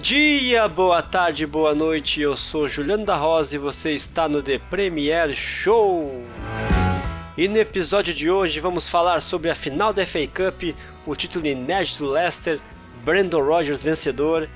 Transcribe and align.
dia, 0.00 0.66
boa 0.66 1.02
tarde, 1.02 1.46
boa 1.46 1.74
noite. 1.74 2.22
Eu 2.22 2.34
sou 2.34 2.66
Juliano 2.66 3.04
da 3.04 3.16
Rosa 3.16 3.54
e 3.54 3.58
você 3.58 3.92
está 3.92 4.26
no 4.26 4.42
The 4.42 4.58
Premier 4.58 5.34
Show. 5.34 6.24
E 7.36 7.46
no 7.46 7.58
episódio 7.58 8.14
de 8.14 8.30
hoje 8.30 8.60
vamos 8.60 8.88
falar 8.88 9.20
sobre 9.20 9.50
a 9.50 9.54
final 9.54 9.92
da 9.92 10.06
FA 10.06 10.20
Cup, 10.26 10.74
o 11.06 11.14
título 11.14 11.46
inédito 11.46 12.04
do 12.04 12.12
Leicester, 12.12 12.58
Brandon 13.04 13.42
Rodgers 13.42 13.82
vencedor. 13.82 14.48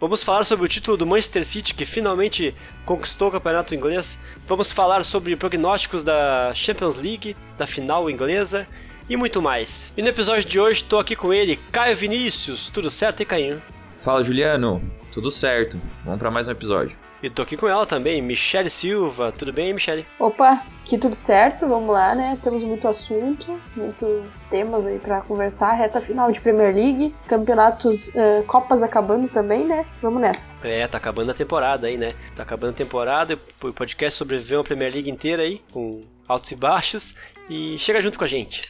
Vamos 0.00 0.24
falar 0.24 0.42
sobre 0.42 0.66
o 0.66 0.68
título 0.68 0.96
do 0.96 1.06
Manchester 1.06 1.44
City 1.44 1.74
que 1.74 1.86
finalmente 1.86 2.52
conquistou 2.84 3.28
o 3.28 3.32
campeonato 3.32 3.76
inglês. 3.76 4.24
Vamos 4.48 4.72
falar 4.72 5.04
sobre 5.04 5.36
prognósticos 5.36 6.02
da 6.02 6.52
Champions 6.54 6.96
League, 6.96 7.36
da 7.56 7.68
final 7.68 8.10
inglesa 8.10 8.66
e 9.08 9.16
muito 9.16 9.40
mais. 9.40 9.92
E 9.96 10.02
no 10.02 10.08
episódio 10.08 10.44
de 10.44 10.58
hoje 10.58 10.82
estou 10.82 10.98
aqui 10.98 11.14
com 11.14 11.32
ele, 11.32 11.56
Caio 11.70 11.96
Vinícius. 11.96 12.68
Tudo 12.68 12.90
certo, 12.90 13.22
e 13.22 13.24
Caio? 13.24 13.62
Fala, 14.08 14.24
Juliano. 14.24 14.80
Tudo 15.12 15.30
certo. 15.30 15.78
Vamos 16.02 16.18
para 16.18 16.30
mais 16.30 16.48
um 16.48 16.52
episódio. 16.52 16.96
E 17.22 17.28
tô 17.28 17.42
aqui 17.42 17.58
com 17.58 17.68
ela 17.68 17.84
também, 17.84 18.22
Michele 18.22 18.70
Silva. 18.70 19.30
Tudo 19.36 19.52
bem, 19.52 19.74
Michele? 19.74 20.06
Opa, 20.18 20.62
aqui 20.82 20.96
tudo 20.96 21.14
certo, 21.14 21.68
vamos 21.68 21.90
lá, 21.90 22.14
né? 22.14 22.38
Temos 22.42 22.64
muito 22.64 22.88
assunto, 22.88 23.60
muitos 23.76 24.44
temas 24.44 24.86
aí 24.86 24.98
para 24.98 25.20
conversar. 25.20 25.72
Reta 25.74 26.00
final 26.00 26.32
de 26.32 26.40
Premier 26.40 26.74
League, 26.74 27.14
campeonatos, 27.26 28.08
uh, 28.08 28.42
Copas 28.46 28.82
acabando 28.82 29.28
também, 29.28 29.66
né? 29.66 29.84
Vamos 30.00 30.22
nessa. 30.22 30.54
É, 30.66 30.88
tá 30.88 30.96
acabando 30.96 31.30
a 31.30 31.34
temporada 31.34 31.86
aí, 31.86 31.98
né? 31.98 32.14
Tá 32.34 32.44
acabando 32.44 32.70
a 32.70 32.76
temporada, 32.76 33.38
o 33.62 33.72
podcast 33.74 34.16
sobreviveu 34.16 34.60
a 34.60 34.64
Premier 34.64 34.90
League 34.90 35.10
inteira 35.10 35.42
aí, 35.42 35.60
com 35.70 36.02
altos 36.26 36.50
e 36.50 36.56
baixos. 36.56 37.16
E 37.50 37.78
chega 37.78 38.00
junto 38.00 38.18
com 38.18 38.24
a 38.24 38.28
gente. 38.28 38.62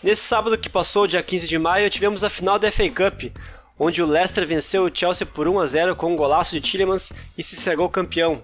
Nesse 0.00 0.22
sábado 0.22 0.56
que 0.56 0.70
passou, 0.70 1.08
dia 1.08 1.20
15 1.20 1.48
de 1.48 1.58
maio, 1.58 1.90
tivemos 1.90 2.22
a 2.22 2.30
final 2.30 2.56
da 2.56 2.70
FA 2.70 2.88
Cup, 2.88 3.34
onde 3.76 4.00
o 4.00 4.06
Leicester 4.06 4.46
venceu 4.46 4.84
o 4.84 4.90
Chelsea 4.94 5.26
por 5.26 5.48
1 5.48 5.58
a 5.58 5.66
0 5.66 5.96
com 5.96 6.12
um 6.12 6.16
golaço 6.16 6.52
de 6.52 6.60
Tillemans 6.60 7.12
e 7.36 7.42
se 7.42 7.56
sagrou 7.56 7.88
campeão. 7.88 8.40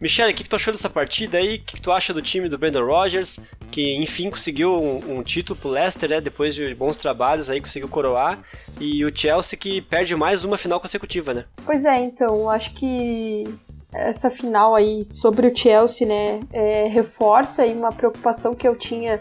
Michele, 0.00 0.30
o 0.30 0.34
que, 0.34 0.44
que 0.44 0.48
tu 0.48 0.54
achou 0.54 0.72
dessa 0.72 0.88
partida 0.88 1.38
aí? 1.38 1.56
O 1.56 1.58
que, 1.58 1.74
que 1.74 1.80
tu 1.80 1.90
acha 1.90 2.14
do 2.14 2.22
time 2.22 2.48
do 2.48 2.56
Brandon 2.56 2.84
Rodgers, 2.84 3.40
que 3.72 3.96
enfim 3.96 4.30
conseguiu 4.30 4.80
um, 4.80 5.18
um 5.18 5.22
título 5.24 5.58
pro 5.58 5.70
Leicester, 5.70 6.08
né? 6.08 6.20
Depois 6.20 6.54
de 6.54 6.72
bons 6.74 6.96
trabalhos 6.98 7.50
aí, 7.50 7.60
conseguiu 7.60 7.88
coroar. 7.88 8.38
E 8.78 9.04
o 9.04 9.16
Chelsea 9.16 9.58
que 9.58 9.80
perde 9.80 10.14
mais 10.14 10.44
uma 10.44 10.56
final 10.56 10.80
consecutiva, 10.80 11.34
né? 11.34 11.46
Pois 11.64 11.84
é, 11.84 11.98
então, 11.98 12.48
acho 12.48 12.74
que 12.74 13.44
essa 13.92 14.30
final 14.30 14.74
aí 14.74 15.04
sobre 15.10 15.48
o 15.48 15.56
Chelsea, 15.56 16.06
né, 16.06 16.40
é, 16.52 16.86
reforça 16.86 17.62
aí 17.62 17.72
uma 17.72 17.90
preocupação 17.90 18.54
que 18.54 18.68
eu 18.68 18.76
tinha 18.76 19.20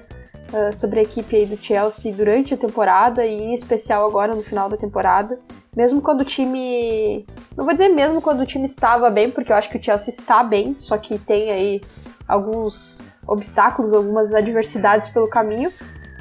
uh, 0.54 0.74
sobre 0.74 1.00
a 1.00 1.04
equipe 1.04 1.36
aí 1.36 1.46
do 1.46 1.58
Chelsea 1.58 2.14
durante 2.14 2.54
a 2.54 2.58
temporada 2.58 3.26
e 3.26 3.34
em 3.34 3.54
especial 3.54 4.08
agora 4.08 4.36
no 4.36 4.44
final 4.44 4.70
da 4.70 4.78
temporada. 4.78 5.40
Mesmo 5.76 6.02
quando 6.02 6.22
o 6.22 6.26
time. 6.26 7.26
Não 7.56 7.66
vou 7.66 7.74
dizer 7.74 7.90
mesmo 7.90 8.22
quando 8.22 8.42
o 8.42 8.46
time 8.46 8.66
estava 8.66 9.10
bem, 9.10 9.30
porque 9.30 9.52
eu 9.52 9.56
acho 9.56 9.70
que 9.70 9.78
o 9.78 9.84
Chelsea 9.84 10.10
está 10.10 10.44
bem, 10.44 10.76
só 10.78 10.98
que 10.98 11.18
tem 11.20 11.52
aí 11.52 11.82
alguns 12.28 13.02
obstáculos, 13.28 13.94
algumas 13.94 14.34
adversidades 14.34 15.08
pelo 15.10 15.28
caminho. 15.28 15.72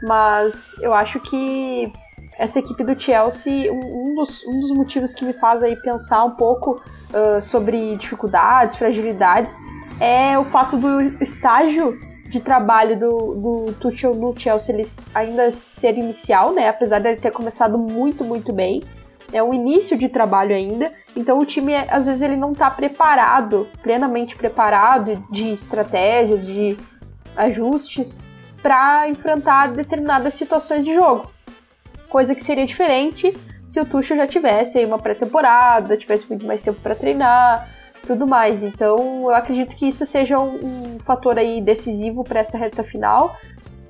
Mas 0.03 0.75
eu 0.83 0.93
acho 0.93 1.21
que 1.21 1.93
essa 2.37 2.59
equipe 2.59 2.83
do 2.83 3.01
Chelsea, 3.01 3.73
um 3.73 4.15
dos, 4.17 4.45
um 4.45 4.59
dos 4.59 4.71
motivos 4.73 5.13
que 5.13 5.25
me 5.25 5.33
faz 5.33 5.63
aí 5.63 5.77
pensar 5.77 6.25
um 6.25 6.33
pouco 6.33 6.81
uh, 7.13 7.41
sobre 7.41 7.97
dificuldades, 7.97 8.77
fragilidades, 8.77 9.59
é 10.01 10.39
o 10.39 10.45
fato 10.45 10.77
do 10.77 11.01
estágio 11.23 11.99
de 12.29 12.41
trabalho 12.41 12.99
do, 12.99 13.35
do 13.35 13.73
Tuchel 13.75 14.15
no 14.15 14.39
Chelsea 14.39 14.75
ele 14.75 14.85
ainda 15.15 15.51
ser 15.51 15.97
inicial, 15.97 16.53
né? 16.53 16.69
Apesar 16.69 16.99
dele 16.99 17.21
ter 17.21 17.31
começado 17.31 17.79
muito, 17.79 18.25
muito 18.25 18.53
bem. 18.53 18.83
É 19.33 19.43
um 19.43 19.53
início 19.53 19.97
de 19.97 20.09
trabalho 20.09 20.55
ainda. 20.55 20.93
Então 21.17 21.39
o 21.39 21.45
time, 21.45 21.75
às 21.75 22.07
vezes, 22.07 22.23
ele 22.23 22.37
não 22.37 22.53
está 22.53 22.71
preparado, 22.71 23.69
plenamente 23.83 24.37
preparado 24.37 25.25
de 25.31 25.51
estratégias, 25.51 26.45
de 26.47 26.77
ajustes 27.37 28.19
para 28.63 29.09
enfrentar 29.09 29.69
determinadas 29.69 30.35
situações 30.35 30.85
de 30.85 30.95
jogo. 30.95 31.31
Coisa 32.09 32.35
que 32.35 32.43
seria 32.43 32.65
diferente 32.65 33.37
se 33.65 33.81
o 33.81 33.85
Tuchel 33.85 34.17
já 34.19 34.27
tivesse 34.27 34.79
aí 34.79 34.85
uma 34.85 34.99
pré-temporada, 34.99 35.97
tivesse 35.97 36.29
muito 36.29 36.47
mais 36.47 36.61
tempo 36.61 36.79
para 36.81 36.95
treinar, 36.95 37.69
tudo 38.05 38.27
mais. 38.27 38.63
Então, 38.63 39.23
eu 39.23 39.35
acredito 39.35 39.75
que 39.77 39.87
isso 39.87 40.05
seja 40.05 40.39
um, 40.39 40.95
um 40.95 40.99
fator 41.01 41.39
aí 41.39 41.61
decisivo 41.61 42.23
para 42.23 42.41
essa 42.41 42.59
reta 42.59 42.85
final, 42.85 43.37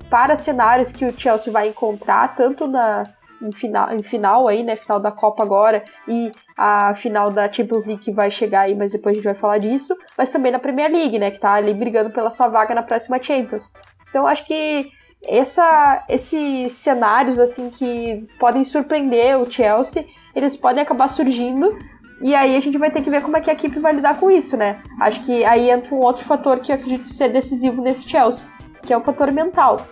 para 0.09 0.35
cenários 0.35 0.91
que 0.91 1.05
o 1.05 1.17
Chelsea 1.17 1.51
vai 1.51 1.69
encontrar, 1.69 2.35
tanto 2.35 2.67
na 2.67 3.03
em 3.41 3.51
final, 3.51 3.93
em 3.93 4.01
final 4.01 4.47
aí, 4.47 4.63
né, 4.63 4.75
final 4.75 4.99
da 4.99 5.11
Copa 5.11 5.43
agora 5.43 5.83
e 6.07 6.31
a 6.57 6.95
final 6.95 7.29
da 7.29 7.51
Champions 7.51 7.85
League 7.85 8.01
que 8.01 8.11
vai 8.11 8.31
chegar 8.31 8.61
aí, 8.61 8.75
mas 8.75 8.93
depois 8.93 9.13
a 9.13 9.15
gente 9.15 9.25
vai 9.25 9.35
falar 9.35 9.57
disso, 9.57 9.95
mas 10.17 10.31
também 10.31 10.51
na 10.51 10.59
Premier 10.59 10.89
League, 10.89 11.19
né, 11.19 11.29
que 11.31 11.39
tá 11.39 11.53
ali 11.53 11.73
brigando 11.73 12.11
pela 12.11 12.29
sua 12.29 12.47
vaga 12.47 12.73
na 12.73 12.81
próxima 12.81 13.21
Champions. 13.21 13.73
Então, 14.09 14.25
acho 14.25 14.45
que 14.45 14.89
essa, 15.27 16.05
esses 16.07 16.71
cenários 16.73 17.39
assim 17.39 17.69
que 17.69 18.25
podem 18.39 18.63
surpreender 18.63 19.37
o 19.39 19.51
Chelsea, 19.51 20.05
eles 20.35 20.55
podem 20.55 20.83
acabar 20.83 21.07
surgindo 21.07 21.77
e 22.21 22.33
aí 22.33 22.55
a 22.55 22.59
gente 22.59 22.77
vai 22.77 22.89
ter 22.89 23.01
que 23.01 23.09
ver 23.09 23.21
como 23.21 23.35
é 23.35 23.41
que 23.41 23.49
a 23.49 23.53
equipe 23.53 23.79
vai 23.79 23.93
lidar 23.93 24.19
com 24.19 24.31
isso, 24.31 24.55
né? 24.55 24.81
Acho 25.01 25.21
que 25.21 25.43
aí 25.43 25.69
entra 25.69 25.93
um 25.93 25.99
outro 25.99 26.23
fator 26.23 26.59
que 26.59 26.71
eu 26.71 26.75
acredito 26.75 27.07
ser 27.09 27.29
decisivo 27.29 27.81
nesse 27.81 28.07
Chelsea, 28.07 28.49
que 28.81 28.93
é 28.93 28.97
o 28.97 29.01
fator 29.01 29.31
mental. 29.31 29.85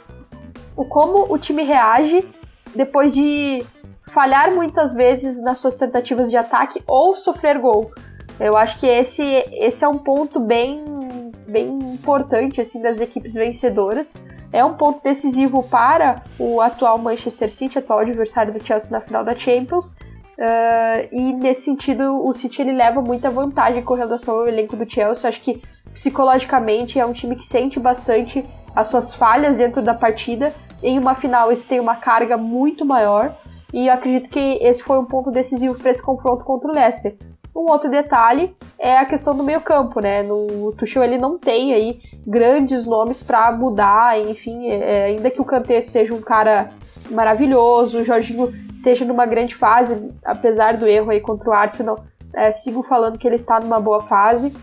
O 0.75 0.85
como 0.85 1.31
o 1.31 1.37
time 1.37 1.63
reage 1.63 2.27
depois 2.73 3.13
de 3.13 3.65
falhar 4.07 4.53
muitas 4.53 4.93
vezes 4.93 5.41
nas 5.41 5.57
suas 5.57 5.75
tentativas 5.75 6.31
de 6.31 6.37
ataque 6.37 6.81
ou 6.87 7.15
sofrer 7.15 7.59
gol. 7.59 7.91
Eu 8.39 8.57
acho 8.57 8.79
que 8.79 8.87
esse, 8.87 9.23
esse 9.51 9.83
é 9.83 9.87
um 9.87 9.97
ponto 9.97 10.39
bem, 10.39 11.31
bem 11.47 11.67
importante 11.93 12.61
assim 12.61 12.81
das 12.81 12.99
equipes 12.99 13.33
vencedoras. 13.33 14.15
É 14.51 14.63
um 14.63 14.75
ponto 14.75 15.03
decisivo 15.03 15.63
para 15.63 16.23
o 16.39 16.61
atual 16.61 16.97
Manchester 16.97 17.51
City, 17.51 17.79
atual 17.79 17.99
adversário 17.99 18.53
do 18.53 18.65
Chelsea 18.65 18.91
na 18.91 19.01
final 19.01 19.23
da 19.23 19.35
Champions 19.35 19.95
Uh, 20.37 21.07
e 21.11 21.33
nesse 21.33 21.63
sentido, 21.63 22.25
o 22.25 22.33
City 22.33 22.61
ele 22.61 22.73
leva 22.73 23.01
muita 23.01 23.29
vantagem 23.29 23.83
com 23.83 23.93
relação 23.93 24.39
ao 24.39 24.47
elenco 24.47 24.75
do 24.75 24.91
Chelsea. 24.91 25.29
Acho 25.29 25.41
que 25.41 25.61
psicologicamente 25.93 26.99
é 26.99 27.05
um 27.05 27.13
time 27.13 27.35
que 27.35 27.45
sente 27.45 27.79
bastante 27.79 28.43
as 28.75 28.87
suas 28.87 29.13
falhas 29.13 29.57
dentro 29.57 29.81
da 29.81 29.93
partida. 29.93 30.53
Em 30.81 30.97
uma 30.97 31.13
final, 31.15 31.51
isso 31.51 31.67
tem 31.67 31.79
uma 31.79 31.95
carga 31.95 32.37
muito 32.37 32.85
maior. 32.85 33.35
E 33.71 33.87
eu 33.87 33.93
acredito 33.93 34.29
que 34.29 34.59
esse 34.61 34.83
foi 34.83 34.99
um 34.99 35.05
ponto 35.05 35.31
decisivo 35.31 35.75
para 35.75 35.89
esse 35.89 36.01
confronto 36.01 36.43
contra 36.43 36.69
o 36.69 36.73
Leicester. 36.73 37.15
Um 37.55 37.69
outro 37.69 37.89
detalhe 37.89 38.55
é 38.79 38.97
a 38.97 39.05
questão 39.05 39.35
do 39.35 39.43
meio-campo, 39.43 39.99
né? 39.99 40.23
No 40.23 40.71
Tuchel 40.71 41.03
ele 41.03 41.17
não 41.17 41.37
tem 41.37 41.73
aí 41.73 41.99
grandes 42.25 42.83
nomes 42.83 43.21
para 43.21 43.51
mudar, 43.51 44.19
enfim, 44.19 44.69
é, 44.69 45.05
ainda 45.05 45.29
que 45.29 45.39
o 45.39 45.45
Kanté 45.45 45.79
seja 45.79 46.13
um 46.13 46.21
cara 46.21 46.71
maravilhoso, 47.11 47.99
o 47.99 48.03
Jorginho 48.03 48.51
esteja 48.73 49.05
numa 49.05 49.25
grande 49.25 49.55
fase, 49.55 50.11
apesar 50.25 50.77
do 50.77 50.87
erro 50.87 51.11
aí 51.11 51.21
contra 51.21 51.49
o 51.49 51.53
Arsenal, 51.53 52.03
é, 52.33 52.51
sigo 52.51 52.81
falando 52.81 53.19
que 53.19 53.27
ele 53.27 53.35
está 53.35 53.59
numa 53.59 53.79
boa 53.79 54.01
fase. 54.01 54.53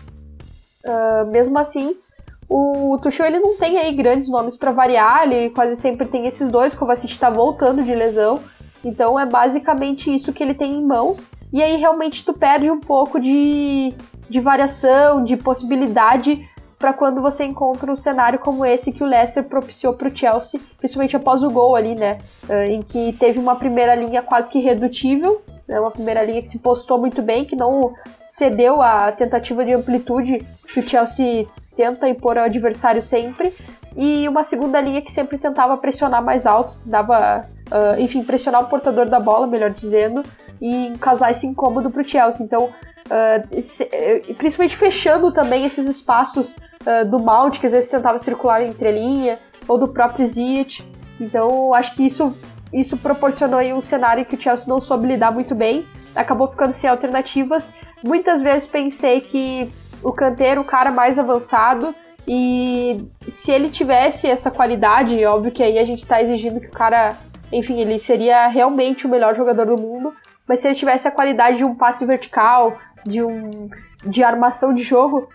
Uh, 0.83 1.25
mesmo 1.31 1.57
assim, 1.59 1.95
o 2.49 2.97
Tuchel 3.01 3.27
ele 3.27 3.39
não 3.39 3.55
tem 3.55 3.77
aí 3.79 3.93
grandes 3.93 4.27
nomes 4.27 4.57
para 4.57 4.71
variar, 4.71 5.23
ele 5.23 5.51
quase 5.51 5.75
sempre 5.77 6.07
tem 6.07 6.27
esses 6.27 6.49
dois, 6.49 6.75
Kovacic 6.75 7.13
está 7.13 7.29
voltando 7.29 7.81
de 7.83 7.95
lesão, 7.95 8.39
então 8.83 9.19
é 9.19 9.25
basicamente 9.25 10.13
isso 10.13 10.33
que 10.33 10.43
ele 10.43 10.53
tem 10.53 10.73
em 10.73 10.85
mãos. 10.85 11.29
E 11.53 11.61
aí 11.61 11.77
realmente 11.77 12.23
tu 12.23 12.33
perde 12.33 12.69
um 12.69 12.79
pouco 12.79 13.19
de, 13.19 13.93
de 14.29 14.39
variação, 14.39 15.23
de 15.23 15.35
possibilidade 15.37 16.47
para 16.81 16.93
quando 16.93 17.21
você 17.21 17.45
encontra 17.45 17.91
um 17.91 17.95
cenário 17.95 18.39
como 18.39 18.65
esse 18.65 18.91
que 18.91 19.03
o 19.03 19.07
Leicester 19.07 19.43
propiciou 19.43 19.93
para 19.93 20.07
o 20.07 20.15
Chelsea, 20.15 20.59
principalmente 20.79 21.15
após 21.15 21.43
o 21.43 21.51
gol 21.51 21.75
ali, 21.75 21.93
né? 21.93 22.17
Eh, 22.49 22.71
em 22.71 22.81
que 22.81 23.13
teve 23.13 23.37
uma 23.37 23.55
primeira 23.55 23.93
linha 23.93 24.23
quase 24.23 24.49
que 24.49 24.57
irredutível, 24.57 25.43
né? 25.67 25.79
uma 25.79 25.91
primeira 25.91 26.23
linha 26.23 26.41
que 26.41 26.47
se 26.47 26.57
postou 26.57 26.97
muito 26.97 27.21
bem, 27.21 27.45
que 27.45 27.55
não 27.55 27.93
cedeu 28.25 28.81
à 28.81 29.11
tentativa 29.11 29.63
de 29.63 29.73
amplitude 29.73 30.43
que 30.73 30.79
o 30.79 30.87
Chelsea 30.87 31.45
tenta 31.75 32.09
impor 32.09 32.37
ao 32.39 32.45
adversário 32.45 33.01
sempre, 33.01 33.53
e 33.95 34.27
uma 34.27 34.41
segunda 34.41 34.81
linha 34.81 35.01
que 35.01 35.11
sempre 35.11 35.37
tentava 35.37 35.77
pressionar 35.77 36.23
mais 36.23 36.47
alto, 36.47 36.79
tentava, 36.83 37.45
uh, 37.71 37.99
enfim, 37.99 38.23
pressionar 38.23 38.63
o 38.63 38.67
portador 38.67 39.09
da 39.09 39.19
bola, 39.19 39.47
melhor 39.47 39.71
dizendo, 39.71 40.23
e 40.61 40.93
causar 40.99 41.31
esse 41.31 41.47
incômodo 41.47 41.89
para 41.89 42.01
o 42.01 42.07
Chelsea. 42.07 42.45
Então, 42.45 42.65
uh, 42.65 43.47
esse, 43.51 43.87
eh, 43.91 44.21
principalmente 44.37 44.75
fechando 44.75 45.31
também 45.31 45.65
esses 45.65 45.87
espaços 45.87 46.55
uh, 46.55 47.09
do 47.09 47.19
Mount, 47.19 47.59
que 47.59 47.65
às 47.65 47.71
vezes 47.71 47.89
tentava 47.89 48.17
circular 48.17 48.61
entre 48.61 48.91
linha, 48.91 49.39
ou 49.67 49.77
do 49.77 49.87
próprio 49.87 50.25
Ziyech. 50.25 50.85
Então, 51.19 51.73
acho 51.73 51.95
que 51.95 52.05
isso, 52.05 52.35
isso 52.73 52.97
proporcionou 52.97 53.59
aí 53.59 53.73
um 53.73 53.81
cenário 53.81 54.25
que 54.25 54.35
o 54.35 54.41
Chelsea 54.41 54.67
não 54.67 54.81
soube 54.81 55.07
lidar 55.07 55.31
muito 55.31 55.55
bem, 55.55 55.85
acabou 56.15 56.47
ficando 56.47 56.73
sem 56.73 56.89
alternativas. 56.89 57.73
Muitas 58.03 58.41
vezes 58.41 58.67
pensei 58.67 59.21
que 59.21 59.71
o 60.03 60.11
canteiro, 60.11 60.61
o 60.61 60.65
cara 60.65 60.91
mais 60.91 61.19
avançado, 61.19 61.93
e 62.27 63.03
se 63.27 63.51
ele 63.51 63.69
tivesse 63.69 64.27
essa 64.27 64.51
qualidade, 64.51 65.23
óbvio 65.25 65.51
que 65.51 65.63
aí 65.63 65.79
a 65.79 65.83
gente 65.83 66.05
tá 66.05 66.21
exigindo 66.21 66.59
que 66.59 66.67
o 66.67 66.71
cara, 66.71 67.15
enfim, 67.51 67.79
ele 67.79 67.99
seria 67.99 68.47
realmente 68.47 69.05
o 69.05 69.09
melhor 69.09 69.35
jogador 69.35 69.65
do 69.65 69.81
mundo, 69.81 70.13
mas 70.47 70.59
se 70.59 70.67
ele 70.67 70.75
tivesse 70.75 71.07
a 71.07 71.11
qualidade 71.11 71.57
de 71.57 71.65
um 71.65 71.75
passe 71.75 72.05
vertical, 72.05 72.77
de 73.05 73.23
um 73.23 73.69
de 74.05 74.23
armação 74.23 74.73
de 74.73 74.83
jogo, 74.83 75.29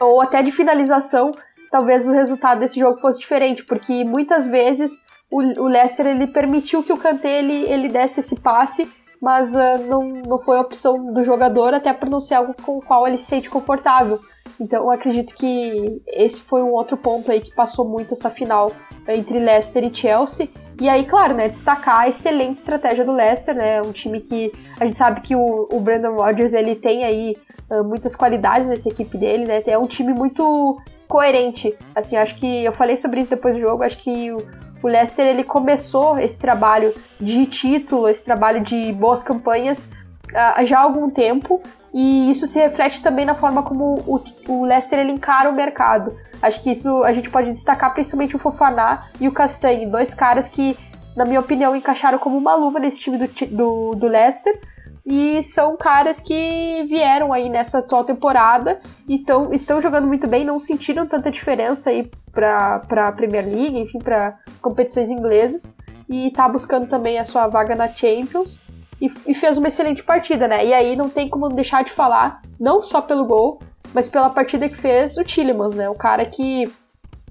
ou 0.00 0.20
até 0.20 0.42
de 0.42 0.50
finalização, 0.50 1.30
talvez 1.70 2.08
o 2.08 2.12
resultado 2.12 2.60
desse 2.60 2.80
jogo 2.80 2.98
fosse 2.98 3.18
diferente, 3.18 3.64
porque 3.64 4.02
muitas 4.04 4.46
vezes 4.46 5.04
o, 5.30 5.40
o 5.60 5.68
Leicester 5.68 6.06
ele 6.06 6.26
permitiu 6.26 6.82
que 6.82 6.92
o 6.92 6.96
Kanté 6.96 7.38
ele, 7.38 7.70
ele 7.70 7.88
desse 7.88 8.20
esse 8.20 8.36
passe, 8.36 8.90
mas 9.20 9.54
uh, 9.54 9.78
não, 9.86 10.02
não 10.26 10.38
foi 10.40 10.56
a 10.56 10.62
opção 10.62 11.12
do 11.12 11.22
jogador, 11.22 11.74
até 11.74 11.92
por 11.92 12.08
não 12.08 12.20
ser 12.20 12.34
algo 12.34 12.54
com 12.62 12.78
o 12.78 12.82
qual 12.82 13.06
ele 13.06 13.18
se 13.18 13.26
sente 13.26 13.50
confortável. 13.50 14.18
Então 14.60 14.84
eu 14.84 14.90
acredito 14.90 15.34
que 15.34 16.02
esse 16.06 16.42
foi 16.42 16.62
um 16.62 16.72
outro 16.72 16.96
ponto 16.96 17.30
aí 17.30 17.40
que 17.40 17.52
passou 17.54 17.88
muito 17.88 18.12
essa 18.12 18.28
final 18.28 18.70
entre 19.08 19.38
Leicester 19.38 19.82
e 19.82 19.94
Chelsea. 19.94 20.48
E 20.78 20.88
aí, 20.88 21.04
claro, 21.04 21.34
né, 21.34 21.48
destacar 21.48 22.00
a 22.00 22.08
excelente 22.08 22.56
estratégia 22.56 23.04
do 23.04 23.12
Leicester, 23.12 23.54
né, 23.54 23.82
um 23.82 23.92
time 23.92 24.20
que 24.20 24.52
a 24.78 24.84
gente 24.84 24.96
sabe 24.96 25.20
que 25.20 25.34
o, 25.34 25.68
o 25.70 25.80
Brandon 25.80 26.14
Rodgers 26.14 26.54
ele 26.54 26.74
tem 26.74 27.04
aí 27.04 27.36
uh, 27.70 27.84
muitas 27.84 28.14
qualidades 28.14 28.68
nessa 28.68 28.88
equipe 28.88 29.18
dele, 29.18 29.44
né, 29.44 29.62
é 29.66 29.76
um 29.76 29.86
time 29.86 30.14
muito 30.14 30.80
coerente. 31.06 31.74
Assim, 31.94 32.16
acho 32.16 32.34
que 32.36 32.64
eu 32.64 32.72
falei 32.72 32.96
sobre 32.96 33.20
isso 33.20 33.28
depois 33.28 33.54
do 33.54 33.60
jogo, 33.60 33.82
acho 33.82 33.98
que 33.98 34.32
o, 34.32 34.42
o 34.82 34.86
Leicester 34.86 35.26
ele 35.26 35.44
começou 35.44 36.18
esse 36.18 36.38
trabalho 36.38 36.94
de 37.20 37.44
título, 37.44 38.08
esse 38.08 38.24
trabalho 38.24 38.62
de 38.62 38.90
boas 38.94 39.22
campanhas 39.22 39.90
uh, 40.30 40.64
já 40.64 40.78
há 40.78 40.82
algum 40.82 41.08
tempo 41.10 41.62
e 41.92 42.30
isso 42.30 42.46
se 42.46 42.58
reflete 42.58 43.02
também 43.02 43.24
na 43.24 43.34
forma 43.34 43.62
como 43.62 44.00
o, 44.06 44.22
o 44.48 44.64
Leicester 44.64 44.98
ele 44.98 45.12
encara 45.12 45.50
o 45.50 45.54
mercado. 45.54 46.16
Acho 46.40 46.62
que 46.62 46.70
isso 46.70 47.02
a 47.02 47.12
gente 47.12 47.28
pode 47.28 47.50
destacar 47.50 47.92
principalmente 47.92 48.36
o 48.36 48.38
Fofaná 48.38 49.08
e 49.20 49.28
o 49.28 49.32
Castanhe, 49.32 49.86
dois 49.86 50.14
caras 50.14 50.48
que, 50.48 50.76
na 51.16 51.24
minha 51.24 51.40
opinião, 51.40 51.74
encaixaram 51.74 52.18
como 52.18 52.38
uma 52.38 52.54
luva 52.54 52.78
nesse 52.78 53.00
time 53.00 53.18
do, 53.18 53.26
do, 53.46 53.94
do 53.96 54.06
Leicester. 54.06 54.58
E 55.04 55.42
são 55.42 55.76
caras 55.76 56.20
que 56.20 56.86
vieram 56.88 57.32
aí 57.32 57.48
nessa 57.48 57.78
atual 57.78 58.04
temporada 58.04 58.78
e 59.08 59.18
tão, 59.18 59.52
estão 59.52 59.80
jogando 59.80 60.06
muito 60.06 60.28
bem, 60.28 60.44
não 60.44 60.60
sentiram 60.60 61.06
tanta 61.06 61.30
diferença 61.30 61.90
aí 61.90 62.08
para 62.30 62.82
a 63.08 63.12
Premier 63.12 63.44
League, 63.44 63.80
enfim, 63.80 63.98
para 63.98 64.38
competições 64.60 65.10
inglesas. 65.10 65.76
E 66.08 66.30
tá 66.30 66.48
buscando 66.48 66.86
também 66.86 67.18
a 67.18 67.24
sua 67.24 67.48
vaga 67.48 67.74
na 67.74 67.88
Champions 67.88 68.60
e, 69.00 69.10
e 69.26 69.34
fez 69.34 69.56
uma 69.56 69.68
excelente 69.68 70.02
partida, 70.02 70.46
né? 70.46 70.64
E 70.64 70.74
aí 70.74 70.94
não 70.94 71.08
tem 71.08 71.28
como 71.28 71.48
deixar 71.48 71.82
de 71.82 71.90
falar, 71.90 72.42
não 72.58 72.82
só 72.82 73.00
pelo 73.00 73.24
gol, 73.24 73.60
mas 73.94 74.08
pela 74.08 74.30
partida 74.30 74.68
que 74.68 74.76
fez 74.76 75.16
o 75.16 75.24
Tillemans, 75.24 75.74
né? 75.76 75.88
O 75.88 75.94
cara 75.94 76.24
que, 76.24 76.70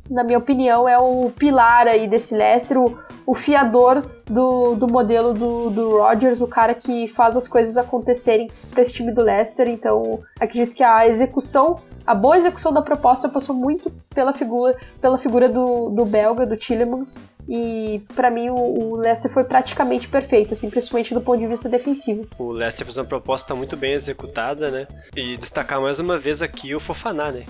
na 0.09 0.23
minha 0.23 0.37
opinião, 0.37 0.87
é 0.87 0.97
o 0.97 1.31
pilar 1.37 1.87
aí 1.87 2.07
desse 2.07 2.35
Leicester, 2.35 2.77
o, 2.77 2.97
o 3.25 3.35
fiador 3.35 4.03
do, 4.25 4.75
do 4.75 4.91
modelo 4.91 5.33
do, 5.33 5.69
do 5.69 5.97
Rodgers, 5.99 6.41
o 6.41 6.47
cara 6.47 6.73
que 6.73 7.07
faz 7.07 7.37
as 7.37 7.47
coisas 7.47 7.77
acontecerem 7.77 8.49
para 8.71 8.81
esse 8.81 8.93
time 8.93 9.11
do 9.11 9.21
Leicester. 9.21 9.67
Então, 9.67 10.19
acredito 10.39 10.75
que 10.75 10.83
a 10.83 11.07
execução, 11.07 11.79
a 12.05 12.15
boa 12.15 12.35
execução 12.35 12.73
da 12.73 12.81
proposta 12.81 13.29
passou 13.29 13.55
muito 13.55 13.91
pela 14.13 14.33
figura, 14.33 14.75
pela 14.99 15.17
figura 15.17 15.47
do, 15.47 15.89
do 15.89 16.05
belga, 16.05 16.45
do 16.45 16.57
Tillemans. 16.57 17.19
E 17.49 18.03
para 18.13 18.29
mim 18.29 18.51
o, 18.51 18.55
o, 18.55 18.95
Leicester 18.95 19.31
foi 19.31 19.43
praticamente 19.43 20.07
perfeito, 20.07 20.53
assim, 20.53 20.69
principalmente 20.69 21.15
do 21.15 21.21
ponto 21.21 21.39
de 21.39 21.47
vista 21.47 21.67
defensivo. 21.67 22.27
O 22.37 22.51
Leicester 22.51 22.85
fez 22.85 22.95
uma 22.95 23.05
proposta 23.05 23.55
muito 23.55 23.75
bem 23.75 23.93
executada, 23.93 24.69
né? 24.69 24.87
E 25.15 25.35
destacar 25.35 25.81
mais 25.81 25.99
uma 25.99 26.15
vez 26.15 26.43
aqui 26.43 26.75
o 26.75 26.79
Fofaná, 26.79 27.31
né? 27.31 27.47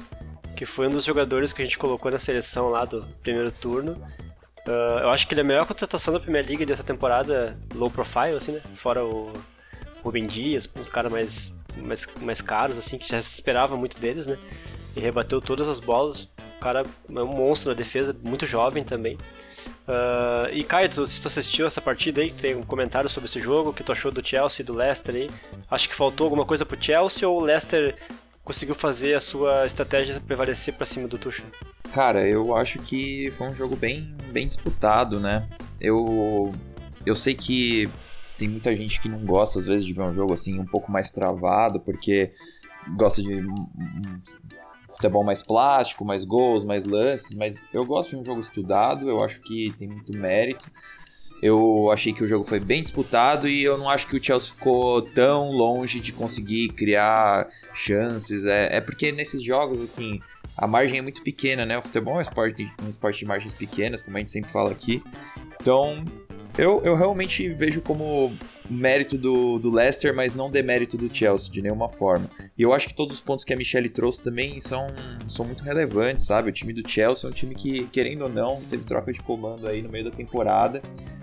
Que 0.56 0.66
foi 0.66 0.88
um 0.88 0.92
dos 0.92 1.04
jogadores 1.04 1.52
que 1.52 1.62
a 1.62 1.66
gente 1.66 1.78
colocou 1.78 2.10
na 2.10 2.18
seleção 2.18 2.70
lá 2.70 2.86
do 2.86 3.06
primeiro 3.22 3.52
turno. 3.52 4.02
Uh, 4.66 5.00
eu 5.02 5.10
acho 5.10 5.28
que 5.28 5.34
ele 5.34 5.42
é 5.42 5.44
a 5.44 5.48
melhor 5.48 5.66
contratação 5.66 6.14
da 6.14 6.20
Premier 6.22 6.48
League 6.48 6.66
dessa 6.66 6.84
temporada, 6.84 7.58
low 7.76 7.92
profile, 7.92 8.38
assim, 8.38 8.54
né? 8.54 8.62
Fora 8.76 9.04
o 9.04 9.34
Rubem 10.02 10.26
Dias, 10.26 10.74
uns 10.80 10.88
caras 10.88 11.12
mais, 11.12 11.60
mais, 11.76 12.08
mais 12.22 12.42
caros, 12.42 12.80
assim, 12.80 12.98
que 12.98 13.10
já 13.10 13.20
se 13.20 13.34
esperava 13.34 13.76
muito 13.76 14.00
deles, 14.00 14.28
né? 14.28 14.38
E 14.96 15.02
rebateu 15.02 15.42
todas 15.42 15.68
as 15.68 15.82
bolas. 15.82 16.30
O 16.56 16.60
cara 16.62 16.84
é 16.84 17.22
um 17.22 17.28
monstro 17.28 17.72
na 17.72 17.76
defesa, 17.76 18.16
muito 18.24 18.46
jovem 18.46 18.82
também. 18.82 19.18
Uh, 19.90 20.54
e 20.54 20.64
Caio, 20.64 20.88
tu, 20.88 21.08
se 21.08 21.20
tu 21.20 21.28
assistiu 21.28 21.66
essa 21.66 21.82
partida 21.82 22.22
aí, 22.22 22.30
tem 22.30 22.56
um 22.56 22.62
comentário 22.62 23.10
sobre 23.10 23.28
esse 23.28 23.42
jogo, 23.42 23.72
o 23.72 23.74
que 23.74 23.84
tu 23.84 23.92
achou 23.92 24.12
do 24.12 24.24
Chelsea 24.24 24.62
e 24.62 24.66
do 24.66 24.72
Leicester 24.72 25.16
aí? 25.16 25.32
Acho 25.70 25.90
que 25.90 25.96
faltou 25.96 26.26
alguma 26.26 26.46
coisa 26.46 26.64
pro 26.64 26.78
Chelsea 26.80 27.28
ou 27.28 27.40
o 27.40 27.42
Leicester 27.42 27.96
conseguiu 28.44 28.76
fazer 28.76 29.16
a 29.16 29.20
sua 29.20 29.66
estratégia 29.66 30.22
prevalecer 30.22 30.76
para 30.76 30.86
cima 30.86 31.08
do 31.08 31.18
Tuchel? 31.18 31.48
Cara, 31.92 32.28
eu 32.28 32.56
acho 32.56 32.78
que 32.78 33.34
foi 33.36 33.48
um 33.48 33.56
jogo 33.56 33.76
bem, 33.76 34.16
bem 34.32 34.46
disputado, 34.46 35.20
né? 35.20 35.48
Eu, 35.82 36.54
eu 37.04 37.16
sei 37.16 37.34
que 37.34 37.90
tem 38.38 38.48
muita 38.48 38.76
gente 38.76 39.02
que 39.02 39.10
não 39.10 39.20
gosta 39.26 39.58
às 39.58 39.66
vezes 39.66 39.84
de 39.84 39.94
ver 39.94 40.04
um 40.04 40.14
jogo 40.14 40.34
assim 40.34 40.60
um 40.60 40.68
pouco 40.68 40.92
mais 40.92 41.10
travado, 41.10 41.80
porque 41.80 42.32
gosta 42.96 43.24
de 43.24 43.44
futebol 45.00 45.24
mais 45.24 45.42
plástico, 45.42 46.04
mais 46.04 46.26
gols, 46.26 46.66
mais 46.66 46.86
lances, 46.86 47.34
mas 47.34 47.66
eu 47.74 47.86
gosto 47.86 48.10
de 48.10 48.18
um 48.18 48.26
jogo 48.26 48.42
estudado, 48.42 49.10
eu 49.10 49.24
acho 49.24 49.42
que 49.42 49.74
tem 49.78 49.88
muito 49.88 50.16
mérito. 50.18 50.70
Eu 51.42 51.90
achei 51.90 52.12
que 52.12 52.22
o 52.22 52.28
jogo 52.28 52.44
foi 52.44 52.60
bem 52.60 52.82
disputado 52.82 53.48
e 53.48 53.64
eu 53.64 53.78
não 53.78 53.88
acho 53.88 54.06
que 54.08 54.18
o 54.18 54.22
Chelsea 54.22 54.50
ficou 54.50 55.02
tão 55.02 55.52
longe 55.52 56.02
de 56.02 56.12
conseguir 56.12 56.68
criar 56.74 57.48
chances. 57.74 58.46
É, 58.46 58.76
é 58.76 58.82
porque 58.82 59.10
nesses 59.14 59.42
jogos, 59.42 59.80
assim, 59.80 60.20
a 60.58 60.68
margem 60.68 61.00
é 61.00 61.02
muito 61.02 61.24
pequena, 61.24 61.66
né? 61.66 61.78
O 61.78 61.82
futebol 61.82 62.16
é 62.16 62.18
um 62.18 62.22
esporte, 62.22 62.70
um 62.84 62.90
esporte 62.90 63.20
de 63.20 63.26
margens 63.26 63.54
pequenas, 63.54 64.02
como 64.02 64.18
a 64.18 64.20
gente 64.20 64.32
sempre 64.32 64.52
fala 64.52 64.72
aqui. 64.72 65.02
Então, 65.62 66.04
eu, 66.58 66.82
eu 66.84 66.96
realmente 66.96 67.48
vejo 67.50 67.82
como 67.82 68.34
mérito 68.70 69.18
do, 69.18 69.58
do 69.60 69.74
Leicester, 69.74 70.14
mas 70.14 70.36
não 70.36 70.50
demérito 70.50 70.98
do 70.98 71.14
Chelsea 71.14 71.52
de 71.52 71.62
nenhuma 71.62 71.90
forma. 71.90 72.30
E 72.58 72.62
eu 72.62 72.74
acho 72.74 72.88
que 72.88 72.94
todos 72.94 73.14
os 73.16 73.22
pontos 73.22 73.44
que 73.44 73.54
a 73.54 73.58
Michelle 73.58 73.90
trouxe 73.90 74.22
também 74.22 74.60
são, 74.60 74.88
são 75.28 75.46
muito 75.46 75.64
relevantes, 75.64 76.26
sabe? 76.26 76.50
O 76.50 76.54
time 76.54 76.74
do 76.74 76.88
Chelsea 76.88 77.28
é 77.28 77.32
um 77.32 77.34
time 77.34 77.56
que, 77.56 77.88
querendo 77.88 78.24
ou 78.24 78.30
não, 78.30 78.62
teve 78.70 78.84
troca 78.84 79.12
de 79.12 79.22
comando 79.22 79.68
aí 79.68 79.82
no 79.82 79.90
meio 79.90 80.06
da 80.06 80.12
temporada, 80.12 80.82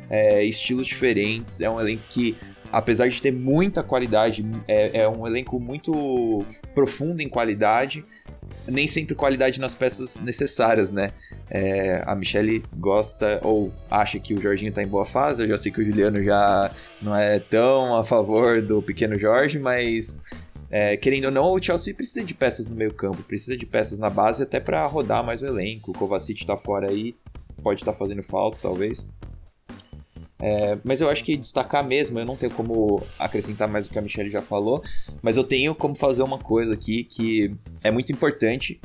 é, 0.09 0.45
estilos 0.45 0.87
diferentes, 0.87 1.61
é 1.61 1.69
um 1.69 1.81
elenco 1.81 2.03
que 2.09 2.37
apesar 2.77 3.09
de 3.09 3.23
ter 3.23 3.33
muita 3.33 3.83
qualidade, 3.83 4.45
é, 4.69 5.01
é, 5.01 5.09
um 5.09 5.27
elenco 5.27 5.59
muito 5.59 6.45
profundo 6.75 7.23
em 7.23 7.29
qualidade, 7.29 8.05
nem 8.69 8.87
sempre 8.87 9.15
qualidade 9.15 9.59
nas 9.59 9.75
peças 9.75 10.21
necessárias, 10.21 10.93
né? 10.93 11.11
É, 11.49 12.03
a 12.07 12.15
Michelle 12.15 12.63
gosta 12.77 13.41
ou 13.43 13.73
acha 13.91 14.19
que 14.19 14.35
o 14.35 14.43
Jorginho 14.43 14.71
tá 14.71 14.83
em 14.83 14.87
boa 14.87 15.07
fase, 15.07 15.43
eu 15.43 15.49
já 15.49 15.57
sei 15.57 15.73
que 15.73 15.81
o 15.81 15.85
Juliano 15.87 16.23
já 16.23 16.71
não 17.01 17.17
é 17.17 17.39
tão 17.39 17.97
a 17.97 18.05
favor 18.05 18.61
do 18.61 18.83
pequeno 18.83 19.19
Jorge, 19.19 19.59
mas 19.59 20.21
é, 20.71 20.99
querendo 20.99 21.27
ou 21.27 21.31
não, 21.31 21.55
o 21.55 21.63
Chelsea 21.63 21.95
precisa 21.95 22.27
de 22.27 22.35
peças 22.35 22.69
no 22.69 22.77
meio 22.77 22.93
campo, 22.93 23.23
precisa 23.23 23.57
de 23.57 23.65
peças 23.65 23.99
na 23.99 24.11
base 24.11 24.43
até 24.43 24.61
para 24.61 24.85
rodar 24.85 25.25
mais 25.25 25.41
o 25.41 25.47
elenco. 25.47 25.93
O 25.93 25.95
Kovacic 25.95 26.45
tá 26.45 26.59
fora 26.59 26.91
aí, 26.91 27.17
pode 27.63 27.81
estar 27.81 27.93
tá 27.93 27.99
fazendo 27.99 28.23
falta, 28.23 28.59
talvez. 28.61 29.07
É, 30.39 30.77
mas 30.85 31.01
eu 31.01 31.09
acho 31.09 31.25
que 31.25 31.37
destacar 31.37 31.87
mesmo, 31.87 32.19
eu 32.19 32.25
não 32.25 32.37
tenho 32.37 32.53
como 32.53 33.03
acrescentar 33.19 33.67
mais 33.67 33.87
do 33.87 33.91
que 33.91 33.99
a 33.99 34.03
Michelle 34.03 34.29
já 34.29 34.43
falou, 34.43 34.83
mas 35.23 35.37
eu 35.37 35.45
tenho 35.45 35.75
como 35.75 35.95
fazer 35.95 36.23
uma 36.23 36.39
coisa 36.39 36.75
aqui 36.75 37.05
que 37.05 37.55
é 37.83 37.91
muito 37.91 38.13
importante, 38.13 38.81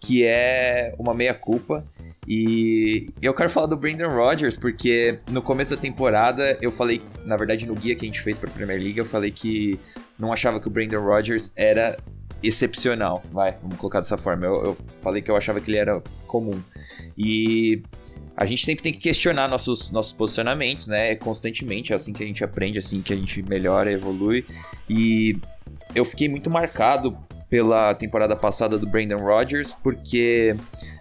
que 0.00 0.24
é 0.24 0.94
uma 0.98 1.12
meia-culpa. 1.12 1.84
E 2.26 3.12
eu 3.20 3.34
quero 3.34 3.50
falar 3.50 3.66
do 3.66 3.76
Brandon 3.76 4.08
Rodgers, 4.08 4.56
porque 4.56 5.18
no 5.28 5.42
começo 5.42 5.70
da 5.72 5.76
temporada 5.76 6.56
eu 6.62 6.70
falei, 6.70 7.02
na 7.26 7.36
verdade 7.36 7.66
no 7.66 7.74
guia 7.74 7.94
que 7.94 8.06
a 8.06 8.08
gente 8.08 8.20
fez 8.20 8.38
para 8.38 8.48
a 8.48 8.52
Premier 8.52 8.80
League, 8.80 8.98
eu 8.98 9.04
falei 9.04 9.30
que 9.30 9.78
não 10.18 10.32
achava 10.32 10.58
que 10.58 10.66
o 10.66 10.70
Brandon 10.70 11.02
Rodgers 11.02 11.52
era 11.54 11.98
excepcional, 12.42 13.22
vai, 13.32 13.56
vamos 13.62 13.76
colocar 13.76 14.00
dessa 14.00 14.16
forma. 14.16 14.46
Eu, 14.46 14.64
eu 14.64 14.76
falei 15.02 15.22
que 15.22 15.30
eu 15.30 15.36
achava 15.36 15.60
que 15.60 15.70
ele 15.70 15.78
era 15.78 16.02
comum. 16.26 16.60
E 17.16 17.82
a 18.36 18.46
gente 18.46 18.64
sempre 18.64 18.82
tem 18.82 18.92
que 18.92 18.98
questionar 18.98 19.46
nossos, 19.48 19.90
nossos 19.90 20.12
posicionamentos, 20.12 20.86
né? 20.86 21.14
Constantemente, 21.14 21.92
é 21.92 21.96
assim 21.96 22.12
que 22.12 22.22
a 22.22 22.26
gente 22.26 22.42
aprende, 22.42 22.78
é 22.78 22.80
assim 22.80 23.00
que 23.00 23.12
a 23.12 23.16
gente 23.16 23.42
melhora, 23.42 23.90
evolui. 23.90 24.44
E 24.88 25.38
eu 25.94 26.04
fiquei 26.04 26.28
muito 26.28 26.50
marcado 26.50 27.16
pela 27.48 27.94
temporada 27.94 28.34
passada 28.34 28.76
do 28.76 28.86
Brandon 28.86 29.18
Rodgers, 29.18 29.72
porque 29.72 30.56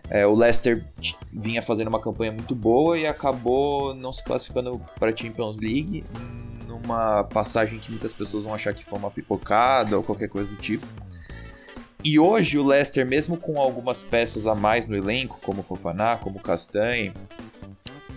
é, 0.10 0.28
o 0.28 0.36
Leicester 0.36 0.86
vinha 1.32 1.62
fazendo 1.63 1.88
uma 1.88 2.00
campanha 2.00 2.32
muito 2.32 2.54
boa 2.54 2.98
e 3.00 3.08
acabou 3.08 3.96
não 3.96 4.12
se 4.12 4.24
classificando 4.24 4.80
para 5.00 5.10
a 5.10 5.16
Champions 5.16 5.60
League, 5.60 6.06
numa 6.68 7.24
passagem 7.24 7.80
que 7.80 7.90
muitas 7.90 8.13
pessoas 8.13 8.44
vão 8.44 8.54
achar 8.54 8.74
que 8.74 8.86
foi 8.86 9.00
uma 9.00 9.10
pipocada 9.10 9.98
ou 9.98 10.04
qualquer 10.04 10.30
coisa 10.30 10.52
do 10.52 10.58
tipo. 10.58 10.86
E 12.03 12.19
hoje 12.19 12.57
o 12.57 12.65
Leicester, 12.65 13.05
mesmo 13.05 13.38
com 13.38 13.57
algumas 13.60 14.03
peças 14.03 14.45
a 14.45 14.53
mais 14.53 14.88
no 14.88 14.95
elenco, 14.95 15.39
como 15.41 15.63
Fofaná, 15.63 16.17
como 16.17 16.38
o 16.38 16.41
Castanhe, 16.41 17.13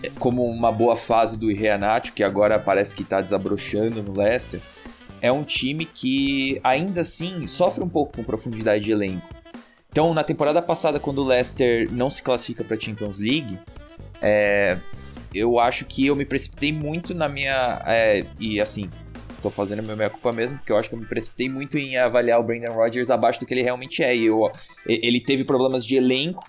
é, 0.03 0.09
como 0.19 0.43
uma 0.45 0.71
boa 0.71 0.97
fase 0.97 1.37
do 1.37 1.49
Irreanato, 1.49 2.11
que 2.11 2.21
agora 2.21 2.59
parece 2.59 2.93
que 2.93 3.01
está 3.01 3.21
desabrochando 3.21 4.03
no 4.03 4.11
Leicester, 4.11 4.59
é 5.21 5.31
um 5.31 5.43
time 5.43 5.85
que 5.85 6.59
ainda 6.63 7.01
assim 7.01 7.47
sofre 7.47 7.83
um 7.83 7.89
pouco 7.89 8.17
com 8.17 8.23
profundidade 8.23 8.83
de 8.83 8.91
elenco. 8.91 9.27
Então, 9.89 10.13
na 10.13 10.23
temporada 10.23 10.61
passada, 10.61 10.99
quando 10.99 11.19
o 11.19 11.23
Leicester 11.23 11.91
não 11.91 12.09
se 12.09 12.21
classifica 12.21 12.63
para 12.63 12.75
a 12.75 12.79
Champions 12.79 13.19
League, 13.19 13.57
é, 14.21 14.77
eu 15.33 15.59
acho 15.59 15.85
que 15.85 16.05
eu 16.05 16.15
me 16.15 16.25
precipitei 16.25 16.71
muito 16.71 17.15
na 17.15 17.27
minha. 17.27 17.81
É, 17.85 18.25
e 18.39 18.59
assim, 18.59 18.89
tô 19.41 19.49
fazendo 19.49 19.83
meu 19.83 19.95
meia 19.95 20.09
culpa 20.09 20.31
mesmo, 20.31 20.57
porque 20.57 20.71
eu 20.71 20.77
acho 20.77 20.89
que 20.89 20.95
eu 20.95 20.99
me 20.99 21.05
precipitei 21.05 21.49
muito 21.49 21.77
em 21.77 21.97
avaliar 21.97 22.39
o 22.39 22.43
Brandon 22.43 22.73
Rodgers 22.73 23.09
abaixo 23.09 23.39
do 23.39 23.45
que 23.45 23.53
ele 23.53 23.63
realmente 23.63 24.03
é. 24.03 24.15
E 24.15 24.25
eu, 24.25 24.51
ele 24.85 25.19
teve 25.19 25.43
problemas 25.43 25.85
de 25.85 25.95
elenco, 25.95 26.43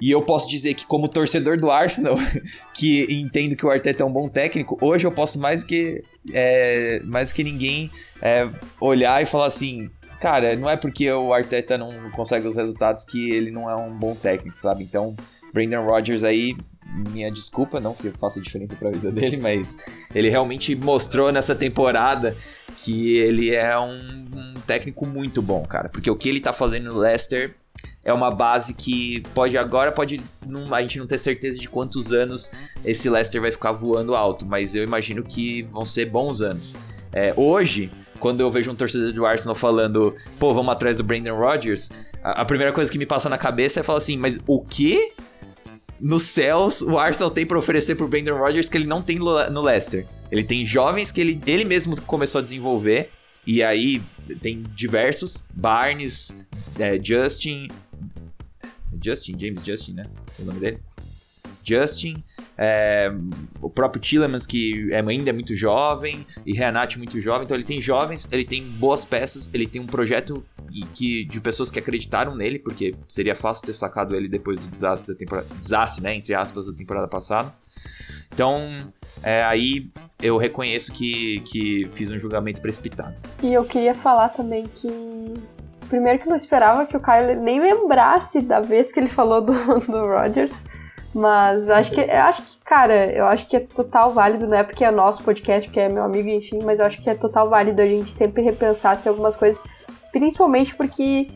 e 0.00 0.10
eu 0.10 0.22
posso 0.22 0.48
dizer 0.48 0.74
que, 0.74 0.86
como 0.86 1.08
torcedor 1.08 1.58
do 1.58 1.70
Arsenal, 1.70 2.16
que 2.74 3.06
entendo 3.10 3.54
que 3.54 3.66
o 3.66 3.70
Arteta 3.70 4.02
é 4.02 4.06
um 4.06 4.12
bom 4.12 4.28
técnico, 4.28 4.78
hoje 4.80 5.06
eu 5.06 5.12
posso 5.12 5.38
mais 5.38 5.62
que, 5.62 6.02
é, 6.32 7.00
mais 7.04 7.30
que 7.32 7.44
ninguém 7.44 7.90
é, 8.22 8.48
olhar 8.80 9.22
e 9.22 9.26
falar 9.26 9.46
assim: 9.46 9.90
cara, 10.18 10.56
não 10.56 10.70
é 10.70 10.76
porque 10.76 11.10
o 11.12 11.32
Arteta 11.34 11.76
não 11.76 12.10
consegue 12.12 12.46
os 12.46 12.56
resultados 12.56 13.04
que 13.04 13.30
ele 13.30 13.50
não 13.50 13.68
é 13.68 13.76
um 13.76 13.92
bom 13.92 14.14
técnico, 14.14 14.58
sabe? 14.58 14.82
Então, 14.84 15.14
Brandon 15.52 15.84
Rodgers 15.84 16.24
aí, 16.24 16.56
minha 16.90 17.30
desculpa, 17.30 17.80
não 17.80 17.94
que 17.94 18.10
faça 18.10 18.40
diferença 18.40 18.74
para 18.76 18.88
a 18.88 18.92
vida 18.92 19.10
dele, 19.12 19.36
mas 19.36 19.78
ele 20.14 20.28
realmente 20.28 20.74
mostrou 20.74 21.30
nessa 21.32 21.54
temporada 21.54 22.36
que 22.78 23.16
ele 23.18 23.54
é 23.54 23.78
um, 23.78 23.92
um, 23.92 24.54
técnico 24.66 25.06
muito 25.06 25.40
bom, 25.40 25.64
cara. 25.64 25.88
Porque 25.88 26.10
o 26.10 26.16
que 26.16 26.28
ele 26.28 26.40
tá 26.40 26.52
fazendo 26.52 26.92
no 26.92 26.98
Leicester 26.98 27.54
é 28.04 28.12
uma 28.12 28.30
base 28.30 28.74
que 28.74 29.22
pode 29.34 29.56
agora 29.56 29.92
pode 29.92 30.20
não, 30.46 30.72
a 30.74 30.80
gente 30.82 30.98
não 30.98 31.06
ter 31.06 31.18
certeza 31.18 31.58
de 31.58 31.68
quantos 31.68 32.12
anos 32.12 32.50
esse 32.84 33.08
Leicester 33.08 33.40
vai 33.40 33.50
ficar 33.50 33.72
voando 33.72 34.14
alto, 34.14 34.44
mas 34.44 34.74
eu 34.74 34.82
imagino 34.82 35.22
que 35.22 35.62
vão 35.62 35.84
ser 35.84 36.06
bons 36.06 36.40
anos. 36.40 36.74
É, 37.12 37.32
hoje, 37.36 37.90
quando 38.18 38.40
eu 38.40 38.50
vejo 38.50 38.70
um 38.70 38.74
torcedor 38.74 39.12
do 39.12 39.26
Arsenal 39.26 39.54
falando, 39.54 40.14
pô, 40.38 40.54
vamos 40.54 40.72
atrás 40.72 40.96
do 40.96 41.02
Brandon 41.02 41.36
Rodgers, 41.36 41.90
a, 42.22 42.42
a 42.42 42.44
primeira 42.44 42.72
coisa 42.72 42.90
que 42.90 42.98
me 42.98 43.06
passa 43.06 43.28
na 43.28 43.38
cabeça 43.38 43.80
é 43.80 43.82
falar 43.82 43.98
assim, 43.98 44.16
mas 44.16 44.38
o 44.46 44.62
que 44.62 45.12
nos 46.00 46.22
céus 46.24 46.80
o 46.82 46.98
Arsenal 46.98 47.30
tem 47.30 47.44
para 47.44 47.58
oferecer 47.58 47.94
pro 47.94 48.08
Brandon 48.08 48.36
Rodgers 48.36 48.68
que 48.68 48.76
ele 48.76 48.86
não 48.86 49.02
tem 49.02 49.18
no 49.18 49.60
Leicester? 49.60 50.06
Ele 50.30 50.44
tem 50.44 50.64
jovens 50.64 51.10
que 51.10 51.20
ele, 51.20 51.40
ele 51.46 51.64
mesmo 51.64 52.00
começou 52.02 52.38
a 52.38 52.42
desenvolver, 52.42 53.10
e 53.46 53.62
aí 53.62 54.00
tem 54.40 54.64
diversos, 54.74 55.42
Barnes, 55.52 56.36
é, 56.78 56.98
Justin, 57.02 57.68
Justin, 59.02 59.36
James 59.38 59.62
Justin, 59.64 59.92
né? 59.94 60.04
O 60.38 60.44
nome 60.44 60.60
dele? 60.60 60.78
Justin, 61.62 62.22
é, 62.56 63.12
o 63.60 63.70
próprio 63.70 64.00
Tillemans, 64.00 64.46
que 64.46 64.92
é, 64.92 65.00
ainda 65.00 65.30
é 65.30 65.32
muito 65.32 65.54
jovem, 65.54 66.26
e 66.44 66.52
Reanati 66.52 66.98
muito 66.98 67.20
jovem, 67.20 67.44
então 67.44 67.56
ele 67.56 67.64
tem 67.64 67.80
jovens, 67.80 68.28
ele 68.30 68.44
tem 68.44 68.62
boas 68.62 69.04
peças, 69.04 69.50
ele 69.52 69.66
tem 69.66 69.80
um 69.80 69.86
projeto 69.86 70.44
que, 70.94 71.24
de 71.24 71.40
pessoas 71.40 71.70
que 71.70 71.78
acreditaram 71.78 72.34
nele, 72.34 72.58
porque 72.58 72.94
seria 73.08 73.34
fácil 73.34 73.64
ter 73.64 73.72
sacado 73.72 74.14
ele 74.14 74.28
depois 74.28 74.58
do 74.58 74.66
desastre 74.68 75.12
da 75.12 75.18
temporada, 75.18 75.46
desastre, 75.58 76.02
né, 76.02 76.14
entre 76.14 76.34
aspas, 76.34 76.66
da 76.66 76.72
temporada 76.72 77.08
passada. 77.08 77.52
Então, 78.32 78.92
é, 79.22 79.42
aí 79.42 79.90
eu 80.22 80.36
reconheço 80.36 80.92
que, 80.92 81.40
que 81.40 81.82
fiz 81.92 82.10
um 82.10 82.18
julgamento 82.18 82.60
precipitado. 82.60 83.14
E 83.42 83.52
eu 83.52 83.64
queria 83.64 83.94
falar 83.94 84.28
também 84.30 84.64
que 84.66 84.88
primeiro 85.88 86.20
que 86.20 86.26
eu 86.26 86.30
não 86.30 86.36
esperava 86.36 86.86
que 86.86 86.96
o 86.96 87.00
Caio 87.00 87.38
nem 87.40 87.60
lembrasse 87.60 88.40
da 88.40 88.60
vez 88.60 88.92
que 88.92 89.00
ele 89.00 89.08
falou 89.08 89.42
do, 89.42 89.52
do 89.86 90.06
Rogers. 90.06 90.52
Mas 91.12 91.68
acho 91.68 91.90
que, 91.90 92.00
acho 92.02 92.42
que, 92.42 92.58
cara, 92.64 93.12
eu 93.12 93.26
acho 93.26 93.46
que 93.46 93.56
é 93.56 93.60
total 93.60 94.12
válido, 94.12 94.46
não 94.46 94.56
é 94.56 94.62
porque 94.62 94.84
é 94.84 94.90
nosso 94.90 95.22
podcast, 95.24 95.68
porque 95.68 95.80
é 95.80 95.88
meu 95.88 96.04
amigo, 96.04 96.28
enfim, 96.28 96.60
mas 96.62 96.78
eu 96.78 96.86
acho 96.86 97.00
que 97.00 97.10
é 97.10 97.14
total 97.14 97.48
válido 97.48 97.82
a 97.82 97.86
gente 97.86 98.10
sempre 98.10 98.42
repensar 98.42 98.96
se 98.96 99.08
algumas 99.08 99.34
coisas, 99.34 99.60
principalmente 100.12 100.74
porque, 100.76 101.28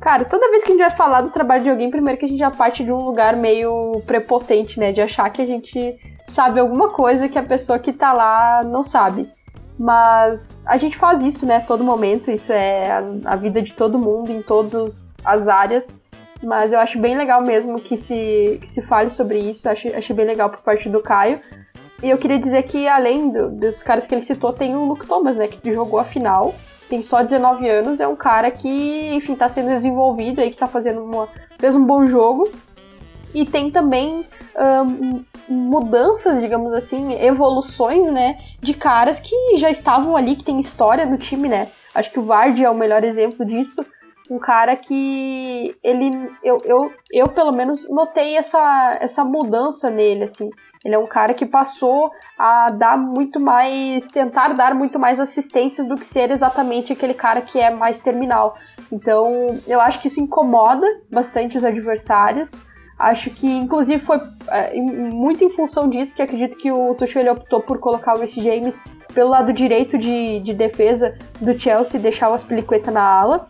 cara, 0.00 0.24
toda 0.24 0.50
vez 0.50 0.64
que 0.64 0.70
a 0.70 0.74
gente 0.74 0.82
vai 0.84 0.96
falar 0.96 1.20
do 1.20 1.30
trabalho 1.30 1.62
de 1.62 1.70
alguém, 1.70 1.88
primeiro 1.88 2.18
que 2.18 2.26
a 2.26 2.28
gente 2.28 2.38
já 2.38 2.50
parte 2.50 2.82
de 2.82 2.90
um 2.90 3.04
lugar 3.04 3.36
meio 3.36 4.02
prepotente, 4.06 4.80
né, 4.80 4.90
de 4.90 5.00
achar 5.00 5.30
que 5.30 5.40
a 5.40 5.46
gente 5.46 5.96
sabe 6.26 6.58
alguma 6.58 6.88
coisa 6.88 7.28
que 7.28 7.38
a 7.38 7.44
pessoa 7.44 7.78
que 7.78 7.92
tá 7.92 8.12
lá 8.12 8.64
não 8.64 8.82
sabe. 8.82 9.30
Mas 9.78 10.64
a 10.66 10.78
gente 10.78 10.96
faz 10.96 11.22
isso, 11.22 11.46
né, 11.46 11.60
todo 11.60 11.84
momento, 11.84 12.30
isso 12.30 12.52
é 12.52 12.90
a, 12.90 13.04
a 13.26 13.36
vida 13.36 13.60
de 13.62 13.72
todo 13.74 13.98
mundo, 13.98 14.32
em 14.32 14.42
todas 14.42 15.14
as 15.24 15.46
áreas. 15.48 15.94
Mas 16.42 16.72
eu 16.72 16.78
acho 16.78 16.98
bem 16.98 17.16
legal 17.16 17.42
mesmo 17.42 17.80
que 17.80 17.96
se, 17.96 18.58
que 18.60 18.68
se 18.68 18.82
fale 18.82 19.10
sobre 19.10 19.38
isso, 19.38 19.68
acho, 19.68 19.88
achei 19.88 20.14
bem 20.14 20.26
legal 20.26 20.50
por 20.50 20.60
parte 20.60 20.88
do 20.88 21.00
Caio. 21.00 21.40
E 22.02 22.10
eu 22.10 22.18
queria 22.18 22.38
dizer 22.38 22.62
que, 22.64 22.86
além 22.86 23.30
do, 23.30 23.50
dos 23.50 23.82
caras 23.82 24.06
que 24.06 24.14
ele 24.14 24.20
citou, 24.20 24.52
tem 24.52 24.76
o 24.76 24.84
Luke 24.84 25.06
Thomas, 25.06 25.36
né, 25.36 25.48
que 25.48 25.72
jogou 25.72 25.98
a 25.98 26.04
final, 26.04 26.54
tem 26.88 27.02
só 27.02 27.22
19 27.22 27.68
anos, 27.68 28.00
é 28.00 28.06
um 28.06 28.16
cara 28.16 28.50
que, 28.50 29.14
enfim, 29.14 29.34
tá 29.34 29.48
sendo 29.48 29.68
desenvolvido 29.70 30.40
aí, 30.40 30.50
que 30.50 30.58
tá 30.58 30.66
fazendo 30.66 31.02
uma, 31.02 31.28
fez 31.58 31.74
um 31.74 31.84
bom 31.84 32.06
jogo. 32.06 32.50
E 33.34 33.44
tem 33.44 33.70
também 33.70 34.26
mudanças, 35.48 36.40
digamos 36.40 36.72
assim, 36.72 37.14
evoluções, 37.14 38.10
né, 38.10 38.38
de 38.60 38.72
caras 38.74 39.20
que 39.20 39.56
já 39.56 39.70
estavam 39.70 40.16
ali, 40.16 40.36
que 40.36 40.44
tem 40.44 40.58
história 40.60 41.04
no 41.06 41.18
time, 41.18 41.48
né. 41.48 41.68
Acho 41.94 42.10
que 42.10 42.18
o 42.18 42.22
Vardy 42.22 42.64
é 42.64 42.70
o 42.70 42.74
melhor 42.74 43.04
exemplo 43.04 43.44
disso. 43.44 43.84
Um 44.28 44.38
cara 44.38 44.74
que 44.74 45.76
ele, 45.84 46.10
eu, 46.42 46.58
eu, 46.64 46.92
eu 47.12 47.28
pelo 47.28 47.52
menos 47.52 47.88
notei 47.88 48.36
essa, 48.36 48.98
essa 49.00 49.24
mudança 49.24 49.88
nele, 49.88 50.24
assim. 50.24 50.50
Ele 50.84 50.94
é 50.94 50.98
um 50.98 51.06
cara 51.06 51.34
que 51.34 51.46
passou 51.46 52.10
a 52.38 52.70
dar 52.70 52.96
muito 52.96 53.40
mais, 53.40 54.06
tentar 54.06 54.48
dar 54.54 54.74
muito 54.74 54.98
mais 54.98 55.20
assistências 55.20 55.86
do 55.86 55.96
que 55.96 56.06
ser 56.06 56.30
exatamente 56.30 56.92
aquele 56.92 57.14
cara 57.14 57.40
que 57.40 57.58
é 57.58 57.70
mais 57.70 57.98
terminal. 57.98 58.56
Então, 58.90 59.58
eu 59.66 59.80
acho 59.80 60.00
que 60.00 60.08
isso 60.08 60.20
incomoda 60.20 60.86
bastante 61.10 61.56
os 61.56 61.64
adversários. 61.64 62.52
Acho 62.98 63.30
que, 63.30 63.46
inclusive, 63.46 64.02
foi 64.02 64.18
é, 64.48 64.80
muito 64.80 65.44
em 65.44 65.50
função 65.50 65.88
disso 65.88 66.14
que 66.14 66.22
acredito 66.22 66.56
que 66.56 66.72
o 66.72 66.94
Tuchel 66.94 67.32
optou 67.32 67.60
por 67.60 67.78
colocar 67.78 68.14
o 68.14 68.18
Reece 68.18 68.42
James 68.42 68.82
pelo 69.12 69.30
lado 69.30 69.52
direito 69.52 69.98
de, 69.98 70.40
de 70.40 70.54
defesa 70.54 71.16
do 71.40 71.58
Chelsea 71.58 71.98
e 71.98 72.02
deixar 72.02 72.30
o 72.30 72.34
Aspilicueta 72.34 72.90
na 72.90 73.02
ala. 73.02 73.48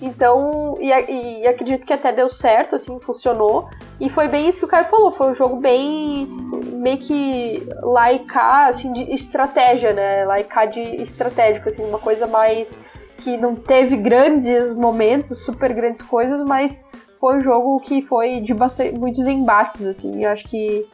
Então, 0.00 0.78
e, 0.80 0.90
e, 0.90 1.46
acredito 1.46 1.84
que 1.84 1.92
até 1.92 2.12
deu 2.12 2.28
certo, 2.28 2.76
assim, 2.76 2.98
funcionou. 3.00 3.68
E 4.00 4.08
foi 4.08 4.28
bem 4.28 4.48
isso 4.48 4.60
que 4.60 4.64
o 4.64 4.68
Caio 4.68 4.86
falou, 4.86 5.10
foi 5.10 5.28
um 5.28 5.34
jogo 5.34 5.56
bem, 5.56 6.26
meio 6.74 6.98
que 6.98 7.62
laicar, 7.82 8.68
assim, 8.68 8.92
de 8.92 9.12
estratégia, 9.12 9.92
né? 9.92 10.24
Laicar 10.24 10.68
de 10.68 10.80
estratégico, 10.80 11.68
assim, 11.68 11.84
uma 11.84 11.98
coisa 11.98 12.26
mais 12.26 12.78
que 13.18 13.36
não 13.36 13.54
teve 13.54 13.98
grandes 13.98 14.72
momentos, 14.72 15.44
super 15.44 15.74
grandes 15.74 16.00
coisas, 16.00 16.42
mas 16.42 16.88
foi 17.20 17.36
um 17.36 17.40
jogo 17.42 17.78
que 17.80 18.00
foi 18.00 18.40
de 18.40 18.54
bastante, 18.54 18.98
muitos 18.98 19.26
embates, 19.26 19.84
assim, 19.84 20.20
e 20.20 20.24
acho 20.24 20.48
que 20.48 20.86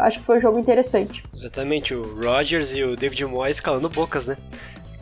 acho 0.00 0.18
que 0.20 0.24
foi 0.24 0.38
um 0.38 0.40
jogo 0.40 0.58
interessante. 0.58 1.24
Exatamente, 1.34 1.94
o 1.94 2.14
Rogers 2.18 2.72
e 2.72 2.82
o 2.82 2.96
David 2.96 3.26
Moyes 3.26 3.60
calando 3.60 3.88
bocas, 3.90 4.28
né? 4.28 4.36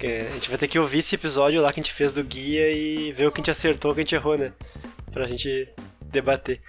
A 0.06 0.30
gente 0.30 0.48
vai 0.48 0.58
ter 0.58 0.68
que 0.68 0.78
ouvir 0.78 0.98
esse 0.98 1.14
episódio 1.14 1.60
lá 1.60 1.72
que 1.72 1.80
a 1.80 1.82
gente 1.82 1.92
fez 1.92 2.12
do 2.12 2.24
guia 2.24 2.70
e 2.70 3.12
ver 3.12 3.26
o 3.26 3.32
que 3.32 3.40
a 3.40 3.42
gente 3.42 3.50
acertou, 3.50 3.90
o 3.90 3.94
que 3.94 4.00
a 4.00 4.04
gente 4.04 4.14
errou, 4.14 4.36
né? 4.36 4.52
Pra 5.12 5.26
gente 5.26 5.68
debater. 6.00 6.60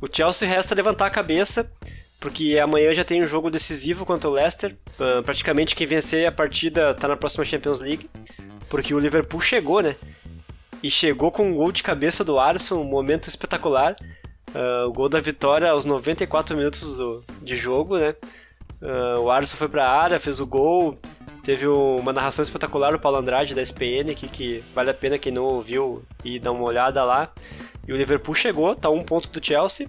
O 0.00 0.08
Chelsea 0.10 0.48
resta 0.48 0.74
levantar 0.74 1.06
a 1.06 1.10
cabeça, 1.10 1.72
porque 2.20 2.58
amanhã 2.58 2.94
já 2.94 3.04
tem 3.04 3.22
um 3.22 3.26
jogo 3.26 3.50
decisivo 3.50 4.06
contra 4.06 4.28
o 4.28 4.32
Leicester. 4.32 4.76
Uh, 4.98 5.22
praticamente 5.22 5.74
quem 5.74 5.86
vencer 5.86 6.26
a 6.26 6.32
partida 6.32 6.94
tá 6.94 7.08
na 7.08 7.16
próxima 7.16 7.44
Champions 7.44 7.80
League, 7.80 8.08
porque 8.68 8.94
o 8.94 8.98
Liverpool 8.98 9.40
chegou, 9.40 9.82
né? 9.82 9.96
e 10.82 10.90
chegou 10.90 11.30
com 11.30 11.50
um 11.50 11.54
gol 11.54 11.72
de 11.72 11.82
cabeça 11.82 12.24
do 12.24 12.38
Alisson, 12.38 12.80
um 12.80 12.84
momento 12.84 13.28
espetacular. 13.28 13.96
Uh, 14.48 14.88
o 14.88 14.92
gol 14.92 15.08
da 15.08 15.20
vitória 15.20 15.70
aos 15.70 15.84
94 15.84 16.56
minutos 16.56 16.96
do, 16.96 17.22
de 17.42 17.56
jogo, 17.56 17.98
né? 17.98 18.14
Uh, 18.80 19.20
o 19.20 19.30
Alisson 19.30 19.56
foi 19.56 19.68
para 19.68 19.86
a 19.86 20.02
área, 20.02 20.18
fez 20.18 20.40
o 20.40 20.46
gol. 20.46 20.98
Teve 21.42 21.66
uma 21.66 22.12
narração 22.12 22.42
espetacular 22.42 22.92
do 22.92 22.98
Paulo 22.98 23.18
Andrade 23.18 23.54
da 23.54 23.62
SPN, 23.62 24.14
que, 24.14 24.28
que 24.28 24.62
vale 24.74 24.90
a 24.90 24.94
pena 24.94 25.18
quem 25.18 25.32
não 25.32 25.44
ouviu 25.44 26.04
e 26.24 26.38
dar 26.38 26.52
uma 26.52 26.64
olhada 26.64 27.04
lá. 27.04 27.32
E 27.86 27.92
o 27.92 27.96
Liverpool 27.96 28.34
chegou, 28.34 28.76
tá 28.76 28.90
um 28.90 29.02
ponto 29.02 29.30
do 29.30 29.44
Chelsea. 29.44 29.88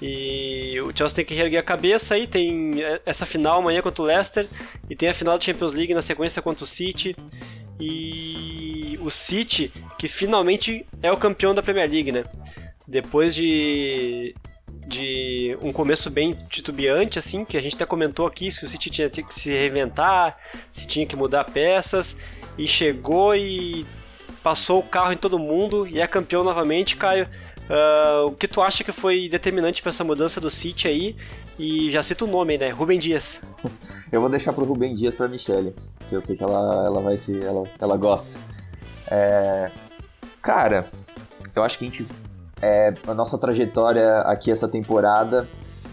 E 0.00 0.80
o 0.80 0.96
Chelsea 0.96 1.16
tem 1.16 1.24
que 1.24 1.34
reerguer 1.34 1.60
a 1.60 1.62
cabeça 1.62 2.14
aí, 2.14 2.26
tem 2.26 2.76
essa 3.04 3.26
final 3.26 3.58
amanhã 3.58 3.82
contra 3.82 4.02
o 4.02 4.06
Leicester 4.06 4.46
e 4.88 4.94
tem 4.94 5.08
a 5.08 5.14
final 5.14 5.36
da 5.36 5.44
Champions 5.44 5.74
League 5.74 5.94
na 5.94 6.02
sequência 6.02 6.42
contra 6.42 6.64
o 6.64 6.66
City. 6.66 7.16
E 7.80 8.98
o 9.00 9.10
City, 9.10 9.72
que 9.98 10.08
finalmente 10.08 10.84
é 11.02 11.12
o 11.12 11.16
campeão 11.16 11.54
da 11.54 11.62
Premier 11.62 11.88
League, 11.90 12.10
né? 12.10 12.24
Depois 12.86 13.34
de, 13.34 14.34
de 14.88 15.56
um 15.60 15.70
começo 15.70 16.08
bem 16.08 16.34
titubeante, 16.48 17.18
assim, 17.18 17.44
que 17.44 17.58
a 17.58 17.60
gente 17.60 17.76
até 17.76 17.84
comentou 17.84 18.26
aqui, 18.26 18.50
se 18.50 18.64
o 18.64 18.68
City 18.68 18.88
tinha 18.88 19.10
que 19.10 19.34
se 19.34 19.50
reinventar, 19.50 20.38
se 20.72 20.86
tinha 20.86 21.06
que 21.06 21.14
mudar 21.14 21.44
peças, 21.44 22.18
e 22.56 22.66
chegou 22.66 23.36
e 23.36 23.86
passou 24.42 24.80
o 24.80 24.82
carro 24.82 25.12
em 25.12 25.16
todo 25.16 25.38
mundo 25.38 25.86
e 25.86 26.00
é 26.00 26.06
campeão 26.06 26.42
novamente, 26.42 26.96
Caio. 26.96 27.28
Uh, 27.68 28.28
o 28.28 28.32
que 28.32 28.48
tu 28.48 28.62
acha 28.62 28.82
que 28.82 28.90
foi 28.90 29.28
determinante 29.28 29.82
para 29.82 29.90
essa 29.90 30.02
mudança 30.02 30.40
do 30.40 30.48
City 30.48 30.88
aí? 30.88 31.16
E 31.58 31.90
já 31.90 32.02
cita 32.02 32.24
o 32.24 32.28
nome, 32.28 32.56
né? 32.56 32.70
Rubem 32.70 32.98
Dias. 32.98 33.42
eu 34.10 34.22
vou 34.22 34.30
deixar 34.30 34.54
pro 34.54 34.64
Rubem 34.64 34.94
Dias 34.94 35.14
pra 35.14 35.28
Michelle, 35.28 35.74
que 36.08 36.14
eu 36.14 36.20
sei 36.20 36.34
que 36.34 36.42
ela, 36.42 36.86
ela 36.86 37.00
vai 37.02 37.18
se. 37.18 37.38
ela, 37.42 37.64
ela 37.78 37.96
gosta. 37.98 38.34
É... 39.10 39.70
Cara, 40.40 40.88
eu 41.54 41.62
acho 41.62 41.78
que 41.78 41.84
a 41.84 41.88
gente. 41.88 42.06
É, 42.60 42.92
a 43.06 43.14
nossa 43.14 43.38
trajetória 43.38 44.20
aqui 44.22 44.50
essa 44.50 44.68
temporada 44.68 45.48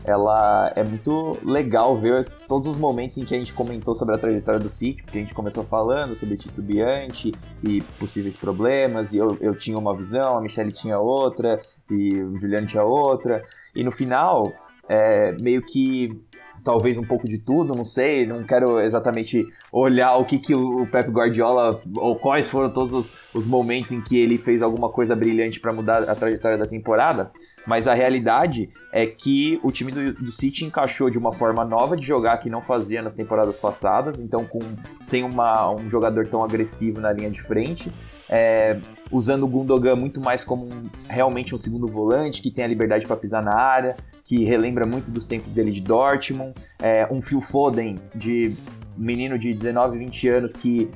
ela 0.06 0.72
é 0.76 0.84
muito 0.84 1.38
legal 1.44 1.98
ver 1.98 2.30
todos 2.48 2.68
os 2.68 2.78
momentos 2.78 3.18
em 3.18 3.26
que 3.26 3.34
a 3.34 3.38
gente 3.38 3.52
comentou 3.54 3.96
sobre 3.96 4.14
a 4.14 4.18
trajetória 4.18 4.60
do 4.60 4.70
City, 4.70 5.02
porque 5.02 5.18
a 5.18 5.22
gente 5.22 5.34
começou 5.34 5.64
falando 5.64 6.16
sobre 6.16 6.38
titubeante 6.38 7.34
e 7.64 7.82
possíveis 8.00 8.38
problemas, 8.38 9.14
e 9.14 9.18
eu, 9.18 9.36
eu 9.42 9.56
tinha 9.56 9.78
uma 9.78 9.96
visão, 9.96 10.38
a 10.38 10.42
Michelle 10.42 10.72
tinha 10.72 11.00
outra, 11.00 11.60
e 11.90 12.22
o 12.22 12.38
Juliano 12.38 12.68
tinha 12.68 12.84
outra, 12.84 13.42
e 13.76 13.84
no 13.84 13.92
final, 13.92 14.54
é, 14.88 15.36
meio 15.42 15.64
que 15.64 16.22
talvez 16.66 16.98
um 16.98 17.04
pouco 17.04 17.30
de 17.30 17.38
tudo, 17.38 17.76
não 17.76 17.84
sei, 17.84 18.26
não 18.26 18.44
quero 18.44 18.80
exatamente 18.80 19.48
olhar 19.72 20.18
o 20.18 20.26
que, 20.26 20.40
que 20.40 20.56
o 20.56 20.88
Pep 20.88 21.12
Guardiola, 21.12 21.80
ou 21.96 22.16
quais 22.16 22.50
foram 22.50 22.74
todos 22.74 22.92
os, 22.92 23.14
os 23.34 23.46
momentos 23.46 23.92
em 23.92 24.02
que 24.02 24.18
ele 24.18 24.40
fez 24.40 24.64
alguma 24.64 24.90
coisa 24.90 25.16
brilhante 25.16 25.60
para 25.60 25.72
mudar 25.72 26.10
a 26.10 26.16
trajetória 26.16 26.58
da 26.58 26.66
temporada, 26.66 27.32
mas 27.68 27.88
a 27.88 27.94
realidade 27.94 28.70
é 28.92 29.06
que 29.06 29.60
o 29.64 29.72
time 29.72 29.92
do, 29.92 30.14
do, 30.14 30.32
City 30.32 30.66
encaixou 30.66 31.10
de 31.10 31.20
uma 31.20 31.32
forma 31.32 31.64
nova 31.64 31.96
de 31.96 32.06
jogar 32.06 32.38
que 32.40 32.50
não 32.50 32.62
fazia 32.62 33.02
nas 33.02 33.14
temporadas 33.14 33.58
passadas, 33.58 34.20
então 34.20 34.44
com 34.44 34.60
sem 35.00 35.24
uma, 35.24 35.70
um 35.72 35.88
jogador 35.88 36.28
tão 36.28 36.44
agressivo 36.44 37.00
na 37.00 37.12
linha 37.12 37.30
de 37.30 37.42
frente, 37.42 37.92
é, 38.28 38.80
usando 39.12 39.44
o 39.44 39.48
Gundogan 39.48 39.96
muito 39.96 40.20
mais 40.20 40.44
como 40.44 40.66
um, 40.66 40.90
realmente 41.08 41.54
um 41.54 41.58
segundo 41.58 41.88
volante 41.88 42.42
que 42.42 42.50
tem 42.50 42.66
a 42.66 42.68
liberdade 42.68 43.06
para 43.06 43.16
pisar 43.16 43.44
na 43.44 43.56
área, 43.56 43.96
que 44.25 44.44
relembra 44.44 44.88
muito 44.88 45.12
dos 45.12 45.24
tempos 45.24 45.53
dele 45.53 45.72
de 45.72 45.79
Dortmund, 45.79 46.55
é, 46.79 47.08
um 47.12 47.22
Phil 47.22 47.39
Foden 47.39 48.00
de 48.15 48.55
menino 48.98 49.38
de 49.38 49.53
19, 49.53 50.00
20 50.00 50.29
anos 50.29 50.55
que 50.55 50.89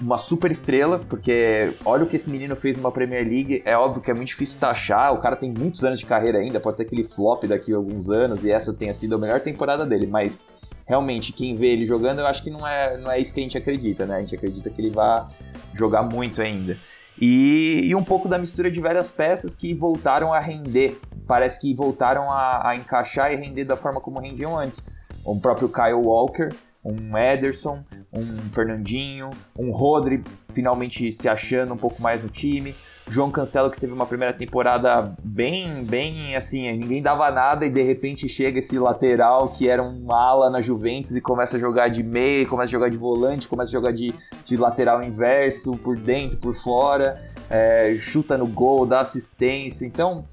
uma 0.00 0.16
super 0.16 0.52
estrela, 0.52 1.00
porque 1.00 1.72
olha 1.84 2.04
o 2.04 2.06
que 2.06 2.14
esse 2.14 2.30
menino 2.30 2.54
fez 2.54 2.76
numa 2.78 2.92
Premier 2.92 3.26
League. 3.26 3.60
É 3.66 3.76
óbvio 3.76 4.00
que 4.00 4.10
é 4.10 4.14
muito 4.14 4.28
difícil 4.28 4.58
taxar, 4.58 5.12
o 5.12 5.18
cara 5.18 5.34
tem 5.34 5.50
muitos 5.50 5.84
anos 5.84 5.98
de 5.98 6.06
carreira 6.06 6.38
ainda, 6.38 6.60
pode 6.60 6.76
ser 6.76 6.84
que 6.84 6.94
ele 6.94 7.04
flop 7.04 7.44
daqui 7.44 7.72
a 7.72 7.76
alguns 7.76 8.08
anos 8.08 8.44
e 8.44 8.52
essa 8.52 8.72
tenha 8.72 8.94
sido 8.94 9.16
a 9.16 9.18
melhor 9.18 9.40
temporada 9.40 9.84
dele, 9.84 10.06
mas 10.06 10.46
realmente 10.86 11.32
quem 11.32 11.56
vê 11.56 11.72
ele 11.72 11.84
jogando, 11.84 12.20
eu 12.20 12.26
acho 12.26 12.42
que 12.42 12.50
não 12.50 12.66
é, 12.66 12.96
não 12.98 13.10
é 13.10 13.18
isso 13.18 13.34
que 13.34 13.40
a 13.40 13.42
gente 13.42 13.58
acredita, 13.58 14.06
né? 14.06 14.16
A 14.16 14.20
gente 14.20 14.36
acredita 14.36 14.70
que 14.70 14.80
ele 14.80 14.90
vai 14.90 15.26
jogar 15.74 16.04
muito 16.04 16.40
ainda. 16.40 16.78
E, 17.20 17.82
e 17.84 17.94
um 17.94 18.02
pouco 18.02 18.28
da 18.28 18.38
mistura 18.38 18.70
de 18.70 18.80
várias 18.80 19.10
peças 19.10 19.54
que 19.54 19.74
voltaram 19.74 20.32
a 20.32 20.38
render. 20.38 20.98
Parece 21.30 21.60
que 21.60 21.72
voltaram 21.72 22.28
a, 22.28 22.70
a 22.70 22.74
encaixar 22.74 23.32
e 23.32 23.36
render 23.36 23.64
da 23.64 23.76
forma 23.76 24.00
como 24.00 24.18
rendiam 24.18 24.58
antes. 24.58 24.82
O 25.24 25.38
próprio 25.38 25.68
Kyle 25.68 25.94
Walker, 25.94 26.48
um 26.84 27.16
Ederson, 27.16 27.84
um 28.12 28.24
Fernandinho, 28.52 29.30
um 29.56 29.70
Rodri 29.70 30.24
finalmente 30.48 31.12
se 31.12 31.28
achando 31.28 31.72
um 31.72 31.76
pouco 31.76 32.02
mais 32.02 32.24
no 32.24 32.28
time, 32.28 32.74
João 33.08 33.30
Cancelo 33.30 33.70
que 33.70 33.80
teve 33.80 33.92
uma 33.92 34.06
primeira 34.06 34.34
temporada 34.34 35.14
bem, 35.22 35.84
bem 35.84 36.34
assim, 36.34 36.68
ninguém 36.72 37.00
dava 37.00 37.30
nada 37.30 37.64
e 37.64 37.70
de 37.70 37.82
repente 37.82 38.28
chega 38.28 38.58
esse 38.58 38.76
lateral 38.76 39.50
que 39.50 39.68
era 39.68 39.84
um 39.84 40.12
ala 40.12 40.50
na 40.50 40.60
Juventus 40.60 41.14
e 41.14 41.20
começa 41.20 41.56
a 41.56 41.60
jogar 41.60 41.90
de 41.90 42.02
meia, 42.02 42.44
começa 42.44 42.70
a 42.70 42.72
jogar 42.72 42.88
de 42.88 42.96
volante, 42.96 43.46
começa 43.46 43.68
a 43.68 43.72
jogar 43.72 43.92
de, 43.92 44.12
de 44.44 44.56
lateral 44.56 45.00
inverso, 45.00 45.76
por 45.76 45.96
dentro, 45.96 46.38
por 46.38 46.54
fora, 46.54 47.22
é, 47.48 47.94
chuta 47.96 48.36
no 48.36 48.48
gol, 48.48 48.84
dá 48.84 48.98
assistência, 48.98 49.86
então 49.86 50.24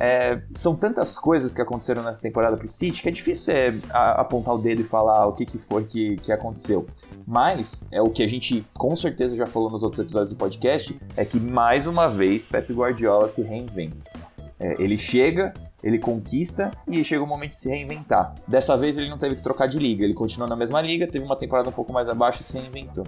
é, 0.00 0.40
são 0.50 0.74
tantas 0.74 1.18
coisas 1.18 1.52
que 1.52 1.60
aconteceram 1.60 2.02
nessa 2.02 2.22
temporada 2.22 2.56
pro 2.56 2.66
City 2.66 3.02
que 3.02 3.08
é 3.10 3.12
difícil 3.12 3.54
é, 3.54 3.74
a, 3.90 4.22
apontar 4.22 4.54
o 4.54 4.58
dedo 4.58 4.80
e 4.80 4.84
falar 4.84 5.26
o 5.26 5.34
que, 5.34 5.44
que 5.44 5.58
foi 5.58 5.84
que, 5.84 6.16
que 6.16 6.32
aconteceu. 6.32 6.86
Mas 7.26 7.84
é 7.92 8.00
o 8.00 8.08
que 8.08 8.22
a 8.22 8.26
gente 8.26 8.64
com 8.78 8.96
certeza 8.96 9.36
já 9.36 9.46
falou 9.46 9.70
nos 9.70 9.82
outros 9.82 10.00
episódios 10.00 10.32
do 10.32 10.36
podcast, 10.36 10.98
é 11.14 11.24
que 11.24 11.38
mais 11.38 11.86
uma 11.86 12.08
vez 12.08 12.46
Pep 12.46 12.72
Guardiola 12.72 13.28
se 13.28 13.42
reinventa. 13.42 14.10
É, 14.58 14.82
ele 14.82 14.96
chega, 14.96 15.52
ele 15.82 15.98
conquista 15.98 16.72
e 16.88 17.04
chega 17.04 17.22
o 17.22 17.26
momento 17.26 17.50
de 17.50 17.58
se 17.58 17.68
reinventar. 17.68 18.34
Dessa 18.48 18.78
vez 18.78 18.96
ele 18.96 19.10
não 19.10 19.18
teve 19.18 19.36
que 19.36 19.42
trocar 19.42 19.66
de 19.66 19.78
liga, 19.78 20.02
ele 20.02 20.14
continuou 20.14 20.48
na 20.48 20.56
mesma 20.56 20.80
liga, 20.80 21.06
teve 21.06 21.26
uma 21.26 21.36
temporada 21.36 21.68
um 21.68 21.72
pouco 21.72 21.92
mais 21.92 22.08
abaixo 22.08 22.40
e 22.40 22.44
se 22.44 22.54
reinventou. 22.54 23.06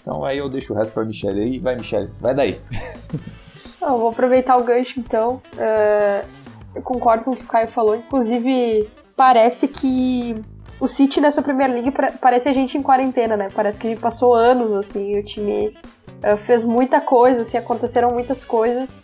Então 0.00 0.24
aí 0.24 0.38
eu 0.38 0.48
deixo 0.48 0.72
o 0.72 0.76
resto 0.76 0.92
pra 0.92 1.04
Michelle 1.04 1.40
aí. 1.40 1.58
Vai, 1.58 1.74
Michelle, 1.74 2.08
vai 2.20 2.32
daí. 2.32 2.60
Eu 3.80 3.96
vou 3.96 4.10
aproveitar 4.10 4.56
o 4.56 4.64
gancho 4.64 4.98
então. 4.98 5.40
Uh, 5.54 6.26
eu 6.74 6.82
concordo 6.82 7.24
com 7.24 7.30
o 7.30 7.36
que 7.36 7.44
o 7.44 7.48
Caio 7.48 7.68
falou. 7.68 7.96
Inclusive, 7.96 8.88
parece 9.16 9.68
que 9.68 10.36
o 10.80 10.86
City 10.86 11.20
nessa 11.20 11.42
primeira 11.42 11.72
liga 11.72 11.92
parece 12.20 12.48
a 12.48 12.52
gente 12.52 12.76
em 12.76 12.82
quarentena, 12.82 13.36
né? 13.36 13.48
Parece 13.54 13.78
que 13.78 13.86
a 13.86 13.90
gente 13.90 14.00
passou 14.00 14.34
anos 14.34 14.74
assim. 14.74 15.18
O 15.18 15.24
time 15.24 15.76
uh, 16.24 16.36
fez 16.36 16.64
muita 16.64 17.00
coisa, 17.00 17.42
assim, 17.42 17.56
aconteceram 17.56 18.12
muitas 18.12 18.44
coisas. 18.44 19.00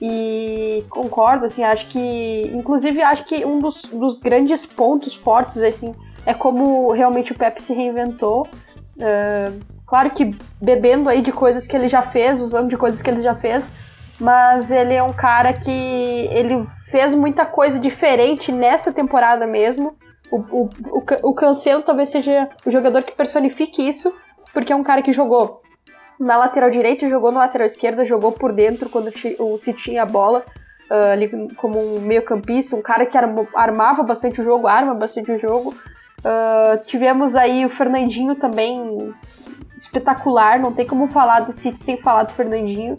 E 0.00 0.84
concordo, 0.88 1.44
assim, 1.44 1.64
acho 1.64 1.86
que. 1.88 2.50
Inclusive, 2.54 3.02
acho 3.02 3.24
que 3.24 3.44
um 3.44 3.58
dos, 3.58 3.82
dos 3.84 4.18
grandes 4.18 4.64
pontos 4.64 5.14
fortes, 5.14 5.60
assim, 5.60 5.94
é 6.24 6.32
como 6.32 6.92
realmente 6.92 7.32
o 7.32 7.34
Pep 7.34 7.60
se 7.60 7.72
reinventou. 7.74 8.46
Uh, 8.96 9.58
claro 9.86 10.10
que 10.10 10.36
bebendo 10.60 11.08
aí 11.08 11.20
de 11.20 11.32
coisas 11.32 11.66
que 11.66 11.76
ele 11.76 11.88
já 11.88 12.02
fez, 12.02 12.40
usando 12.40 12.68
de 12.68 12.76
coisas 12.76 13.02
que 13.02 13.10
ele 13.10 13.22
já 13.22 13.34
fez, 13.34 13.72
mas 14.20 14.70
ele 14.70 14.94
é 14.94 15.02
um 15.02 15.12
cara 15.12 15.52
que 15.52 15.70
ele 15.70 16.64
fez 16.90 17.14
muita 17.14 17.46
coisa 17.46 17.78
diferente 17.78 18.50
nessa 18.50 18.92
temporada 18.92 19.46
mesmo. 19.46 19.96
O, 20.30 20.36
o, 20.36 20.68
o, 20.90 21.30
o 21.30 21.34
Cancelo 21.34 21.82
talvez 21.82 22.08
seja 22.08 22.48
o 22.66 22.70
jogador 22.70 23.02
que 23.02 23.12
personifique 23.12 23.86
isso, 23.86 24.12
porque 24.52 24.72
é 24.72 24.76
um 24.76 24.82
cara 24.82 25.02
que 25.02 25.12
jogou 25.12 25.62
na 26.18 26.36
lateral 26.36 26.68
direita, 26.68 27.08
jogou 27.08 27.30
na 27.30 27.40
lateral 27.40 27.66
esquerda, 27.66 28.04
jogou 28.04 28.32
por 28.32 28.52
dentro 28.52 28.90
quando 28.90 29.10
o 29.38 29.56
City 29.56 29.82
tinha 29.82 30.02
a 30.02 30.06
bola, 30.06 30.44
uh, 30.90 31.12
ali 31.12 31.54
como 31.54 31.78
um 31.78 32.00
meio 32.00 32.22
campista, 32.22 32.74
um 32.74 32.82
cara 32.82 33.06
que 33.06 33.16
armava 33.54 34.02
bastante 34.02 34.40
o 34.40 34.44
jogo, 34.44 34.66
arma 34.66 34.94
bastante 34.94 35.30
o 35.30 35.38
jogo. 35.38 35.74
Uh, 36.18 36.80
tivemos 36.84 37.36
aí 37.36 37.64
o 37.64 37.68
Fernandinho 37.68 38.34
também 38.34 39.14
espetacular, 39.76 40.58
não 40.58 40.72
tem 40.72 40.84
como 40.84 41.06
falar 41.06 41.40
do 41.40 41.52
City 41.52 41.78
sem 41.78 41.96
falar 41.96 42.24
do 42.24 42.32
Fernandinho. 42.32 42.96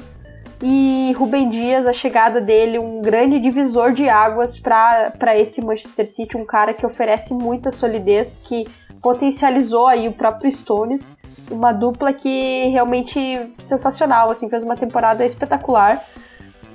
E 0.61 1.13
Rubem 1.13 1.49
Dias, 1.49 1.87
a 1.87 1.93
chegada 1.93 2.41
dele, 2.41 2.77
um 2.77 3.01
grande 3.01 3.39
divisor 3.39 3.93
de 3.93 4.09
águas 4.09 4.57
para 4.57 5.37
esse 5.37 5.61
Manchester 5.61 6.05
City, 6.05 6.35
um 6.35 6.45
cara 6.45 6.73
que 6.73 6.85
oferece 6.85 7.33
muita 7.33 7.71
solidez, 7.71 8.41
que 8.43 8.67
potencializou 9.01 9.87
aí 9.87 10.07
o 10.07 10.11
próprio 10.11 10.51
Stones, 10.51 11.15
uma 11.49 11.71
dupla 11.71 12.11
que 12.11 12.67
realmente 12.67 13.19
sensacional, 13.59 14.29
assim, 14.29 14.49
fez 14.49 14.63
uma 14.63 14.75
temporada 14.75 15.25
espetacular. 15.25 16.03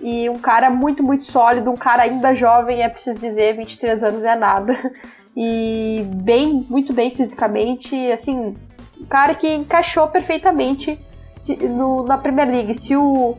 E 0.00 0.28
um 0.30 0.38
cara 0.38 0.70
muito, 0.70 1.02
muito 1.02 1.24
sólido, 1.24 1.70
um 1.70 1.76
cara 1.76 2.02
ainda 2.02 2.34
jovem, 2.34 2.82
é 2.82 2.88
preciso 2.88 3.18
dizer, 3.18 3.56
23 3.56 4.02
anos 4.02 4.24
é 4.24 4.34
nada. 4.34 4.74
E 5.36 6.06
bem, 6.14 6.64
muito 6.70 6.92
bem 6.92 7.10
fisicamente, 7.10 7.96
assim, 8.12 8.54
um 9.00 9.04
cara 9.04 9.34
que 9.34 9.52
encaixou 9.52 10.06
perfeitamente 10.06 10.96
no, 11.60 12.04
na 12.04 12.16
Premier 12.16 12.48
League. 12.48 12.72
Se 12.72 12.94
o 12.94 13.34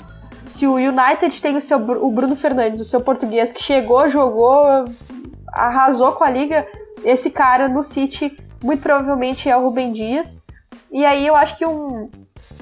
se 0.45 0.65
o 0.65 0.75
United 0.75 1.41
tem 1.41 1.57
o 1.57 1.61
seu 1.61 1.77
o 1.77 2.11
Bruno 2.11 2.35
Fernandes, 2.35 2.81
o 2.81 2.85
seu 2.85 3.01
português 3.01 3.51
que 3.51 3.61
chegou, 3.61 4.07
jogou, 4.07 4.85
arrasou 5.53 6.11
com 6.13 6.23
a 6.23 6.29
liga, 6.29 6.65
esse 7.03 7.29
cara 7.29 7.67
no 7.67 7.83
City 7.83 8.35
muito 8.63 8.81
provavelmente 8.81 9.49
é 9.49 9.55
o 9.55 9.61
Rubem 9.61 9.91
Dias. 9.91 10.43
E 10.91 11.05
aí 11.05 11.27
eu 11.27 11.35
acho 11.35 11.57
que 11.57 11.65
um, 11.65 12.09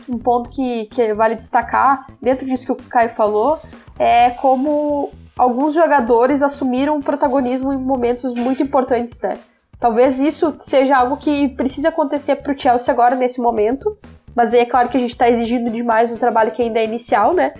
um 0.10 0.18
ponto 0.18 0.50
que, 0.50 0.86
que 0.86 1.14
vale 1.14 1.36
destacar, 1.36 2.08
dentro 2.22 2.46
disso 2.46 2.66
que 2.66 2.72
o 2.72 2.76
Caio 2.76 3.10
falou, 3.10 3.60
é 3.98 4.32
como 4.32 5.12
alguns 5.38 5.74
jogadores 5.74 6.44
assumiram 6.44 7.02
protagonismo 7.02 7.72
em 7.72 7.78
momentos 7.78 8.34
muito 8.34 8.62
importantes, 8.62 9.20
né? 9.22 9.38
Talvez 9.80 10.20
isso 10.20 10.56
seja 10.60 10.98
algo 10.98 11.18
que 11.18 11.50
precisa 11.50 11.90
acontecer 11.90 12.38
para 12.38 12.54
o 12.54 12.58
Chelsea 12.58 12.94
agora, 12.94 13.16
nesse 13.16 13.42
momento. 13.42 13.98
Mas 14.36 14.54
aí 14.54 14.62
é 14.62 14.66
claro 14.66 14.90
que 14.90 14.98
a 14.98 15.00
gente 15.00 15.12
está 15.12 15.30
exigindo 15.30 15.70
demais 15.70 16.12
um 16.12 16.18
trabalho 16.18 16.52
que 16.52 16.62
ainda 16.62 16.80
é 16.80 16.86
inicial, 16.86 17.34
né? 17.34 17.54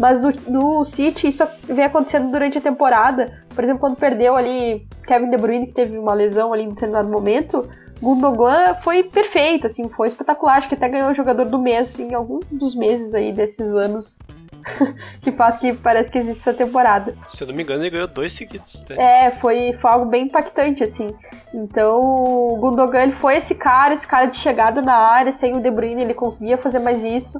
Mas 0.00 0.22
no, 0.22 0.32
no 0.48 0.84
City 0.84 1.28
isso 1.28 1.46
vem 1.64 1.84
acontecendo 1.84 2.30
durante 2.30 2.56
a 2.56 2.60
temporada. 2.60 3.44
Por 3.54 3.62
exemplo, 3.62 3.80
quando 3.80 3.96
perdeu 3.96 4.34
ali 4.34 4.86
Kevin 5.06 5.28
De 5.28 5.36
Bruyne, 5.36 5.66
que 5.66 5.74
teve 5.74 5.98
uma 5.98 6.14
lesão 6.14 6.54
ali 6.54 6.62
em 6.62 6.70
determinado 6.70 7.10
momento, 7.10 7.68
Gundogan 8.00 8.74
foi 8.76 9.02
perfeito, 9.02 9.66
assim, 9.66 9.90
foi 9.90 10.08
espetacular. 10.08 10.56
Acho 10.56 10.70
que 10.70 10.74
até 10.74 10.88
ganhou 10.88 11.10
o 11.10 11.14
jogador 11.14 11.44
do 11.44 11.58
mês, 11.58 11.90
assim, 11.90 12.14
algum 12.14 12.40
dos 12.50 12.74
meses 12.74 13.14
aí 13.14 13.30
desses 13.30 13.74
anos 13.74 14.20
que 15.20 15.30
faz 15.30 15.58
que 15.58 15.74
parece 15.74 16.10
que 16.10 16.16
existe 16.16 16.40
essa 16.40 16.54
temporada. 16.54 17.12
Se 17.30 17.42
eu 17.42 17.48
não 17.48 17.54
me 17.54 17.62
engano, 17.62 17.82
ele 17.82 17.90
ganhou 17.90 18.08
dois 18.08 18.32
seguidos. 18.32 18.82
Até. 18.82 19.26
É, 19.26 19.30
foi, 19.30 19.74
foi 19.74 19.90
algo 19.90 20.06
bem 20.06 20.24
impactante, 20.24 20.82
assim. 20.82 21.14
Então, 21.52 22.00
o 22.00 22.56
Gundogan 22.56 23.02
ele 23.02 23.12
foi 23.12 23.36
esse 23.36 23.54
cara, 23.54 23.92
esse 23.92 24.06
cara 24.06 24.24
de 24.24 24.36
chegada 24.36 24.80
na 24.80 24.96
área, 24.96 25.30
sem 25.30 25.54
o 25.54 25.60
De 25.60 25.70
Bruyne 25.70 26.00
ele 26.00 26.14
conseguia 26.14 26.56
fazer 26.56 26.78
mais 26.78 27.04
isso 27.04 27.38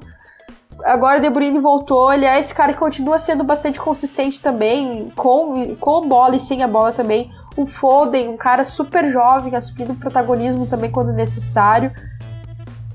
agora 0.84 1.18
o 1.18 1.20
De 1.20 1.30
Bruyne 1.30 1.58
voltou, 1.58 2.12
ele 2.12 2.24
é 2.24 2.38
esse 2.38 2.54
cara 2.54 2.72
que 2.72 2.78
continua 2.78 3.18
sendo 3.18 3.44
bastante 3.44 3.78
consistente 3.78 4.40
também, 4.40 5.10
com, 5.16 5.76
com 5.76 6.08
bola 6.08 6.36
e 6.36 6.40
sem 6.40 6.62
a 6.62 6.68
bola 6.68 6.92
também. 6.92 7.30
O 7.56 7.66
Foden, 7.66 8.28
um 8.28 8.36
cara 8.36 8.64
super 8.64 9.10
jovem, 9.10 9.54
assumindo 9.54 9.94
protagonismo 9.94 10.66
também 10.66 10.90
quando 10.90 11.12
necessário. 11.12 11.92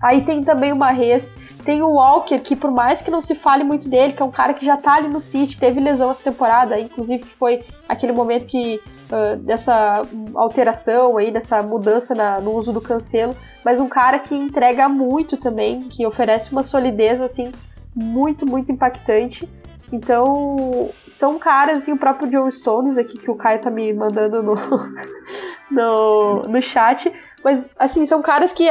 Aí 0.01 0.21
tem 0.21 0.43
também 0.43 0.71
o 0.71 0.75
Marrez, 0.75 1.35
tem 1.63 1.81
o 1.81 1.89
Walker, 1.89 2.39
que 2.39 2.55
por 2.55 2.69
mais 2.69 3.01
que 3.01 3.09
não 3.09 3.21
se 3.21 3.33
fale 3.33 3.63
muito 3.63 3.89
dele, 3.89 4.13
que 4.13 4.21
é 4.21 4.25
um 4.25 4.31
cara 4.31 4.53
que 4.53 4.63
já 4.63 4.77
tá 4.77 4.95
ali 4.95 5.07
no 5.07 5.19
City, 5.19 5.57
teve 5.57 5.79
lesão 5.79 6.11
essa 6.11 6.23
temporada, 6.23 6.79
inclusive 6.79 7.23
foi 7.23 7.63
aquele 7.89 8.11
momento 8.11 8.45
que 8.45 8.79
uh, 9.09 9.37
dessa 9.37 10.05
alteração 10.35 11.17
aí, 11.17 11.31
dessa 11.31 11.63
mudança 11.63 12.13
na, 12.13 12.39
no 12.39 12.51
uso 12.51 12.71
do 12.71 12.81
cancelo, 12.81 13.35
mas 13.63 13.79
um 13.79 13.87
cara 13.87 14.19
que 14.19 14.35
entrega 14.35 14.87
muito 14.87 15.37
também, 15.37 15.81
que 15.83 16.05
oferece 16.05 16.51
uma 16.51 16.61
solidez 16.61 17.21
assim 17.21 17.51
muito, 17.95 18.45
muito 18.45 18.71
impactante. 18.71 19.49
Então, 19.91 20.89
são 21.07 21.39
caras, 21.39 21.87
e 21.87 21.91
o 21.91 21.97
próprio 21.97 22.29
John 22.29 22.49
Stones 22.49 22.97
aqui, 22.97 23.17
que 23.17 23.29
o 23.31 23.35
Caio 23.35 23.61
tá 23.61 23.69
me 23.69 23.93
mandando 23.93 24.43
no, 24.43 24.55
no, 25.71 26.41
no 26.41 26.61
chat, 26.61 27.11
mas, 27.43 27.75
assim, 27.77 28.05
são 28.05 28.21
caras 28.21 28.51
que, 28.51 28.67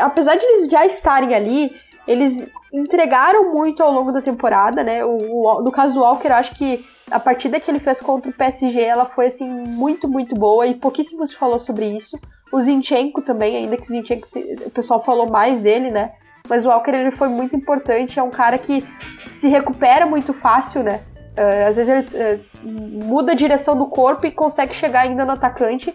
apesar 0.00 0.34
de 0.34 0.44
eles 0.44 0.68
já 0.68 0.84
estarem 0.86 1.34
ali, 1.34 1.70
eles 2.06 2.50
entregaram 2.72 3.52
muito 3.52 3.82
ao 3.82 3.92
longo 3.92 4.10
da 4.10 4.22
temporada, 4.22 4.82
né? 4.82 5.04
O, 5.04 5.18
o, 5.18 5.62
no 5.62 5.70
caso 5.70 5.94
do 5.94 6.00
Walker, 6.00 6.28
eu 6.28 6.34
acho 6.34 6.54
que 6.54 6.84
a 7.10 7.20
partida 7.20 7.60
que 7.60 7.70
ele 7.70 7.78
fez 7.78 8.00
contra 8.00 8.30
o 8.30 8.34
PSG, 8.34 8.82
ela 8.82 9.04
foi, 9.04 9.26
assim, 9.26 9.48
muito, 9.48 10.08
muito 10.08 10.34
boa, 10.34 10.66
e 10.66 10.74
pouquíssimo 10.74 11.26
se 11.26 11.36
falou 11.36 11.58
sobre 11.58 11.86
isso. 11.86 12.18
O 12.50 12.60
Zinchenko 12.60 13.20
também, 13.20 13.56
ainda 13.56 13.76
que 13.76 13.82
o 13.82 13.86
Zinchenko, 13.86 14.26
o 14.64 14.70
pessoal 14.70 15.00
falou 15.02 15.28
mais 15.28 15.60
dele, 15.60 15.90
né? 15.90 16.12
Mas 16.46 16.66
o 16.66 16.68
Walker 16.68 16.90
ele 16.90 17.10
foi 17.10 17.28
muito 17.28 17.56
importante, 17.56 18.18
é 18.18 18.22
um 18.22 18.30
cara 18.30 18.58
que 18.58 18.86
se 19.30 19.48
recupera 19.48 20.04
muito 20.04 20.34
fácil, 20.34 20.82
né? 20.82 21.00
Uh, 21.36 21.68
às 21.68 21.76
vezes 21.76 21.88
ele 21.88 22.06
uh, 22.06 23.04
muda 23.04 23.32
a 23.32 23.34
direção 23.34 23.76
do 23.76 23.86
corpo 23.86 24.26
e 24.26 24.30
consegue 24.30 24.74
chegar 24.74 25.00
ainda 25.00 25.24
no 25.24 25.32
atacante. 25.32 25.94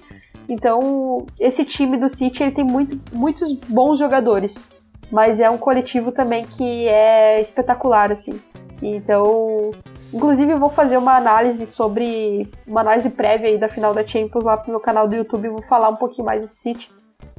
Então, 0.50 1.28
esse 1.40 1.64
time 1.64 1.98
do 1.98 2.10
City 2.10 2.42
ele 2.42 2.52
tem 2.52 2.64
muito, 2.64 3.00
muitos 3.14 3.54
bons 3.54 4.00
jogadores, 4.00 4.68
mas 5.12 5.40
é 5.40 5.48
um 5.50 5.58
coletivo 5.58 6.12
também 6.12 6.46
que 6.46 6.88
é 6.88 7.40
espetacular, 7.40 8.12
assim. 8.12 8.42
Então, 8.82 9.70
inclusive 10.12 10.52
eu 10.52 10.58
vou 10.58 10.70
fazer 10.70 10.98
uma 10.98 11.16
análise 11.16 11.68
sobre 11.68 12.50
uma 12.66 12.82
análise 12.82 13.12
prévia 13.12 13.50
aí 13.50 13.58
da 13.60 13.70
final 13.70 13.94
da 13.94 14.06
Champions 14.06 14.46
lá 14.46 14.58
pro 14.58 14.72
meu 14.72 14.80
canal 14.80 15.08
do 15.08 15.16
YouTube, 15.16 15.48
vou 15.50 15.62
falar 15.62 15.90
um 15.90 15.96
pouquinho 15.96 16.26
mais 16.26 16.42
desse 16.42 16.58
City. 16.58 16.90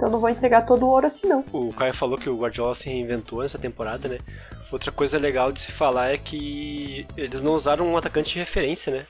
Então 0.01 0.09
não 0.09 0.19
vou 0.19 0.31
entregar 0.31 0.63
todo 0.63 0.87
o 0.87 0.89
ouro 0.89 1.07
assim, 1.07 1.27
não. 1.29 1.45
O 1.53 1.75
Caio 1.75 1.93
falou 1.93 2.17
que 2.17 2.31
o 2.31 2.35
Guardiola 2.35 2.75
se 2.75 2.89
reinventou 2.89 3.43
nessa 3.43 3.59
temporada, 3.59 4.09
né? 4.09 4.19
Outra 4.73 4.91
coisa 4.91 5.19
legal 5.19 5.53
de 5.53 5.61
se 5.61 5.71
falar 5.71 6.09
é 6.09 6.17
que 6.17 7.07
eles 7.19 7.43
não 7.43 7.53
usaram 7.53 7.87
um 7.87 7.99
atacante 7.99 8.33
de 8.33 8.39
referência, 8.39 8.91
né? 8.91 9.07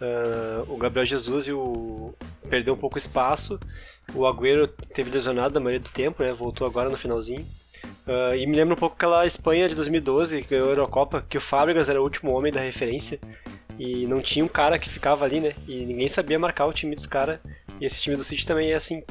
Uh, 0.00 0.74
o 0.74 0.76
Gabriel 0.76 1.06
Jesus 1.06 1.46
e 1.46 1.52
o... 1.52 2.12
perdeu 2.50 2.74
um 2.74 2.76
pouco 2.76 2.98
espaço. 2.98 3.60
O 4.12 4.26
Agüero 4.26 4.66
teve 4.66 5.08
lesionado 5.08 5.54
na 5.54 5.60
maioria 5.60 5.78
do 5.78 5.88
tempo, 5.90 6.20
né? 6.20 6.32
Voltou 6.32 6.66
agora 6.66 6.88
no 6.88 6.96
finalzinho. 6.96 7.46
Uh, 8.04 8.34
e 8.34 8.44
me 8.44 8.56
lembra 8.56 8.74
um 8.74 8.78
pouco 8.78 8.96
aquela 8.96 9.24
Espanha 9.24 9.68
de 9.68 9.76
2012, 9.76 10.42
que 10.42 10.48
ganhou 10.48 10.66
a 10.66 10.72
Eurocopa, 10.72 11.24
que 11.28 11.38
o 11.38 11.40
Fábricas 11.40 11.88
era 11.88 12.00
o 12.00 12.02
último 12.02 12.32
homem 12.32 12.52
da 12.52 12.58
referência. 12.58 13.20
E 13.78 14.06
não 14.06 14.20
tinha 14.20 14.44
um 14.44 14.48
cara 14.48 14.78
que 14.78 14.88
ficava 14.88 15.24
ali, 15.24 15.40
né? 15.40 15.54
E 15.66 15.84
ninguém 15.84 16.08
sabia 16.08 16.38
marcar 16.38 16.66
o 16.66 16.72
time 16.72 16.94
dos 16.94 17.06
caras. 17.06 17.40
E 17.80 17.86
esse 17.86 18.00
time 18.00 18.16
do 18.16 18.22
City 18.22 18.46
também 18.46 18.70
é 18.72 18.74
assim, 18.74 19.02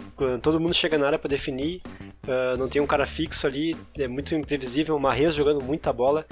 todo 0.41 0.59
mundo 0.59 0.73
chega 0.73 0.97
na 0.97 1.05
área 1.05 1.19
para 1.19 1.29
definir, 1.29 1.81
uh, 2.25 2.57
não 2.57 2.69
tem 2.69 2.81
um 2.81 2.87
cara 2.87 3.05
fixo 3.05 3.45
ali, 3.45 3.75
é 3.97 4.07
muito 4.07 4.33
imprevisível, 4.33 4.95
o 4.95 4.99
Marrez 4.99 5.35
jogando 5.35 5.61
muita 5.61 5.91
bola, 5.91 6.25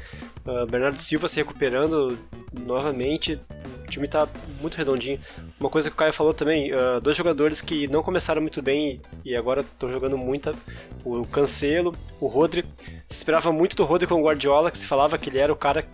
uh, 0.46 0.66
Bernardo 0.66 0.98
Silva 0.98 1.28
se 1.28 1.36
recuperando 1.38 2.18
novamente, 2.66 3.40
o 3.86 3.90
time 3.90 4.08
tá 4.08 4.28
muito 4.62 4.76
redondinho. 4.76 5.20
Uma 5.60 5.70
coisa 5.70 5.90
que 5.90 5.94
o 5.94 5.98
Caio 5.98 6.14
falou 6.14 6.34
também, 6.34 6.74
uh, 6.74 7.02
dois 7.02 7.18
jogadores 7.18 7.60
que 7.60 7.88
não 7.88 8.02
começaram 8.02 8.42
muito 8.42 8.62
bem 8.62 9.02
e 9.26 9.36
agora 9.36 9.60
estão 9.62 9.92
jogando 9.92 10.18
muita, 10.18 10.56
o 11.04 11.26
Cancelo, 11.26 11.94
o 12.20 12.28
Rodri, 12.28 12.64
se 13.10 13.18
esperava 13.18 13.52
muito 13.52 13.76
do 13.76 13.84
Rodri 13.84 14.08
com 14.08 14.16
o 14.16 14.24
Guardiola, 14.24 14.72
que 14.72 14.78
se 14.78 14.88
falava 14.88 15.18
que 15.18 15.30
ele 15.30 15.40
era 15.40 15.52
o 15.52 15.58
cara 15.58 15.86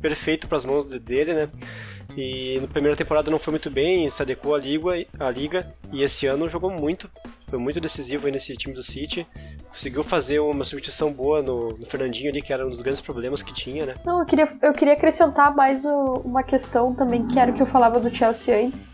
perfeito 0.00 0.48
para 0.48 0.56
as 0.56 0.64
mãos 0.64 0.84
dele, 0.84 1.34
né? 1.34 1.48
E 2.16 2.58
na 2.60 2.66
primeira 2.66 2.96
temporada 2.96 3.30
não 3.30 3.38
foi 3.38 3.52
muito 3.52 3.70
bem, 3.70 4.08
se 4.10 4.20
adequou 4.22 4.54
à 4.54 4.58
liga, 4.58 5.06
à 5.18 5.30
liga 5.30 5.72
e 5.92 6.02
esse 6.02 6.26
ano 6.26 6.48
jogou 6.48 6.70
muito, 6.70 7.10
foi 7.48 7.58
muito 7.58 7.80
decisivo 7.80 8.26
aí 8.26 8.32
nesse 8.32 8.56
time 8.56 8.74
do 8.74 8.82
City. 8.82 9.26
Conseguiu 9.68 10.02
fazer 10.02 10.40
uma 10.40 10.64
substituição 10.64 11.12
boa 11.12 11.40
no, 11.40 11.76
no, 11.76 11.86
Fernandinho 11.86 12.30
ali, 12.30 12.42
que 12.42 12.52
era 12.52 12.66
um 12.66 12.70
dos 12.70 12.82
grandes 12.82 13.00
problemas 13.00 13.42
que 13.42 13.52
tinha, 13.52 13.86
né? 13.86 13.94
Não, 14.04 14.20
eu 14.20 14.26
queria, 14.26 14.48
eu 14.62 14.72
queria 14.72 14.94
acrescentar 14.94 15.54
mais 15.54 15.84
o, 15.84 16.22
uma 16.24 16.42
questão 16.42 16.92
também, 16.94 17.26
que 17.28 17.38
era 17.38 17.52
o 17.52 17.54
que 17.54 17.62
eu 17.62 17.66
falava 17.66 18.00
do 18.00 18.14
Chelsea 18.14 18.66
antes, 18.66 18.90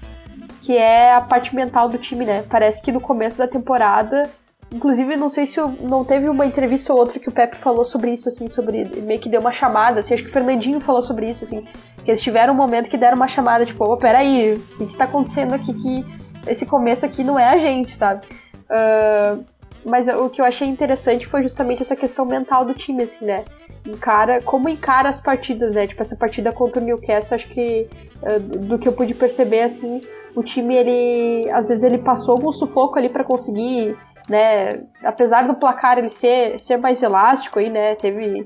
que 0.60 0.76
é 0.76 1.14
a 1.14 1.20
parte 1.20 1.54
mental 1.54 1.88
do 1.88 1.96
time, 1.96 2.26
né? 2.26 2.44
Parece 2.50 2.82
que 2.82 2.92
no 2.92 3.00
começo 3.00 3.38
da 3.38 3.48
temporada 3.48 4.30
Inclusive, 4.72 5.16
não 5.16 5.28
sei 5.28 5.46
se 5.46 5.60
não 5.80 6.04
teve 6.04 6.28
uma 6.28 6.44
entrevista 6.44 6.92
ou 6.92 6.98
outra 6.98 7.20
que 7.20 7.28
o 7.28 7.32
Pepe 7.32 7.56
falou 7.56 7.84
sobre 7.84 8.12
isso, 8.12 8.28
assim, 8.28 8.48
sobre. 8.48 8.84
meio 9.02 9.20
que 9.20 9.28
deu 9.28 9.40
uma 9.40 9.52
chamada, 9.52 10.00
assim, 10.00 10.12
acho 10.12 10.24
que 10.24 10.28
o 10.28 10.32
Fernandinho 10.32 10.80
falou 10.80 11.00
sobre 11.00 11.30
isso, 11.30 11.44
assim, 11.44 11.64
que 12.04 12.10
eles 12.10 12.20
tiveram 12.20 12.52
um 12.52 12.56
momento 12.56 12.90
que 12.90 12.96
deram 12.96 13.16
uma 13.16 13.28
chamada, 13.28 13.64
tipo, 13.64 13.84
oh, 13.84 13.96
peraí, 13.96 14.60
o 14.80 14.86
que 14.86 14.96
tá 14.96 15.04
acontecendo 15.04 15.54
aqui 15.54 15.72
que 15.72 16.04
esse 16.48 16.66
começo 16.66 17.06
aqui 17.06 17.22
não 17.22 17.38
é 17.38 17.50
a 17.50 17.58
gente, 17.58 17.96
sabe? 17.96 18.26
Uh, 18.64 19.44
mas 19.84 20.08
o 20.08 20.28
que 20.28 20.40
eu 20.40 20.44
achei 20.44 20.66
interessante 20.66 21.26
foi 21.26 21.42
justamente 21.42 21.82
essa 21.82 21.94
questão 21.94 22.24
mental 22.24 22.64
do 22.64 22.74
time, 22.74 23.04
assim, 23.04 23.24
né? 23.24 23.44
Encara, 23.86 24.42
como 24.42 24.68
encara 24.68 25.08
as 25.08 25.20
partidas, 25.20 25.70
né? 25.70 25.86
Tipo, 25.86 26.02
essa 26.02 26.16
partida 26.16 26.52
contra 26.52 26.82
o 26.82 26.84
Newcastle, 26.84 27.36
acho 27.36 27.48
que 27.48 27.88
uh, 28.20 28.40
do 28.40 28.80
que 28.80 28.88
eu 28.88 28.92
pude 28.92 29.14
perceber, 29.14 29.62
assim, 29.62 30.00
o 30.34 30.42
time, 30.42 30.74
ele, 30.74 31.50
às 31.50 31.68
vezes 31.68 31.84
ele 31.84 31.98
passou 31.98 32.34
algum 32.34 32.50
sufoco 32.50 32.98
ali 32.98 33.08
para 33.08 33.22
conseguir 33.22 33.96
né? 34.28 34.82
Apesar 35.02 35.46
do 35.46 35.54
placar 35.54 35.98
ele 35.98 36.08
ser, 36.08 36.58
ser 36.58 36.76
mais 36.76 37.02
elástico 37.02 37.58
aí, 37.58 37.70
né? 37.70 37.94
Teve 37.94 38.44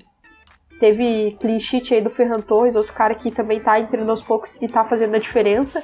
teve 0.79 1.37
clean 1.39 1.61
sheet 1.61 1.93
aí 1.93 2.01
do 2.01 2.09
Ferran 2.09 2.41
Torres, 2.41 2.75
outro 2.75 2.95
cara 2.95 3.15
que 3.15 3.31
também 3.31 3.61
tá 3.61 3.79
entrando 3.79 4.09
aos 4.09 4.23
poucos 4.23 4.57
e 4.63 4.67
tá 4.67 4.83
fazendo 4.85 5.15
a 5.15 5.19
diferença. 5.19 5.83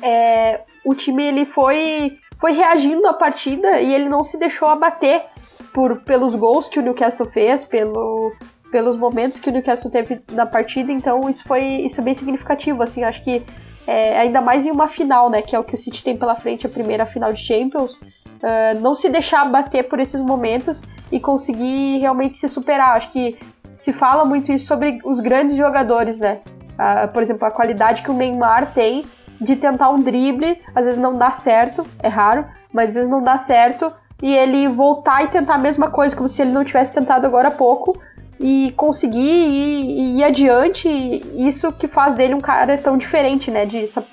É, 0.00 0.60
o 0.84 0.94
time 0.94 1.24
ele 1.24 1.44
foi 1.44 2.18
foi 2.36 2.52
reagindo 2.52 3.06
à 3.06 3.14
partida 3.14 3.80
e 3.80 3.92
ele 3.92 4.08
não 4.08 4.22
se 4.22 4.38
deixou 4.38 4.68
abater 4.68 5.24
por 5.72 6.02
pelos 6.02 6.36
gols 6.36 6.68
que 6.68 6.78
o 6.78 6.82
Newcastle 6.82 7.26
fez, 7.26 7.64
pelo 7.64 8.32
pelos 8.70 8.96
momentos 8.96 9.38
que 9.38 9.48
o 9.48 9.52
Newcastle 9.52 9.90
teve 9.90 10.20
na 10.32 10.46
partida, 10.46 10.92
então 10.92 11.28
isso 11.30 11.44
foi 11.44 11.62
isso 11.62 12.00
é 12.00 12.04
bem 12.04 12.14
significativo, 12.14 12.82
assim, 12.82 13.04
acho 13.04 13.22
que 13.22 13.42
é, 13.86 14.18
ainda 14.18 14.40
mais 14.40 14.66
em 14.66 14.70
uma 14.70 14.88
final, 14.88 15.30
né, 15.30 15.42
que 15.42 15.54
é 15.54 15.58
o 15.58 15.64
que 15.64 15.74
o 15.74 15.78
City 15.78 16.02
tem 16.02 16.16
pela 16.16 16.34
frente, 16.34 16.66
a 16.66 16.68
primeira 16.68 17.06
final 17.06 17.32
de 17.32 17.40
Champions, 17.40 18.00
uh, 18.44 18.80
não 18.80 18.94
se 18.94 19.08
deixar 19.08 19.44
bater 19.50 19.84
por 19.84 19.98
esses 19.98 20.20
momentos 20.20 20.82
e 21.10 21.18
conseguir 21.18 21.98
realmente 21.98 22.38
se 22.38 22.48
superar. 22.48 22.96
Acho 22.96 23.10
que 23.10 23.38
se 23.76 23.92
fala 23.92 24.24
muito 24.24 24.52
isso 24.52 24.66
sobre 24.66 25.00
os 25.04 25.18
grandes 25.18 25.56
jogadores, 25.56 26.20
né? 26.20 26.40
Uh, 26.74 27.08
por 27.12 27.22
exemplo, 27.22 27.46
a 27.46 27.50
qualidade 27.50 28.02
que 28.02 28.10
o 28.10 28.14
Neymar 28.14 28.72
tem 28.72 29.04
de 29.40 29.56
tentar 29.56 29.90
um 29.90 30.00
drible, 30.00 30.60
às 30.74 30.86
vezes 30.86 31.00
não 31.00 31.16
dá 31.16 31.30
certo, 31.30 31.86
é 31.98 32.08
raro, 32.08 32.44
mas 32.72 32.90
às 32.90 32.94
vezes 32.96 33.10
não 33.10 33.22
dá 33.22 33.36
certo, 33.36 33.92
e 34.22 34.32
ele 34.32 34.68
voltar 34.68 35.24
e 35.24 35.28
tentar 35.28 35.54
a 35.54 35.58
mesma 35.58 35.90
coisa, 35.90 36.14
como 36.14 36.28
se 36.28 36.40
ele 36.40 36.52
não 36.52 36.64
tivesse 36.64 36.92
tentado 36.92 37.26
agora 37.26 37.48
há 37.48 37.50
pouco, 37.50 38.00
e 38.38 38.72
conseguir 38.76 39.20
ir, 39.20 40.18
ir 40.18 40.24
adiante, 40.24 40.88
isso 41.36 41.72
que 41.72 41.86
faz 41.86 42.14
dele 42.14 42.34
um 42.34 42.40
cara 42.40 42.76
tão 42.78 42.96
diferente, 42.96 43.50
né? 43.50 43.64
De 43.64 43.78
essa, 43.84 44.04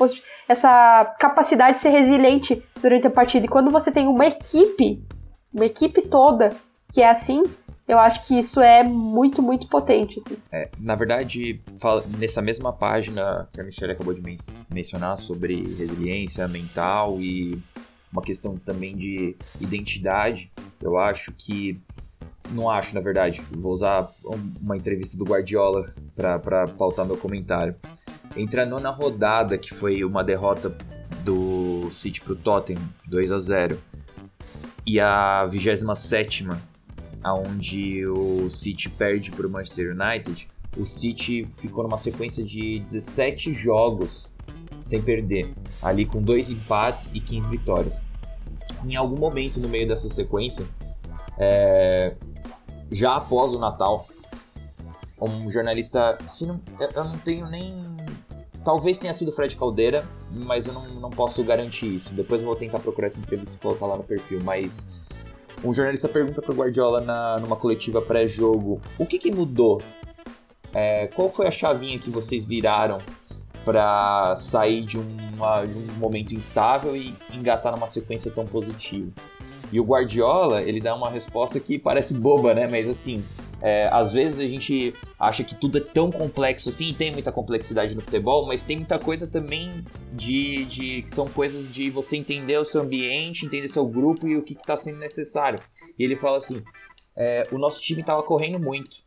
essa 0.47 1.15
capacidade 1.19 1.77
de 1.77 1.81
ser 1.81 1.89
resiliente 1.89 2.63
durante 2.81 3.07
a 3.07 3.11
partida. 3.11 3.45
E 3.45 3.49
quando 3.49 3.71
você 3.71 3.91
tem 3.91 4.07
uma 4.07 4.25
equipe, 4.25 5.03
uma 5.53 5.65
equipe 5.65 6.01
toda 6.01 6.55
que 6.91 7.01
é 7.01 7.09
assim, 7.09 7.43
eu 7.87 7.97
acho 7.97 8.25
que 8.27 8.37
isso 8.37 8.61
é 8.61 8.83
muito, 8.83 9.41
muito 9.41 9.67
potente. 9.67 10.17
Assim. 10.17 10.37
É, 10.51 10.69
na 10.79 10.95
verdade, 10.95 11.61
nessa 12.17 12.41
mesma 12.41 12.71
página 12.71 13.47
que 13.51 13.59
a 13.59 13.63
Michelle 13.63 13.93
acabou 13.93 14.13
de 14.13 14.21
men 14.21 14.35
mencionar 14.69 15.17
sobre 15.17 15.63
resiliência 15.75 16.47
mental 16.47 17.19
e 17.19 17.61
uma 18.11 18.21
questão 18.21 18.57
também 18.57 18.95
de 18.95 19.35
identidade, 19.59 20.51
eu 20.81 20.97
acho 20.97 21.31
que 21.31 21.79
não 22.49 22.69
acho, 22.69 22.93
na 22.93 23.01
verdade. 23.01 23.41
Vou 23.51 23.71
usar 23.71 24.09
uma 24.61 24.75
entrevista 24.75 25.17
do 25.17 25.25
Guardiola 25.25 25.93
para 26.15 26.67
pautar 26.67 27.05
meu 27.05 27.17
comentário. 27.17 27.75
Entre 28.35 28.61
a 28.61 28.65
nona 28.65 28.89
rodada, 28.89 29.57
que 29.57 29.73
foi 29.73 30.03
uma 30.03 30.23
derrota 30.23 30.75
do 31.23 31.89
City 31.91 32.21
pro 32.21 32.35
Tottenham, 32.35 32.81
2 33.07 33.31
a 33.31 33.39
0 33.39 33.79
e 34.85 34.99
a 34.99 35.45
27 35.45 36.47
aonde 37.23 38.05
o 38.07 38.49
City 38.49 38.89
perde 38.89 39.31
para 39.31 39.45
o 39.45 39.49
Manchester 39.49 39.95
United, 39.95 40.47
o 40.77 40.85
City 40.85 41.47
ficou 41.57 41.83
numa 41.83 41.97
sequência 41.97 42.43
de 42.43 42.79
17 42.79 43.53
jogos 43.53 44.31
sem 44.83 45.01
perder, 45.01 45.53
ali 45.81 46.05
com 46.05 46.21
dois 46.21 46.49
empates 46.49 47.11
e 47.13 47.19
15 47.19 47.49
vitórias. 47.49 48.01
Em 48.83 48.95
algum 48.95 49.17
momento 49.17 49.59
no 49.59 49.69
meio 49.69 49.87
dessa 49.87 50.09
sequência, 50.09 50.65
é, 51.37 52.15
já 52.91 53.15
após 53.15 53.53
o 53.53 53.59
Natal, 53.59 54.07
um 55.19 55.49
jornalista. 55.49 56.17
Se 56.27 56.45
não, 56.45 56.59
eu 56.79 57.03
não 57.03 57.17
tenho 57.19 57.47
nem. 57.47 57.73
Talvez 58.63 58.99
tenha 58.99 59.13
sido 59.13 59.31
Fred 59.31 59.55
Caldeira, 59.55 60.07
mas 60.29 60.67
eu 60.67 60.73
não, 60.73 60.87
não 60.87 61.09
posso 61.09 61.43
garantir 61.43 61.95
isso. 61.95 62.13
Depois 62.13 62.41
eu 62.41 62.47
vou 62.47 62.55
tentar 62.55 62.79
procurar 62.79 63.07
essa 63.07 63.19
entrevista 63.19 63.55
e 63.55 63.59
colocar 63.59 63.87
lá 63.87 63.97
no 63.97 64.03
perfil. 64.03 64.39
Mas 64.43 64.91
um 65.63 65.73
jornalista 65.73 66.07
pergunta 66.07 66.41
pro 66.41 66.53
Guardiola 66.53 67.01
na, 67.01 67.39
numa 67.39 67.55
coletiva 67.55 68.01
pré-jogo: 68.01 68.81
o 68.99 69.05
que, 69.05 69.17
que 69.17 69.31
mudou? 69.31 69.81
É, 70.73 71.07
qual 71.07 71.29
foi 71.29 71.47
a 71.47 71.51
chavinha 71.51 71.97
que 71.97 72.09
vocês 72.09 72.45
viraram 72.45 72.99
para 73.63 74.35
sair 74.35 74.83
de, 74.83 74.97
uma, 74.97 75.65
de 75.65 75.77
um 75.77 75.93
momento 75.97 76.33
instável 76.33 76.95
e 76.95 77.15
engatar 77.31 77.71
numa 77.71 77.87
sequência 77.87 78.31
tão 78.31 78.45
positiva. 78.45 79.11
E 79.71 79.79
o 79.79 79.83
Guardiola, 79.83 80.61
ele 80.61 80.81
dá 80.81 80.93
uma 80.95 81.09
resposta 81.09 81.59
que 81.59 81.79
parece 81.79 82.13
boba, 82.13 82.53
né? 82.53 82.67
Mas 82.67 82.89
assim, 82.89 83.23
é, 83.61 83.87
às 83.91 84.11
vezes 84.11 84.39
a 84.39 84.43
gente 84.43 84.93
acha 85.19 85.43
que 85.43 85.55
tudo 85.55 85.77
é 85.77 85.81
tão 85.81 86.11
complexo 86.11 86.69
assim, 86.69 86.93
tem 86.93 87.11
muita 87.11 87.31
complexidade 87.31 87.93
no 87.93 88.01
futebol, 88.01 88.47
mas 88.47 88.63
tem 88.63 88.77
muita 88.77 88.97
coisa 88.97 89.27
também 89.27 89.85
de, 90.11 90.65
de 90.65 91.01
que 91.03 91.11
são 91.11 91.27
coisas 91.27 91.71
de 91.71 91.89
você 91.89 92.17
entender 92.17 92.57
o 92.57 92.65
seu 92.65 92.81
ambiente, 92.81 93.45
entender 93.45 93.67
seu 93.67 93.85
grupo 93.85 94.27
e 94.27 94.35
o 94.35 94.41
que 94.41 94.53
está 94.53 94.75
sendo 94.75 94.97
necessário. 94.97 95.59
E 95.97 96.03
ele 96.03 96.15
fala 96.15 96.37
assim: 96.37 96.61
é, 97.15 97.43
o 97.51 97.57
nosso 97.57 97.79
time 97.81 98.01
estava 98.01 98.23
correndo 98.23 98.59
muito. 98.59 98.97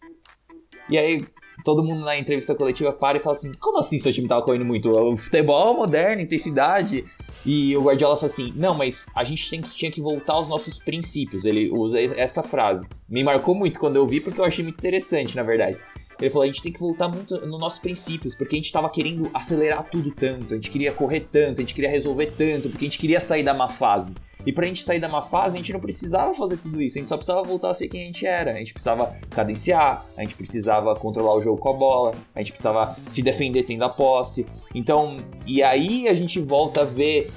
E 0.89 0.97
aí 0.97 1.25
todo 1.65 1.83
mundo 1.83 2.05
na 2.05 2.17
entrevista 2.17 2.55
coletiva 2.55 2.93
para 2.93 3.17
e 3.17 3.21
fala 3.21 3.35
assim: 3.35 3.51
como 3.59 3.79
assim 3.79 3.99
seu 3.99 4.13
time 4.13 4.27
estava 4.27 4.43
correndo 4.43 4.65
muito? 4.65 4.91
O 4.91 5.17
futebol 5.17 5.75
moderno, 5.75 6.21
intensidade. 6.23 7.05
E 7.45 7.77
o 7.77 7.83
Guardiola 7.83 8.17
fala 8.17 8.31
assim: 8.31 8.53
não, 8.55 8.75
mas 8.75 9.07
a 9.15 9.25
gente 9.25 9.51
tem, 9.51 9.61
tinha 9.63 9.91
que 9.91 10.01
voltar 10.01 10.35
aos 10.35 10.47
nossos 10.47 10.79
princípios. 10.79 11.45
Ele 11.45 11.71
usa 11.71 11.99
essa 12.01 12.43
frase. 12.43 12.87
Me 13.09 13.25
marcou 13.25 13.55
muito 13.55 13.81
quando 13.81 13.97
eu 13.97 14.07
vi, 14.07 14.21
porque 14.21 14.39
eu 14.39 14.45
achei 14.45 14.63
muito 14.63 14.79
interessante, 14.79 15.35
na 15.35 15.43
verdade. 15.43 15.79
Ele 16.21 16.31
falou: 16.31 16.45
a 16.45 16.47
gente 16.47 16.63
tem 16.63 16.73
que 16.73 16.79
voltar 16.79 17.09
muito 17.09 17.35
nos 17.47 17.59
nossos 17.59 17.79
princípios, 17.79 18.35
porque 18.35 18.55
a 18.55 18.59
gente 18.59 18.67
estava 18.67 18.89
querendo 18.91 19.31
acelerar 19.33 19.89
tudo 19.91 20.11
tanto, 20.11 20.53
a 20.53 20.57
gente 20.57 20.71
queria 20.71 20.93
correr 20.93 21.29
tanto, 21.33 21.59
a 21.59 21.63
gente 21.63 21.75
queria 21.75 21.91
resolver 21.91 22.27
tanto, 22.37 22.69
porque 22.69 22.85
a 22.85 22.89
gente 22.89 22.99
queria 22.99 23.21
sair 23.21 23.43
da 23.43 23.55
má 23.55 23.69
fase. 23.69 24.15
E 24.47 24.53
pra 24.53 24.67
gente 24.67 24.83
sair 24.83 25.01
da 25.01 25.09
má 25.09 25.23
fase, 25.23 25.57
a 25.57 25.59
gente 25.59 25.73
não 25.73 25.81
precisava 25.81 26.35
fazer 26.35 26.59
tudo 26.59 26.81
isso, 26.83 26.99
a 26.99 27.01
gente 27.01 27.09
só 27.09 27.17
precisava 27.17 27.43
voltar 27.43 27.71
a 27.71 27.75
ser 27.75 27.89
quem 27.89 28.03
a 28.03 28.07
gente 28.07 28.27
era. 28.27 28.53
A 28.53 28.59
gente 28.59 28.73
precisava 28.73 29.15
cadenciar, 29.31 30.05
a 30.17 30.21
gente 30.21 30.35
precisava 30.35 30.95
controlar 30.95 31.35
o 31.35 31.41
jogo 31.41 31.59
com 31.59 31.71
a 31.71 31.73
bola, 31.73 32.15
a 32.35 32.39
gente 32.41 32.53
precisava 32.53 32.97
se 33.07 33.23
defender 33.23 33.63
tendo 33.65 33.85
a 33.85 33.89
posse. 33.89 34.47
Então, 34.75 35.19
e 35.47 35.63
aí 35.63 36.09
a 36.09 36.15
gente 36.15 36.41
volta 36.41 36.83
a 36.83 36.85
ver 36.85 37.31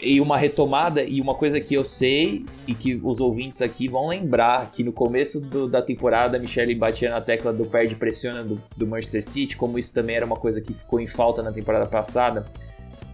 e 0.00 0.20
uma 0.20 0.38
retomada 0.38 1.02
e 1.02 1.20
uma 1.20 1.34
coisa 1.34 1.60
que 1.60 1.74
eu 1.74 1.84
sei 1.84 2.44
e 2.66 2.74
que 2.74 3.00
os 3.02 3.20
ouvintes 3.20 3.60
aqui 3.60 3.88
vão 3.88 4.06
lembrar 4.06 4.70
que 4.70 4.84
no 4.84 4.92
começo 4.92 5.40
do, 5.40 5.68
da 5.68 5.82
temporada 5.82 6.36
a 6.36 6.40
Michelle 6.40 6.74
batia 6.74 7.10
na 7.10 7.20
tecla 7.20 7.52
do 7.52 7.66
perde 7.66 7.96
pressiona 7.96 8.44
do, 8.44 8.62
do 8.76 8.86
Manchester 8.86 9.24
City, 9.24 9.56
como 9.56 9.78
isso 9.78 9.92
também 9.92 10.16
era 10.16 10.24
uma 10.24 10.36
coisa 10.36 10.60
que 10.60 10.72
ficou 10.72 11.00
em 11.00 11.06
falta 11.06 11.42
na 11.42 11.52
temporada 11.52 11.86
passada. 11.86 12.46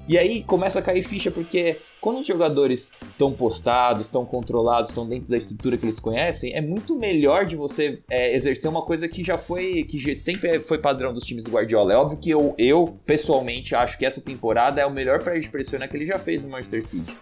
E 0.06 0.18
aí 0.18 0.42
começa 0.42 0.78
a 0.78 0.82
cair 0.82 1.02
ficha 1.02 1.30
porque 1.30 1.78
quando 2.00 2.18
os 2.18 2.26
jogadores 2.26 2.92
estão 3.02 3.32
postados, 3.32 4.02
estão 4.02 4.26
controlados, 4.26 4.90
estão 4.90 5.08
dentro 5.08 5.30
da 5.30 5.36
estrutura 5.36 5.78
que 5.78 5.86
eles 5.86 5.98
conhecem, 5.98 6.54
é 6.54 6.60
muito 6.60 6.94
melhor 6.94 7.46
de 7.46 7.56
você 7.56 8.00
é, 8.10 8.34
exercer 8.34 8.70
uma 8.70 8.82
coisa 8.82 9.08
que 9.08 9.24
já 9.24 9.38
foi, 9.38 9.84
que 9.84 10.14
sempre 10.14 10.60
foi 10.60 10.78
padrão 10.78 11.14
dos 11.14 11.24
times 11.24 11.42
do 11.42 11.50
Guardiola. 11.50 11.94
É 11.94 11.96
óbvio 11.96 12.18
que 12.18 12.28
eu, 12.28 12.54
eu 12.58 12.98
pessoalmente 13.06 13.74
acho 13.74 13.96
que 13.96 14.04
essa 14.04 14.20
temporada 14.20 14.78
é 14.78 14.84
o 14.84 14.90
melhor 14.90 15.22
perde 15.22 15.48
pressiona 15.48 15.88
que 15.88 15.96
ele 15.96 16.04
já 16.04 16.18
fez 16.18 16.42
no 16.42 16.50
Manchester 16.50 16.86
City. 16.86 17.14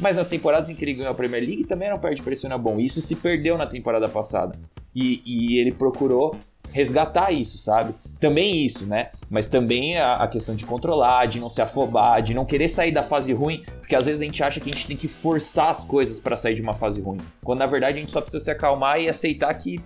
Mas 0.00 0.16
nas 0.16 0.26
temporadas 0.26 0.68
em 0.68 0.74
que 0.74 0.84
ele 0.84 0.94
ganhou 0.94 1.12
a 1.12 1.14
Premier 1.14 1.44
League 1.44 1.64
também 1.64 1.86
era 1.86 1.96
um 1.96 2.00
perde 2.00 2.20
pressiona 2.20 2.58
bom. 2.58 2.80
Isso 2.80 3.00
se 3.00 3.14
perdeu 3.14 3.56
na 3.56 3.66
temporada 3.66 4.08
passada. 4.08 4.58
E, 4.92 5.22
e 5.24 5.58
ele 5.60 5.70
procurou 5.70 6.36
resgatar 6.72 7.30
isso, 7.30 7.56
sabe? 7.58 7.94
Também 8.24 8.64
isso, 8.64 8.86
né? 8.86 9.10
Mas 9.28 9.50
também 9.50 9.98
a, 9.98 10.14
a, 10.14 10.26
questão 10.26 10.54
de 10.54 10.64
controlar, 10.64 11.26
de 11.26 11.38
não 11.38 11.50
se 11.50 11.60
afobar, 11.60 12.22
de 12.22 12.32
não 12.32 12.46
querer 12.46 12.68
sair 12.68 12.90
da 12.90 13.02
fase 13.02 13.34
ruim, 13.34 13.62
porque 13.80 13.94
às 13.94 14.06
vezes 14.06 14.22
a 14.22 14.24
gente 14.24 14.42
acha 14.42 14.60
que 14.60 14.70
a 14.70 14.72
gente 14.72 14.86
tem 14.86 14.96
que 14.96 15.06
forçar 15.06 15.68
as 15.68 15.84
coisas 15.84 16.18
para 16.18 16.34
sair 16.34 16.54
de 16.54 16.62
uma 16.62 16.72
fase 16.72 17.02
ruim. 17.02 17.18
Quando 17.42 17.58
na 17.58 17.66
verdade 17.66 17.98
a 17.98 18.00
gente 18.00 18.12
só 18.12 18.22
precisa 18.22 18.42
se 18.42 18.50
acalmar 18.50 18.98
e 18.98 19.10
aceitar 19.10 19.52
que 19.52 19.78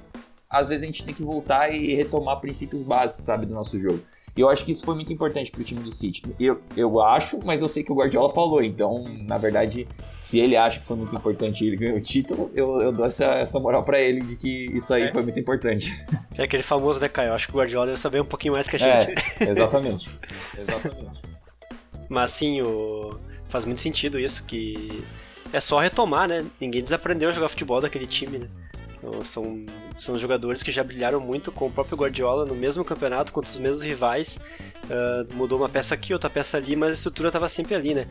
às 0.49 0.69
vezes 0.69 0.85
a 0.85 0.87
gente 0.87 1.05
tem 1.05 1.13
que 1.13 1.25
voltar 1.25 1.75
e 1.75 1.97
retomar 1.97 2.41
princípios 2.41 2.85
básicos, 2.85 3.25
sabe, 3.25 3.45
do 3.45 3.53
nosso 3.53 3.77
jogo. 3.81 4.05
E 4.39 4.41
eu 4.41 4.49
acho 4.49 4.65
que 4.65 4.71
isso 4.71 4.85
foi 4.85 4.95
muito 4.95 5.13
importante 5.13 5.51
pro 5.51 5.65
time 5.65 5.81
do 5.81 5.91
City. 5.91 6.23
Eu, 6.39 6.63
eu 6.77 7.01
acho, 7.01 7.41
mas 7.45 7.61
eu 7.61 7.69
sei 7.69 7.83
que 7.83 7.91
o 7.91 7.95
Guardiola 7.97 8.33
falou. 8.33 8.63
Então, 8.63 9.05
na 9.27 9.37
verdade, 9.37 9.89
se 10.21 10.39
ele 10.39 10.57
acha 10.57 10.79
que 10.79 10.87
foi 10.87 10.97
muito 10.97 11.13
importante 11.13 11.65
e 11.65 11.67
ele 11.67 11.77
ganhou 11.77 11.97
o 11.97 12.01
título, 12.01 12.49
eu, 12.55 12.81
eu 12.81 12.93
dou 12.93 13.05
essa, 13.05 13.25
essa 13.25 13.59
moral 13.59 13.83
para 13.83 13.99
ele 13.99 14.21
de 14.21 14.37
que 14.37 14.67
isso 14.67 14.95
aí 14.95 15.03
é. 15.03 15.13
foi 15.13 15.25
muito 15.25 15.41
importante. 15.41 15.93
É 16.37 16.45
aquele 16.45 16.63
famoso, 16.63 17.01
né, 17.01 17.09
Caio? 17.09 17.31
Eu 17.31 17.35
acho 17.35 17.49
que 17.49 17.53
o 17.53 17.57
Guardiola 17.57 17.87
deve 17.87 17.99
saber 17.99 18.21
um 18.21 18.25
pouquinho 18.25 18.55
mais 18.55 18.69
que 18.69 18.77
a 18.77 18.79
gente. 18.79 19.21
É, 19.41 19.51
exatamente. 19.51 20.09
exatamente. 20.57 21.21
Mas, 22.09 22.33
assim, 22.33 22.63
o... 22.63 23.19
faz 23.49 23.65
muito 23.65 23.81
sentido 23.81 24.21
isso, 24.21 24.45
que 24.45 25.03
é 25.53 25.59
só 25.59 25.81
retomar, 25.81 26.29
né? 26.29 26.47
Ninguém 26.61 26.81
desaprendeu 26.81 27.31
a 27.31 27.33
jogar 27.33 27.49
futebol 27.49 27.81
daquele 27.81 28.07
time, 28.07 28.39
né? 28.39 28.49
São, 29.23 29.65
são 29.97 30.19
jogadores 30.19 30.63
que 30.63 30.73
já 30.73 30.83
brilharam 30.83 31.21
muito 31.21 31.53
com 31.53 31.67
o 31.67 31.71
próprio 31.71 31.97
Guardiola 31.97 32.45
no 32.45 32.55
mesmo 32.55 32.85
campeonato 32.85 33.33
contra 33.33 33.51
os 33.51 33.59
mesmos 33.59 33.83
rivais. 33.83 34.41
Uh, 34.85 35.35
mudou 35.35 35.59
uma 35.59 35.69
peça 35.69 35.95
aqui, 35.95 36.13
outra 36.13 36.29
peça 36.29 36.57
ali, 36.57 36.75
mas 36.75 36.91
a 36.91 36.93
estrutura 36.95 37.29
estava 37.29 37.49
sempre 37.49 37.75
ali, 37.75 37.95
né? 37.95 38.07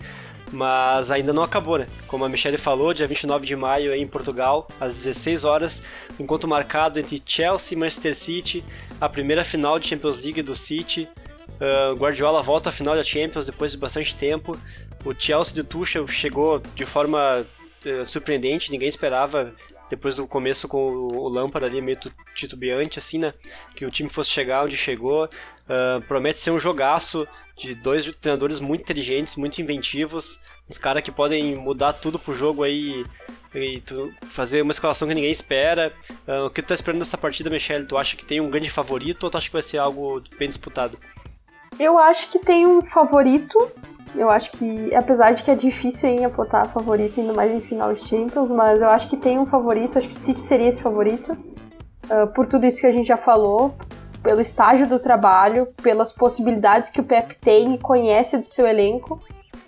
Mas 0.52 1.12
ainda 1.12 1.34
não 1.34 1.44
acabou, 1.44 1.78
né? 1.78 1.88
Como 2.08 2.24
a 2.24 2.30
Michelle 2.30 2.58
falou, 2.58 2.94
dia 2.94 3.08
29 3.08 3.46
de 3.46 3.56
maio 3.56 3.94
em 3.94 4.08
Portugal, 4.08 4.68
às 4.80 4.96
16 4.96 5.44
horas, 5.44 5.84
encontro 6.20 6.48
marcado 6.48 7.00
entre 7.00 7.22
Chelsea 7.26 7.76
e 7.76 7.80
Manchester 7.80 8.16
City, 8.16 8.64
a 9.02 9.10
primeira 9.10 9.44
final 9.44 9.78
de 9.80 9.88
Champions 9.88 10.24
League 10.24 10.42
do 10.42 10.56
City. 10.56 11.10
Uh, 11.48 11.96
Guardiola 11.96 12.42
volta 12.42 12.70
à 12.70 12.72
final 12.72 12.96
da 12.96 13.04
Champions 13.04 13.46
depois 13.46 13.72
de 13.72 13.78
bastante 13.78 14.16
tempo. 14.16 14.58
O 15.04 15.14
Chelsea 15.14 15.54
de 15.54 15.64
Tuchel 15.64 16.08
chegou 16.08 16.60
de 16.76 16.86
forma 16.86 17.46
uh, 17.86 18.06
surpreendente, 18.06 18.72
ninguém 18.72 18.88
esperava 18.88 19.54
depois 19.90 20.16
do 20.16 20.28
começo 20.28 20.68
com 20.68 21.08
o 21.14 21.30
Lampard 21.30 21.66
ali 21.66 21.82
meio 21.82 21.98
titubeante, 22.36 23.00
assim, 23.00 23.20
né? 23.20 23.34
Que 23.76 23.86
o 23.86 23.90
time 23.90 24.10
fosse 24.10 24.30
chegar 24.30 24.66
onde 24.66 24.76
chegou. 24.76 25.26
Uh, 25.26 26.02
promete 26.08 26.40
ser 26.40 26.52
um 26.52 26.60
jogaço 26.60 27.28
de 27.56 27.74
dois 27.74 28.14
treinadores 28.16 28.60
muito 28.60 28.82
inteligentes, 28.82 29.36
muito 29.36 29.62
inventivos, 29.62 30.42
uns 30.70 30.78
caras 30.78 31.02
que 31.02 31.12
podem 31.12 31.56
mudar 31.56 31.94
tudo 31.94 32.20
pro 32.20 32.34
jogo 32.34 32.64
aí 32.64 33.06
e 33.56 33.82
fazer 34.28 34.62
uma 34.62 34.72
escalação 34.72 35.08
que 35.08 35.16
ninguém 35.16 35.32
espera. 35.32 35.94
Uh, 36.28 36.46
o 36.46 36.50
que 36.50 36.62
tu 36.62 36.68
tá 36.68 36.76
esperando 36.76 37.00
dessa 37.00 37.18
partida, 37.18 37.50
Michelle? 37.50 37.86
Tu 37.86 37.98
acha 37.98 38.16
que 38.16 38.26
tem 38.26 38.40
um 38.40 38.50
grande 38.50 38.70
favorito 38.70 39.24
ou 39.24 39.30
tu 39.30 39.38
acha 39.38 39.48
que 39.48 39.54
vai 39.54 39.64
ser 39.64 39.78
algo 39.78 40.22
bem 40.38 40.48
disputado? 40.48 41.00
Eu 41.80 41.98
acho 41.98 42.30
que 42.30 42.40
tem 42.40 42.66
um 42.66 42.82
favorito, 42.82 43.72
eu 44.16 44.30
acho 44.30 44.52
que, 44.52 44.94
apesar 44.96 45.32
de 45.32 45.44
que 45.44 45.52
é 45.52 45.56
difícil 45.56 46.10
em 46.10 46.26
apontar 46.26 46.68
favorito, 46.68 47.20
ainda 47.20 47.34
mais 47.34 47.54
em 47.54 47.60
final 47.60 47.94
de 47.94 48.06
Champions, 48.06 48.52
mas 48.52 48.82
eu 48.82 48.90
acho 48.90 49.08
que 49.08 49.18
tem 49.18 49.38
um 49.40 49.46
favorito, 49.46 49.98
acho 49.98 50.08
que 50.08 50.14
o 50.14 50.18
City 50.18 50.40
seria 50.40 50.68
esse 50.68 50.82
favorito, 50.82 51.34
uh, 52.10 52.28
por 52.34 52.48
tudo 52.48 52.66
isso 52.66 52.82
que 52.82 52.88
a 52.88 52.92
gente 52.92 53.08
já 53.08 53.18
falou, 53.18 53.76
pelo 54.24 54.42
estágio 54.42 54.88
do 54.88 55.00
trabalho, 55.00 55.68
pelas 55.82 56.12
possibilidades 56.12 56.90
que 56.90 57.00
o 57.00 57.04
Pep 57.04 57.36
tem 57.38 57.76
e 57.76 57.78
conhece 57.78 58.38
do 58.38 58.46
seu 58.46 58.68
elenco. 58.68 59.20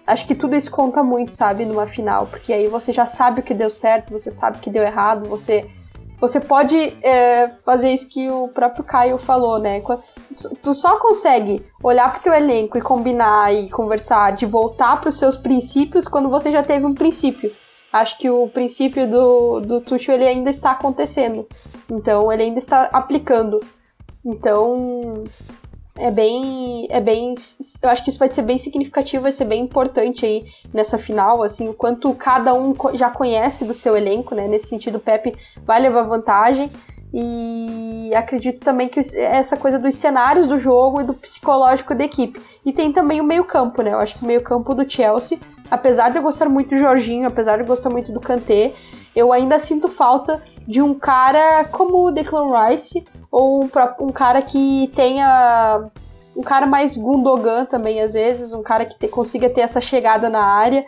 Acho 0.06 0.25
que 0.25 0.34
tudo 0.34 0.56
isso 0.56 0.71
conta 0.71 1.04
muito, 1.04 1.32
sabe, 1.32 1.65
numa 1.65 1.86
final, 1.86 2.25
porque 2.25 2.52
aí 2.52 2.67
você 2.67 2.91
já 2.91 3.06
sabe 3.06 3.41
o 3.41 3.43
que 3.43 3.54
deu 3.54 3.69
certo, 3.69 4.12
você 4.12 4.32
sabe 4.32 4.58
o 4.58 4.60
que 4.60 4.69
deu 4.69 4.84
errado, 4.84 5.28
você 5.30 5.69
você 6.19 6.39
pode 6.39 6.75
é, 7.02 7.49
fazer 7.63 7.93
isso 7.93 8.10
que 8.10 8.30
o 8.30 8.49
próprio 8.49 8.84
Caio 8.84 9.17
falou, 9.17 9.58
né? 9.58 9.82
Tu 10.62 10.74
só 10.74 10.98
consegue 11.00 11.65
olhar 11.82 12.12
pro 12.12 12.22
teu 12.22 12.34
elenco 12.34 12.78
e 12.78 12.82
combinar 12.82 13.54
e 13.54 13.70
conversar 13.70 14.32
de 14.32 14.46
voltar 14.46 15.00
para 15.00 15.10
os 15.10 15.18
seus 15.18 15.36
princípios 15.36 16.08
quando 16.08 16.30
você 16.30 16.52
já 16.52 16.62
teve 16.62 16.86
um 16.86 16.94
princípio. 16.94 17.52
Acho 17.92 18.18
que 18.20 18.30
o 18.30 18.48
princípio 18.48 19.10
do, 19.10 19.60
do 19.62 19.82
Tuchel 19.82 20.15
ele 20.15 20.28
ainda 20.28 20.50
está 20.52 20.72
acontecendo. 20.72 21.48
Então 21.89 22.32
ele 22.32 22.44
ainda 22.44 22.60
está 22.60 22.84
aplicando. 22.94 23.60
Então 24.24 25.24
é 26.00 26.10
bem 26.10 26.88
é 26.89 27.02
bem 27.02 27.34
eu 27.82 27.89
acho 27.89 28.04
que 28.04 28.10
isso 28.10 28.20
vai 28.20 28.32
ser 28.32 28.44
bem 28.44 28.58
significativo 28.58 29.24
vai 29.24 29.34
ser 29.34 29.44
bem 29.44 29.62
importante 29.62 30.26
aí 30.26 30.46
nessa 30.74 30.98
final 30.98 31.44
assim 31.44 31.68
o 31.68 31.74
quanto 31.74 32.13
cada 32.13 32.54
um 32.54 32.74
já 32.94 33.12
conhece 33.12 33.65
do 33.65 33.74
seu 33.74 33.98
elenco 33.98 34.34
né 34.34 34.48
nesse 34.48 34.68
sentido 34.68 34.96
o 34.96 35.02
Pepe 35.02 35.36
vai 35.65 35.82
levar 35.82 36.04
vantagem 36.04 36.72
e 37.13 38.12
acredito 38.15 38.60
também 38.60 38.88
que 38.88 39.00
essa 39.15 39.58
coisa 39.58 39.80
dos 39.80 39.95
cenários 39.95 40.48
do 40.48 40.58
jogo 40.58 41.02
e 41.02 41.04
do 41.04 41.13
psicológico 41.13 41.95
da 41.95 42.04
equipe. 42.04 42.39
E 42.63 42.72
tem 42.72 42.91
também 42.91 43.19
o 43.19 43.24
meio-campo, 43.24 43.82
né? 43.82 43.93
Eu 43.93 44.00
acho 44.00 44.17
que 44.17 44.24
o 44.24 44.28
meio-campo 44.28 44.76
do 44.76 44.89
Chelsea, 44.89 45.39
apesar 45.72 46.10
de 46.10 46.17
eu 46.17 46.22
gostar 46.22 46.48
muito 46.48 46.69
do 46.69 46.78
Jorginho, 46.78 47.28
apesar 47.28 47.56
de 47.56 47.63
eu 47.63 47.67
gostar 47.67 47.89
muito 47.89 48.12
do 48.12 48.19
Kanté, 48.19 48.74
eu 49.15 49.34
ainda 49.34 49.58
sinto 49.58 49.88
falta 49.88 50.41
de 50.67 50.82
um 50.82 50.93
cara 50.93 51.65
como 51.65 52.06
o 52.06 52.12
Declan 52.12 52.67
Rice 52.67 53.04
ou 53.32 53.63
um, 53.63 53.69
um 54.00 54.12
cara 54.12 54.41
que 54.41 54.91
tenha 54.95 55.89
um 56.36 56.43
cara 56.43 56.65
mais 56.65 56.95
Gundogan 56.95 57.65
também 57.65 58.02
às 58.02 58.13
vezes, 58.13 58.54
um 58.54 58.62
cara 58.62 58.86
que 58.86 58.98
te, 58.98 59.08
consiga 59.08 59.50
ter 59.50 59.62
essa 59.62 59.82
chegada 59.82 60.30
na 60.30 60.45
área. 60.45 60.86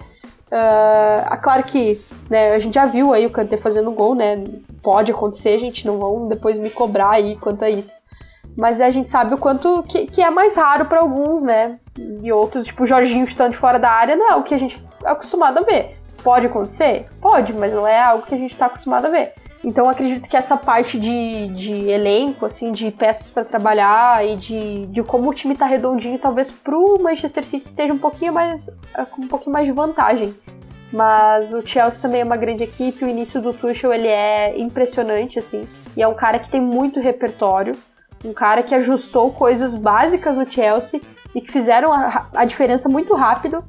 Uh, 0.52 1.42
claro 1.42 1.64
que 1.64 2.02
né, 2.30 2.52
a 2.54 2.60
gente 2.60 2.74
já 2.74 2.86
viu 2.86 3.14
aí 3.14 3.26
o 3.26 3.30
Kanté 3.30 3.56
fazendo 3.56 3.92
gol, 3.92 4.14
né? 4.14 4.44
Pode 4.84 5.12
acontecer, 5.12 5.58
gente, 5.60 5.88
não 5.88 5.98
vão 5.98 6.28
depois 6.28 6.58
me 6.58 6.70
cobrar 6.70 7.12
aí 7.12 7.38
quanto 7.38 7.64
a 7.64 7.70
isso. 7.70 7.96
Mas 8.58 8.82
a 8.82 8.90
gente 8.90 9.10
sabe 9.10 9.34
o 9.34 9.38
quanto 9.38 9.84
que, 9.84 10.08
que 10.08 10.22
é 10.22 10.30
mais 10.30 10.58
raro 10.58 10.86
para 10.86 11.00
alguns, 11.00 11.44
né? 11.44 11.80
E 11.98 12.32
outros, 12.32 12.66
tipo 12.66 12.84
o 12.84 12.88
Jorginho 12.88 13.24
estando 13.24 13.54
fora 13.54 13.80
da 13.80 13.90
área, 13.90 14.16
não 14.16 14.30
é 14.30 14.36
o 14.36 14.44
que 14.44 14.54
a 14.54 14.58
gente 14.58 14.84
é 15.06 15.10
acostumado 15.10 15.60
a 15.60 15.62
ver. 15.62 15.98
Pode 16.22 16.48
acontecer? 16.48 17.08
Pode, 17.22 17.54
mas 17.54 17.74
não 17.74 17.88
é 17.88 18.02
algo 18.02 18.26
que 18.26 18.36
a 18.36 18.38
gente 18.38 18.52
está 18.52 18.66
acostumado 18.66 19.08
a 19.08 19.10
ver. 19.10 19.34
Então 19.64 19.88
acredito 19.88 20.28
que 20.28 20.36
essa 20.36 20.58
parte 20.58 21.00
de, 21.00 21.48
de 21.50 21.90
elenco, 21.90 22.46
assim, 22.46 22.72
de 22.72 22.90
peças 22.90 23.30
para 23.30 23.46
trabalhar 23.46 24.26
e 24.26 24.36
de, 24.36 24.88
de 24.88 25.04
como 25.04 25.30
o 25.30 25.34
time 25.34 25.56
tá 25.56 25.68
redondinho, 25.68 26.18
talvez 26.18 26.52
pro 26.52 26.98
Manchester 27.00 27.46
City 27.46 27.66
esteja 27.66 27.94
um 27.94 27.98
pouquinho 27.98 28.34
mais 28.34 28.76
com 29.12 29.22
um 29.22 29.28
pouquinho 29.28 29.54
mais 29.54 29.68
de 29.68 29.72
vantagem. 29.72 30.36
Mas 30.92 31.54
o 31.54 31.66
Chelsea 31.66 32.02
também 32.02 32.22
é 32.22 32.24
uma 32.24 32.36
grande 32.36 32.64
equipe, 32.64 33.06
o 33.06 33.08
início 33.08 33.40
do 33.40 33.54
Tuchel 33.54 33.94
ele 33.94 34.08
é 34.08 34.60
impressionante 34.60 35.40
assim, 35.40 35.66
e 35.96 36.02
é 36.02 36.08
um 36.08 36.14
cara 36.14 36.38
que 36.38 36.50
tem 36.50 36.60
muito 36.60 37.00
repertório, 37.00 37.78
um 38.26 38.34
cara 38.34 38.62
que 38.62 38.76
ajustou 38.76 39.32
coisas 39.32 39.76
básicas 39.76 40.38
no 40.38 40.50
Chelsea 40.50 41.00
e 41.34 41.40
que 41.40 41.52
fizeram 41.52 41.94
a, 41.94 42.28
a 42.34 42.46
diferença 42.46 42.90
muito 42.90 43.14
rápido. 43.16 43.64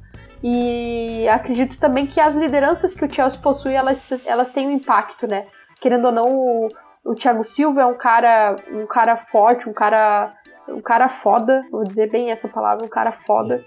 E 0.44 1.28
acredito 1.28 1.78
também 1.78 2.04
que 2.04 2.20
as 2.20 2.34
lideranças 2.34 2.92
que 2.92 3.04
o 3.04 3.12
Chelsea 3.12 3.40
possui, 3.40 3.74
elas, 3.74 4.12
elas 4.26 4.50
têm 4.50 4.66
um 4.66 4.72
impacto, 4.72 5.24
né? 5.28 5.46
Querendo 5.82 6.06
ou 6.06 6.12
não, 6.12 6.32
o, 6.32 6.68
o 7.04 7.14
Thiago 7.14 7.42
Silva 7.42 7.82
é 7.82 7.86
um 7.86 7.96
cara, 7.96 8.54
um 8.70 8.86
cara 8.86 9.16
forte, 9.16 9.68
um 9.68 9.72
cara, 9.72 10.32
um 10.68 10.80
cara 10.80 11.08
foda, 11.08 11.66
vou 11.70 11.82
dizer 11.82 12.08
bem 12.08 12.30
essa 12.30 12.48
palavra, 12.48 12.86
um 12.86 12.88
cara 12.88 13.10
foda. 13.10 13.62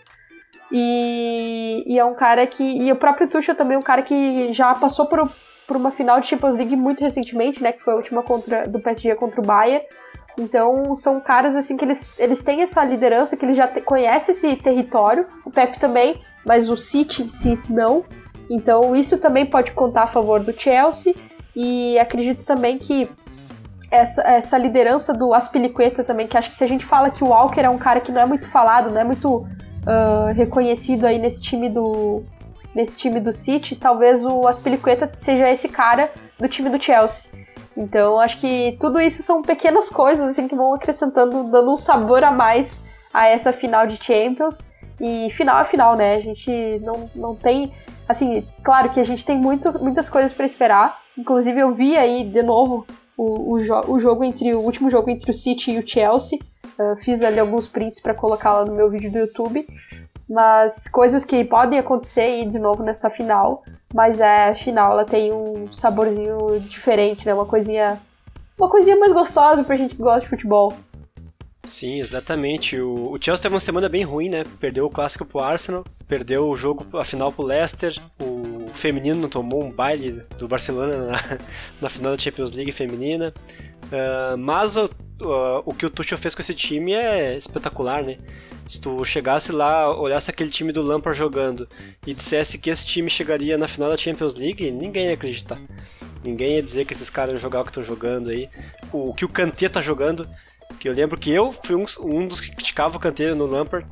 E, 0.71 1.83
e 1.85 1.99
é 1.99 2.05
um 2.05 2.15
cara 2.15 2.47
que. 2.47 2.63
E 2.63 2.91
o 2.91 2.95
próprio 2.95 3.29
Tuchel 3.29 3.55
também 3.55 3.75
é 3.75 3.77
um 3.77 3.83
cara 3.83 4.01
que 4.01 4.51
já 4.51 4.73
passou 4.73 5.05
por, 5.05 5.29
por 5.67 5.77
uma 5.77 5.91
final 5.91 6.19
de 6.19 6.27
Champions 6.27 6.55
League 6.55 6.75
muito 6.75 7.01
recentemente, 7.01 7.61
né? 7.61 7.73
Que 7.73 7.83
foi 7.83 7.93
a 7.93 7.97
última 7.97 8.23
contra, 8.23 8.67
do 8.67 8.79
PSG 8.79 9.13
contra 9.15 9.41
o 9.41 9.45
Bayern. 9.45 9.85
Então 10.39 10.95
são 10.95 11.19
caras 11.19 11.55
assim 11.55 11.77
que 11.77 11.85
eles, 11.85 12.11
eles 12.17 12.41
têm 12.41 12.61
essa 12.61 12.83
liderança, 12.83 13.37
que 13.37 13.45
eles 13.45 13.55
já 13.55 13.67
conhecem 13.67 14.33
esse 14.33 14.55
território. 14.55 15.27
O 15.45 15.51
Pep 15.51 15.79
também, 15.79 16.21
mas 16.45 16.69
o 16.69 16.75
City 16.75 17.23
em 17.23 17.27
si 17.27 17.61
não. 17.69 18.03
Então 18.49 18.95
isso 18.95 19.17
também 19.19 19.45
pode 19.45 19.71
contar 19.71 20.03
a 20.03 20.07
favor 20.07 20.39
do 20.39 20.51
Chelsea. 20.51 21.13
E 21.55 21.97
acredito 21.99 22.43
também 22.43 22.77
que 22.77 23.09
essa, 23.89 24.21
essa 24.23 24.57
liderança 24.57 25.13
do 25.13 25.33
Aspilicueta 25.33 26.03
também, 26.03 26.27
que 26.27 26.37
acho 26.37 26.49
que 26.49 26.57
se 26.57 26.63
a 26.63 26.67
gente 26.67 26.85
fala 26.85 27.09
que 27.09 27.23
o 27.23 27.27
Walker 27.27 27.61
é 27.61 27.69
um 27.69 27.77
cara 27.77 27.99
que 27.99 28.11
não 28.11 28.21
é 28.21 28.25
muito 28.25 28.49
falado, 28.49 28.91
não 28.91 28.99
é 28.99 29.03
muito 29.03 29.37
uh, 29.37 30.33
reconhecido 30.35 31.05
aí 31.05 31.17
nesse 31.17 31.41
time 31.41 31.69
do 31.69 32.23
nesse 32.73 32.97
time 32.97 33.21
do 33.21 33.31
City, 33.31 33.73
talvez 33.73 34.25
o 34.25 34.45
Aspilicueta 34.49 35.09
seja 35.15 35.49
esse 35.49 35.69
cara 35.69 36.11
do 36.37 36.45
time 36.45 36.69
do 36.69 36.81
Chelsea. 36.81 37.31
Então 37.77 38.19
acho 38.19 38.37
que 38.41 38.77
tudo 38.81 38.99
isso 38.99 39.23
são 39.23 39.41
pequenas 39.41 39.89
coisas 39.89 40.31
assim 40.31 40.45
que 40.45 40.55
vão 40.55 40.73
acrescentando, 40.73 41.45
dando 41.45 41.71
um 41.71 41.77
sabor 41.77 42.21
a 42.21 42.31
mais 42.31 42.83
a 43.13 43.27
essa 43.27 43.53
final 43.53 43.87
de 43.87 43.95
Champions. 43.95 44.69
E 44.99 45.29
final 45.31 45.57
a 45.57 45.65
final, 45.65 45.95
né? 45.95 46.15
A 46.15 46.21
gente 46.21 46.79
não, 46.83 47.09
não 47.15 47.35
tem. 47.35 47.71
Assim, 48.07 48.45
claro 48.63 48.89
que 48.89 48.99
a 48.99 49.03
gente 49.03 49.25
tem 49.25 49.37
muito, 49.37 49.77
muitas 49.83 50.09
coisas 50.09 50.31
para 50.31 50.45
esperar, 50.45 50.99
Inclusive 51.17 51.59
eu 51.59 51.73
vi 51.73 51.97
aí 51.97 52.23
de 52.23 52.43
novo 52.43 52.85
o, 53.17 53.53
o, 53.53 53.59
jo 53.59 53.73
o 53.87 53.99
jogo 53.99 54.23
entre 54.23 54.53
o 54.53 54.59
último 54.59 54.89
jogo 54.89 55.09
entre 55.09 55.31
o 55.31 55.33
City 55.33 55.71
e 55.71 55.79
o 55.79 55.87
Chelsea. 55.87 56.39
Uh, 56.77 56.97
fiz 56.97 57.21
ali 57.21 57.39
alguns 57.39 57.67
prints 57.67 58.01
para 58.01 58.13
colocar 58.13 58.53
lá 58.53 58.65
no 58.65 58.73
meu 58.73 58.89
vídeo 58.89 59.11
do 59.11 59.19
YouTube. 59.19 59.65
Mas 60.29 60.87
coisas 60.87 61.23
que 61.23 61.43
podem 61.45 61.79
acontecer 61.79 62.21
aí 62.21 62.45
de 62.49 62.59
novo 62.59 62.83
nessa 62.83 63.09
final. 63.09 63.63
Mas 63.93 64.19
é, 64.19 64.49
a 64.49 64.55
final 64.55 64.91
ela 64.91 65.05
tem 65.05 65.31
um 65.31 65.71
saborzinho 65.71 66.59
diferente, 66.61 67.25
né? 67.25 67.33
Uma 67.33 67.45
coisinha. 67.45 67.99
Uma 68.57 68.69
coisinha 68.69 68.97
mais 68.97 69.11
gostosa 69.11 69.63
pra 69.63 69.75
gente 69.75 69.95
que 69.95 70.01
gosta 70.01 70.21
de 70.21 70.27
futebol. 70.27 70.73
Sim, 71.67 71.99
exatamente. 71.99 72.79
O, 72.79 73.11
o 73.11 73.17
Chelsea 73.21 73.43
teve 73.43 73.55
uma 73.55 73.59
semana 73.59 73.89
bem 73.89 74.03
ruim, 74.03 74.29
né? 74.29 74.43
Perdeu 74.59 74.85
o 74.85 74.89
clássico 74.89 75.25
pro 75.25 75.39
Arsenal, 75.39 75.83
perdeu 76.07 76.47
o 76.47 76.55
jogo, 76.55 76.97
a 76.97 77.03
final 77.03 77.31
pro 77.31 77.43
Leicester, 77.43 77.95
o 78.21 78.69
feminino 78.73 79.27
tomou 79.27 79.63
um 79.63 79.71
baile 79.71 80.23
do 80.37 80.47
Barcelona 80.47 80.97
na, 80.97 81.39
na 81.81 81.89
final 81.89 82.15
da 82.15 82.21
Champions 82.21 82.51
League 82.51 82.71
feminina. 82.71 83.33
Uh, 83.85 84.37
mas 84.37 84.75
o, 84.75 84.85
uh, 84.85 85.61
o 85.65 85.73
que 85.73 85.85
o 85.85 85.89
Tuchel 85.89 86.17
fez 86.17 86.33
com 86.33 86.41
esse 86.41 86.53
time 86.53 86.93
é 86.93 87.37
espetacular, 87.37 88.03
né? 88.03 88.17
Se 88.67 88.81
tu 88.81 89.03
chegasse 89.05 89.51
lá, 89.51 89.95
olhasse 89.95 90.31
aquele 90.31 90.49
time 90.49 90.71
do 90.71 90.81
Lampard 90.81 91.17
jogando 91.17 91.69
e 92.05 92.13
dissesse 92.13 92.57
que 92.57 92.69
esse 92.69 92.85
time 92.85 93.09
chegaria 93.09 93.57
na 93.57 93.67
final 93.67 93.89
da 93.89 93.97
Champions 93.97 94.33
League, 94.33 94.71
ninguém 94.71 95.07
ia 95.07 95.13
acreditar. 95.13 95.59
Ninguém 96.23 96.55
ia 96.55 96.63
dizer 96.63 96.85
que 96.85 96.93
esses 96.93 97.09
caras 97.09 97.33
iam 97.33 97.37
jogar 97.37 97.61
o 97.61 97.63
que 97.63 97.69
estão 97.69 97.83
jogando 97.83 98.31
aí. 98.31 98.49
O, 98.91 99.11
o 99.11 99.13
que 99.13 99.23
o 99.23 99.29
Kanté 99.29 99.69
tá 99.69 99.79
jogando 99.81 100.27
que 100.79 100.87
eu 100.89 100.93
lembro 100.93 101.17
que 101.17 101.31
eu 101.31 101.51
fui 101.51 101.75
um, 101.75 101.85
um 102.01 102.27
dos 102.27 102.41
que 102.41 102.51
criticava 102.51 102.97
o 102.97 102.99
Kanté 102.99 103.33
no 103.33 103.45
Lampard. 103.45 103.87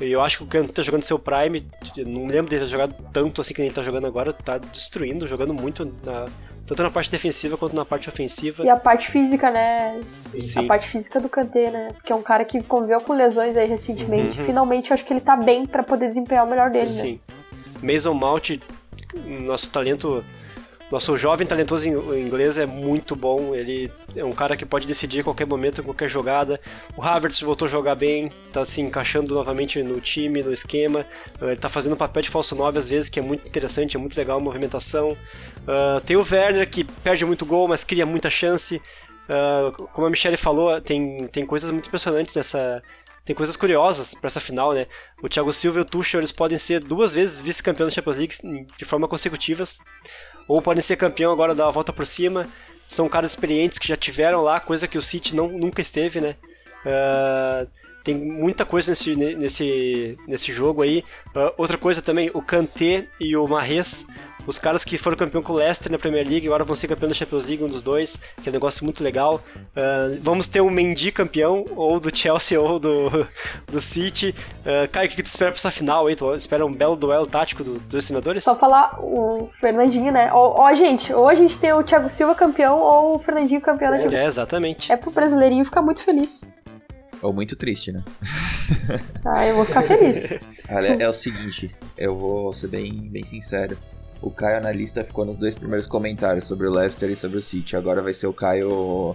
E 0.00 0.10
eu 0.10 0.20
acho 0.20 0.38
que 0.38 0.44
o 0.44 0.46
Kanté 0.46 0.72
tá 0.72 0.82
jogando 0.82 1.02
seu 1.02 1.18
prime. 1.18 1.66
Não 1.98 2.26
lembro 2.26 2.50
dele 2.50 2.64
ter 2.64 2.68
jogado 2.68 2.94
tanto 3.12 3.40
assim 3.40 3.54
que 3.54 3.62
ele 3.62 3.72
tá 3.72 3.82
jogando 3.82 4.06
agora. 4.06 4.32
Tá 4.32 4.58
destruindo, 4.58 5.26
jogando 5.28 5.54
muito 5.54 5.84
na, 6.04 6.26
tanto 6.66 6.82
na 6.82 6.90
parte 6.90 7.10
defensiva 7.10 7.56
quanto 7.56 7.76
na 7.76 7.84
parte 7.84 8.08
ofensiva. 8.08 8.64
E 8.64 8.68
a 8.68 8.76
parte 8.76 9.10
física, 9.10 9.50
né? 9.50 10.00
Sim. 10.26 10.64
A 10.64 10.68
parte 10.68 10.88
física 10.88 11.20
do 11.20 11.28
Kanté, 11.28 11.70
né? 11.70 11.88
Porque 11.94 12.12
é 12.12 12.16
um 12.16 12.22
cara 12.22 12.44
que 12.44 12.62
conviveu 12.62 13.00
com 13.00 13.12
lesões 13.12 13.56
aí 13.56 13.68
recentemente. 13.68 14.40
Uhum. 14.40 14.46
Finalmente, 14.46 14.90
eu 14.90 14.94
acho 14.94 15.04
que 15.04 15.12
ele 15.12 15.20
tá 15.20 15.36
bem 15.36 15.66
para 15.66 15.82
poder 15.82 16.06
desempenhar 16.06 16.44
o 16.44 16.50
melhor 16.50 16.70
dele, 16.70 16.86
Sim. 16.86 17.20
né? 17.82 17.92
Mason 17.94 18.14
Mount, 18.14 18.58
nosso 19.26 19.68
talento 19.70 20.24
nosso 20.94 21.16
jovem 21.16 21.44
talentoso 21.44 21.88
inglês 21.88 22.56
é 22.56 22.64
muito 22.64 23.16
bom, 23.16 23.52
ele 23.52 23.90
é 24.14 24.24
um 24.24 24.32
cara 24.32 24.56
que 24.56 24.64
pode 24.64 24.86
decidir 24.86 25.20
a 25.20 25.24
qualquer 25.24 25.44
momento, 25.44 25.82
qualquer 25.82 26.08
jogada. 26.08 26.60
O 26.96 27.02
Havertz 27.02 27.40
voltou 27.40 27.66
a 27.66 27.68
jogar 27.68 27.96
bem, 27.96 28.30
tá 28.52 28.64
se 28.64 28.80
encaixando 28.80 29.34
novamente 29.34 29.82
no 29.82 30.00
time, 30.00 30.40
no 30.40 30.52
esquema. 30.52 31.04
Uh, 31.42 31.46
ele 31.46 31.56
tá 31.56 31.68
fazendo 31.68 31.96
papel 31.96 32.22
de 32.22 32.30
falso 32.30 32.54
9 32.54 32.78
às 32.78 32.88
vezes, 32.88 33.10
que 33.10 33.18
é 33.18 33.22
muito 33.22 33.44
interessante, 33.46 33.96
é 33.96 34.00
muito 34.00 34.16
legal 34.16 34.38
a 34.38 34.40
movimentação. 34.40 35.12
Uh, 35.62 36.00
tem 36.06 36.16
o 36.16 36.24
Werner, 36.24 36.70
que 36.70 36.84
perde 36.84 37.24
muito 37.24 37.44
gol, 37.44 37.66
mas 37.66 37.82
cria 37.82 38.06
muita 38.06 38.30
chance. 38.30 38.80
Uh, 39.28 39.88
como 39.88 40.06
a 40.06 40.10
Michelle 40.10 40.36
falou, 40.36 40.80
tem, 40.80 41.26
tem 41.26 41.44
coisas 41.44 41.72
muito 41.72 41.88
impressionantes 41.88 42.36
nessa, 42.36 42.80
tem 43.24 43.34
coisas 43.34 43.56
curiosas 43.56 44.14
para 44.14 44.28
essa 44.28 44.38
final, 44.38 44.72
né? 44.72 44.86
O 45.20 45.28
Thiago 45.28 45.52
Silva 45.52 45.80
e 45.80 45.82
o 45.82 45.84
Tuchel 45.84 46.20
eles 46.20 46.30
podem 46.30 46.58
ser 46.58 46.78
duas 46.78 47.14
vezes 47.14 47.40
vice-campeões 47.40 47.92
da 47.92 47.96
Champions 47.96 48.18
League 48.18 48.66
de 48.76 48.84
forma 48.84 49.08
consecutivas 49.08 49.80
ou 50.46 50.60
podem 50.62 50.82
ser 50.82 50.96
campeão 50.96 51.32
agora 51.32 51.54
dar 51.54 51.68
a 51.68 51.70
volta 51.70 51.92
por 51.92 52.06
cima. 52.06 52.46
São 52.86 53.08
caras 53.08 53.30
experientes 53.30 53.78
que 53.78 53.88
já 53.88 53.96
tiveram 53.96 54.42
lá, 54.42 54.60
coisa 54.60 54.86
que 54.86 54.98
o 54.98 55.02
City 55.02 55.34
não, 55.34 55.48
nunca 55.48 55.80
esteve, 55.80 56.20
né? 56.20 56.36
Uh, 56.84 57.66
tem 58.04 58.14
muita 58.14 58.66
coisa 58.66 58.90
nesse, 58.90 59.16
nesse, 59.16 60.18
nesse 60.28 60.52
jogo 60.52 60.82
aí. 60.82 61.02
Uh, 61.34 61.52
outra 61.56 61.78
coisa 61.78 62.02
também, 62.02 62.30
o 62.34 62.42
Kanté 62.42 63.08
e 63.18 63.34
o 63.34 63.46
Mahrez 63.48 64.06
os 64.46 64.58
caras 64.58 64.84
que 64.84 64.98
foram 64.98 65.16
campeão 65.16 65.42
com 65.42 65.52
o 65.52 65.56
Leicester 65.56 65.90
na 65.90 65.98
Premier 65.98 66.26
League 66.26 66.46
agora 66.46 66.64
vão 66.64 66.74
ser 66.74 66.88
campeão 66.88 67.08
da 67.08 67.14
Champions 67.14 67.46
League, 67.46 67.64
um 67.64 67.68
dos 67.68 67.82
dois, 67.82 68.20
que 68.42 68.48
é 68.48 68.50
um 68.50 68.52
negócio 68.52 68.84
muito 68.84 69.02
legal. 69.02 69.42
Uh, 69.56 70.18
vamos 70.20 70.46
ter 70.46 70.60
um 70.60 70.70
Mendy 70.70 71.10
campeão, 71.10 71.64
ou 71.74 71.98
do 71.98 72.14
Chelsea 72.14 72.60
ou 72.60 72.78
do, 72.78 73.10
do 73.66 73.80
City. 73.80 74.34
Uh, 74.60 74.88
Caio, 74.90 75.08
o 75.08 75.12
que, 75.12 75.22
tu 75.22 75.26
espera 75.26 75.50
pra 75.50 75.58
essa 75.58 75.70
final 75.70 76.06
aí? 76.06 76.16
Tu 76.16 76.34
espera 76.34 76.64
um 76.64 76.72
belo 76.72 76.96
duelo 76.96 77.26
tático 77.26 77.64
do, 77.64 77.78
dos 77.78 78.04
treinadores? 78.04 78.44
Só 78.44 78.56
falar 78.56 78.98
o 79.00 79.50
Fernandinho, 79.60 80.12
né? 80.12 80.30
Ó, 80.32 80.62
ó, 80.62 80.74
gente, 80.74 81.12
ou 81.12 81.28
a 81.28 81.34
gente 81.34 81.56
tem 81.58 81.72
o 81.72 81.82
Thiago 81.82 82.08
Silva 82.08 82.34
campeão 82.34 82.78
ou 82.78 83.16
o 83.16 83.18
Fernandinho 83.18 83.60
campeão 83.60 83.90
da 83.90 83.98
Champions 83.98 84.18
É, 84.18 84.26
exatamente. 84.26 84.92
É 84.92 84.96
pro 84.96 85.10
brasileirinho 85.10 85.64
ficar 85.64 85.82
muito 85.82 86.02
feliz. 86.02 86.42
Ou 87.22 87.32
muito 87.32 87.56
triste, 87.56 87.90
né? 87.90 88.02
ah, 89.24 89.46
eu 89.46 89.56
vou 89.56 89.64
ficar 89.64 89.82
feliz. 89.82 90.60
Olha, 90.68 91.02
é 91.02 91.08
o 91.08 91.12
seguinte, 91.12 91.74
eu 91.96 92.14
vou 92.14 92.52
ser 92.52 92.68
bem, 92.68 92.92
bem 92.92 93.24
sincero 93.24 93.78
o 94.24 94.30
Caio 94.30 94.56
analista 94.56 95.04
ficou 95.04 95.26
nos 95.26 95.36
dois 95.36 95.54
primeiros 95.54 95.86
comentários 95.86 96.44
sobre 96.44 96.66
o 96.66 96.70
Leicester 96.70 97.10
e 97.10 97.16
sobre 97.16 97.36
o 97.36 97.42
City. 97.42 97.76
Agora 97.76 98.00
vai 98.00 98.14
ser 98.14 98.26
o 98.26 98.32
Caio 98.32 99.14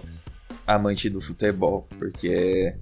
amante 0.64 1.10
do 1.10 1.20
futebol, 1.20 1.84
porque 1.98 2.72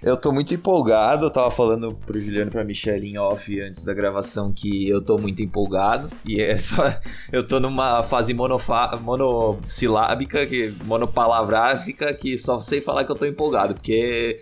eu 0.00 0.16
tô 0.16 0.30
muito 0.30 0.54
empolgado. 0.54 1.26
Eu 1.26 1.30
tava 1.30 1.50
falando 1.50 1.92
pro 2.06 2.20
Juliano 2.20 2.52
pra 2.52 2.62
Michelle 2.62 3.08
em 3.08 3.18
off 3.18 3.60
antes 3.60 3.82
da 3.82 3.92
gravação 3.92 4.52
que 4.52 4.88
eu 4.88 5.02
tô 5.02 5.18
muito 5.18 5.42
empolgado. 5.42 6.08
E 6.24 6.40
é 6.40 6.56
só. 6.58 6.94
Eu 7.32 7.44
tô 7.44 7.58
numa 7.58 8.04
fase 8.04 8.32
monofa, 8.32 8.96
monossilábica, 9.02 10.46
que, 10.46 10.72
monopalavrásica, 10.84 12.14
que 12.14 12.38
só 12.38 12.60
sei 12.60 12.80
falar 12.80 13.04
que 13.04 13.10
eu 13.10 13.16
tô 13.16 13.26
empolgado, 13.26 13.74
porque 13.74 14.38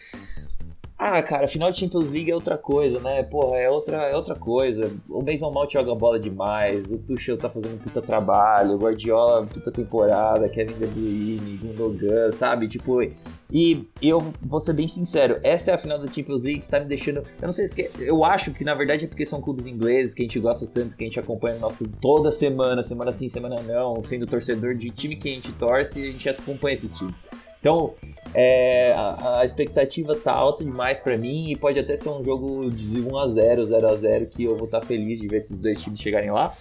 ah, 1.05 1.21
cara, 1.21 1.49
final 1.49 1.73
de 1.73 1.81
Champions 1.81 2.13
League 2.13 2.31
é 2.31 2.35
outra 2.35 2.57
coisa, 2.57 3.01
né? 3.01 3.25
Porra, 3.25 3.57
é 3.57 3.69
outra, 3.69 3.97
é 4.09 4.15
outra 4.15 4.37
coisa. 4.37 4.93
O 5.09 5.21
Mason 5.21 5.51
Mount 5.51 5.73
joga 5.73 5.93
bola 5.97 6.21
demais, 6.21 6.93
o 6.93 6.99
Tuchel 6.99 7.37
tá 7.37 7.51
fazendo 7.51 7.83
puta 7.83 8.01
trabalho, 8.01 8.75
o 8.75 8.79
Guardiola 8.79 9.45
puta 9.45 9.73
temporada, 9.73 10.49
Kevin 10.49 10.75
De 10.75 10.87
Bruyne, 10.87 11.57
Gundogan, 11.57 12.31
sabe? 12.31 12.69
Tipo, 12.69 13.03
e 13.51 13.85
eu 14.01 14.33
vou 14.41 14.61
ser 14.61 14.75
bem 14.75 14.87
sincero, 14.87 15.41
essa 15.43 15.73
é 15.73 15.75
a 15.75 15.79
final 15.79 15.99
da 15.99 16.09
Champions 16.09 16.45
League 16.45 16.61
que 16.61 16.69
tá 16.69 16.79
me 16.79 16.87
deixando. 16.87 17.19
Eu 17.19 17.47
não 17.47 17.53
sei 17.53 17.67
se. 17.67 17.91
Eu 17.99 18.25
acho 18.25 18.53
que 18.53 18.63
na 18.63 18.75
verdade 18.75 19.05
é 19.05 19.09
porque 19.09 19.27
são 19.27 19.41
clubes 19.41 19.67
ingleses 19.67 20.15
que 20.15 20.23
a 20.23 20.25
gente 20.25 20.39
gosta 20.39 20.69
tanto, 20.69 20.97
que 20.97 21.03
a 21.03 21.07
gente 21.07 21.19
acompanha 21.19 21.59
nosso 21.59 21.89
toda 22.01 22.31
semana, 22.31 22.81
semana 22.83 23.11
sim, 23.11 23.29
semana 23.29 23.61
não, 23.61 24.03
sendo 24.05 24.25
torcedor 24.25 24.77
de 24.77 24.91
time 24.91 25.17
que 25.17 25.29
a 25.29 25.33
gente 25.33 25.51
torce, 25.55 26.01
a 26.01 26.13
gente 26.13 26.29
acompanha 26.29 26.75
esses 26.75 26.95
times. 26.95 27.17
Então, 27.63 27.95
é, 28.35 28.93
a, 28.93 29.39
a, 29.39 29.45
expectativa 29.45 30.17
tá 30.17 30.33
alta 30.33 30.65
demais 30.65 30.99
para 30.99 31.17
mim 31.17 31.51
e 31.51 31.57
pode 31.57 31.79
até 31.79 31.95
ser 31.95 32.09
um 32.09 32.25
jogo 32.25 32.69
de 32.71 33.01
1 33.01 33.17
a 33.17 33.29
0 33.29 33.65
0 33.65 33.89
a 33.89 33.95
0 33.95 34.27
que 34.27 34.43
eu 34.43 34.57
vou 34.57 34.65
estar 34.65 34.81
tá 34.81 34.87
feliz 34.87 35.21
de 35.21 35.29
ver 35.29 35.37
esses 35.37 35.59
dois 35.59 35.81
times 35.81 36.01
chegarem 36.01 36.33
lá. 36.33 36.53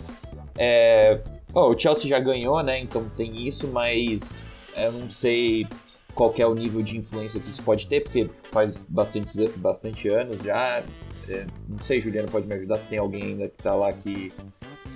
É, 0.55 1.19
Oh, 1.53 1.69
o 1.69 1.77
Chelsea 1.77 2.07
já 2.07 2.19
ganhou, 2.19 2.61
né? 2.63 2.79
Então 2.79 3.09
tem 3.17 3.45
isso, 3.45 3.67
mas 3.67 4.43
eu 4.75 4.91
não 4.93 5.09
sei 5.09 5.67
qual 6.15 6.33
é 6.37 6.45
o 6.45 6.53
nível 6.53 6.81
de 6.81 6.97
influência 6.97 7.39
que 7.39 7.49
isso 7.49 7.61
pode 7.61 7.87
ter, 7.87 8.01
porque 8.01 8.29
faz 8.43 8.75
bastante, 8.87 9.47
bastante 9.57 10.07
anos 10.07 10.41
já. 10.43 10.83
É, 11.27 11.45
não 11.67 11.79
sei, 11.79 11.99
Juliano, 11.99 12.29
pode 12.29 12.47
me 12.47 12.55
ajudar 12.55 12.79
se 12.79 12.87
tem 12.87 12.99
alguém 12.99 13.23
ainda 13.23 13.49
que 13.49 13.57
tá 13.57 13.75
lá 13.75 13.91
que. 13.91 14.31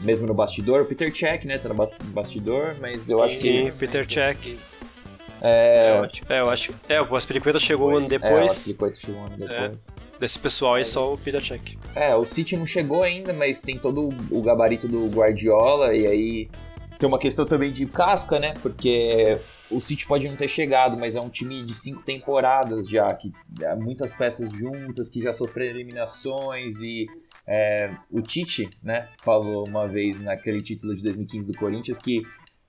Mesmo 0.01 0.27
no 0.27 0.33
bastidor, 0.33 0.81
o 0.81 0.85
Peter 0.85 1.11
Check, 1.11 1.45
né? 1.45 1.57
Tá 1.57 1.69
no 1.69 1.75
bastidor, 2.11 2.75
mas 2.79 3.09
eu 3.09 3.23
acho 3.23 3.35
que. 3.35 3.41
Sim, 3.41 3.71
Peter 3.77 4.05
Check. 4.05 4.57
É, 5.41 5.89
eu 5.89 6.03
acho, 6.03 6.21
é, 6.29 6.39
eu 6.39 6.49
acho. 6.49 6.73
É, 6.89 7.01
o 7.01 7.15
Aspiricueta 7.15 7.59
chegou 7.59 7.91
um 7.91 7.97
ano 7.97 8.07
depois. 8.07 8.31
É, 8.31 8.41
o 8.41 8.45
Aspiricueta 8.45 8.99
chegou 8.99 9.21
um 9.21 9.25
ano 9.25 9.37
depois. 9.37 9.87
É, 9.87 10.19
desse 10.19 10.39
pessoal 10.39 10.75
aí, 10.75 10.85
só 10.85 11.13
o 11.13 11.17
Peter 11.17 11.41
Check. 11.41 11.77
É, 11.93 12.15
o 12.15 12.25
City 12.25 12.55
não 12.57 12.65
chegou 12.65 13.03
ainda, 13.03 13.33
mas 13.33 13.59
tem 13.61 13.77
todo 13.77 14.09
o 14.31 14.41
gabarito 14.41 14.87
do 14.87 15.07
Guardiola, 15.07 15.93
e 15.93 16.07
aí 16.07 16.49
tem 16.97 17.07
uma 17.07 17.19
questão 17.19 17.45
também 17.45 17.71
de 17.71 17.85
casca, 17.85 18.39
né? 18.39 18.53
Porque 18.61 19.37
o 19.69 19.81
City 19.81 20.05
pode 20.07 20.27
não 20.27 20.35
ter 20.35 20.47
chegado, 20.47 20.97
mas 20.97 21.15
é 21.15 21.19
um 21.19 21.29
time 21.29 21.63
de 21.63 21.73
cinco 21.73 22.01
temporadas 22.01 22.87
já, 22.87 23.07
que 23.13 23.31
há 23.65 23.75
muitas 23.75 24.13
peças 24.13 24.51
juntas, 24.51 25.09
que 25.09 25.21
já 25.21 25.33
sofreram 25.33 25.75
eliminações 25.75 26.79
e 26.79 27.07
é, 27.47 27.91
o 28.09 28.21
Tite, 28.21 28.69
né, 28.81 29.07
falou 29.23 29.65
uma 29.67 29.87
vez 29.87 30.19
naquele 30.19 30.61
título 30.61 30.95
de 30.95 31.03
2015 31.03 31.51
do 31.51 31.57
Corinthians 31.57 31.99
que 31.99 32.23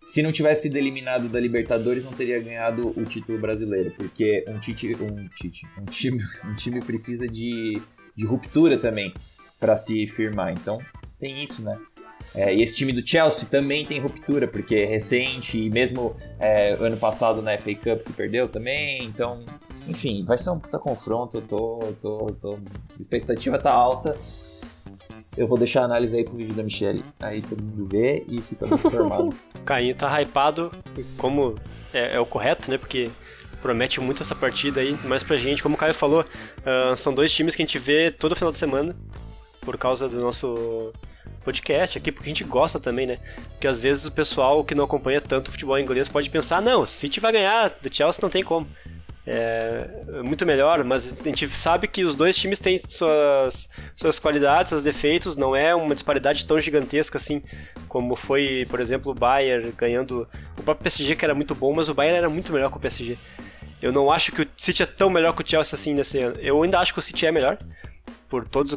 se 0.06 0.22
não 0.22 0.30
tivesse 0.30 0.62
sido 0.62 0.76
eliminado 0.76 1.28
da 1.28 1.40
Libertadores 1.40 2.04
não 2.04 2.12
teria 2.12 2.38
ganhado 2.38 2.94
o 2.96 3.02
título 3.02 3.40
brasileiro, 3.40 3.90
porque 3.90 4.44
um 4.46 4.60
Tite, 4.60 4.94
um 5.02 5.28
Tite, 5.34 5.66
um 5.76 5.84
time, 5.84 6.22
um 6.46 6.54
time 6.54 6.80
precisa 6.80 7.26
de, 7.26 7.82
de 8.14 8.24
ruptura 8.24 8.78
também 8.78 9.12
para 9.58 9.76
se 9.76 10.06
firmar. 10.06 10.52
Então 10.52 10.78
tem 11.18 11.42
isso, 11.42 11.60
né? 11.60 11.76
É, 12.36 12.54
e 12.54 12.62
esse 12.62 12.76
time 12.76 12.92
do 12.92 13.04
Chelsea 13.04 13.48
também 13.48 13.84
tem 13.84 13.98
ruptura, 13.98 14.46
porque 14.46 14.76
é 14.76 14.84
recente, 14.84 15.58
e 15.58 15.68
mesmo 15.68 16.14
é, 16.38 16.74
ano 16.74 16.96
passado 16.96 17.42
na 17.42 17.58
FA 17.58 17.74
Cup 17.74 18.06
que 18.06 18.12
perdeu 18.12 18.48
também, 18.48 19.02
então, 19.02 19.44
enfim, 19.88 20.24
vai 20.24 20.38
ser 20.38 20.50
um 20.50 20.60
puta 20.60 20.78
confronto, 20.78 21.38
eu 21.38 21.42
tô, 21.42 21.78
tô, 22.00 22.26
tô, 22.40 22.54
a 22.54 23.00
expectativa 23.00 23.58
tá 23.58 23.72
alta. 23.72 24.16
Eu 25.36 25.46
vou 25.46 25.58
deixar 25.58 25.82
a 25.82 25.84
análise 25.84 26.16
aí 26.16 26.24
pro 26.24 26.34
vídeo 26.34 26.54
da 26.54 26.62
Michelle, 26.62 27.04
aí 27.20 27.42
todo 27.42 27.62
mundo 27.62 27.86
vê 27.86 28.24
e 28.28 28.40
fica 28.40 28.66
muito 28.66 28.86
informado. 28.86 29.34
Caim 29.66 29.92
tá 29.92 30.20
hypado, 30.20 30.72
como 31.18 31.56
é, 31.92 32.16
é, 32.16 32.20
o 32.20 32.24
correto, 32.24 32.70
né, 32.70 32.78
porque 32.78 33.10
promete 33.60 34.00
muito 34.00 34.22
essa 34.22 34.34
partida 34.34 34.80
aí, 34.80 34.96
mas 35.04 35.22
pra 35.22 35.36
gente, 35.36 35.62
como 35.62 35.74
o 35.74 35.78
Caio 35.78 35.92
falou, 35.92 36.22
uh, 36.22 36.96
são 36.96 37.12
dois 37.12 37.32
times 37.32 37.54
que 37.54 37.62
a 37.62 37.66
gente 37.66 37.78
vê 37.78 38.10
todo 38.10 38.36
final 38.36 38.50
de 38.50 38.56
semana, 38.56 38.96
por 39.60 39.76
causa 39.76 40.08
do 40.08 40.20
nosso 40.20 40.92
podcast 41.44 41.98
aqui, 41.98 42.10
porque 42.10 42.28
a 42.28 42.32
gente 42.32 42.44
gosta 42.44 42.80
também, 42.80 43.06
né? 43.06 43.18
Porque 43.50 43.66
às 43.66 43.80
vezes 43.80 44.04
o 44.06 44.12
pessoal 44.12 44.64
que 44.64 44.74
não 44.74 44.84
acompanha 44.84 45.20
tanto 45.20 45.48
o 45.48 45.50
futebol 45.50 45.78
inglês 45.78 46.08
pode 46.08 46.30
pensar, 46.30 46.62
não, 46.62 46.82
o 46.82 46.86
City 46.86 47.20
vai 47.20 47.32
ganhar, 47.32 47.76
do 47.82 47.94
Chelsea 47.94 48.20
não 48.22 48.30
tem 48.30 48.42
como. 48.42 48.66
É 49.28 50.22
muito 50.22 50.46
melhor, 50.46 50.84
mas 50.84 51.12
a 51.12 51.24
gente 51.24 51.48
sabe 51.48 51.88
que 51.88 52.04
os 52.04 52.14
dois 52.14 52.36
times 52.36 52.60
têm 52.60 52.78
suas, 52.78 53.68
suas 53.96 54.20
qualidades, 54.20 54.70
seus 54.70 54.82
defeitos, 54.82 55.36
não 55.36 55.56
é 55.56 55.74
uma 55.74 55.94
disparidade 55.94 56.46
tão 56.46 56.60
gigantesca 56.60 57.18
assim 57.18 57.42
como 57.88 58.14
foi, 58.14 58.66
por 58.70 58.78
exemplo, 58.78 59.10
o 59.10 59.14
Bayern 59.14 59.72
ganhando 59.76 60.28
o 60.56 60.62
próprio 60.62 60.84
PSG 60.84 61.16
que 61.16 61.24
era 61.24 61.34
muito 61.34 61.56
bom, 61.56 61.74
mas 61.74 61.88
o 61.88 61.94
Bayern 61.94 62.18
era 62.18 62.30
muito 62.30 62.52
melhor 62.52 62.70
que 62.70 62.76
o 62.76 62.80
PSG. 62.80 63.18
Eu 63.82 63.92
não 63.92 64.12
acho 64.12 64.30
que 64.30 64.42
o 64.42 64.46
City 64.56 64.84
é 64.84 64.86
tão 64.86 65.10
melhor 65.10 65.34
que 65.34 65.42
o 65.42 65.46
Chelsea 65.46 65.76
assim 65.76 65.92
nesse 65.92 66.20
ano. 66.20 66.36
Eu 66.40 66.62
ainda 66.62 66.78
acho 66.78 66.92
que 66.92 67.00
o 67.00 67.02
City 67.02 67.26
é 67.26 67.32
melhor, 67.32 67.58
por 68.28 68.46
todos, 68.46 68.72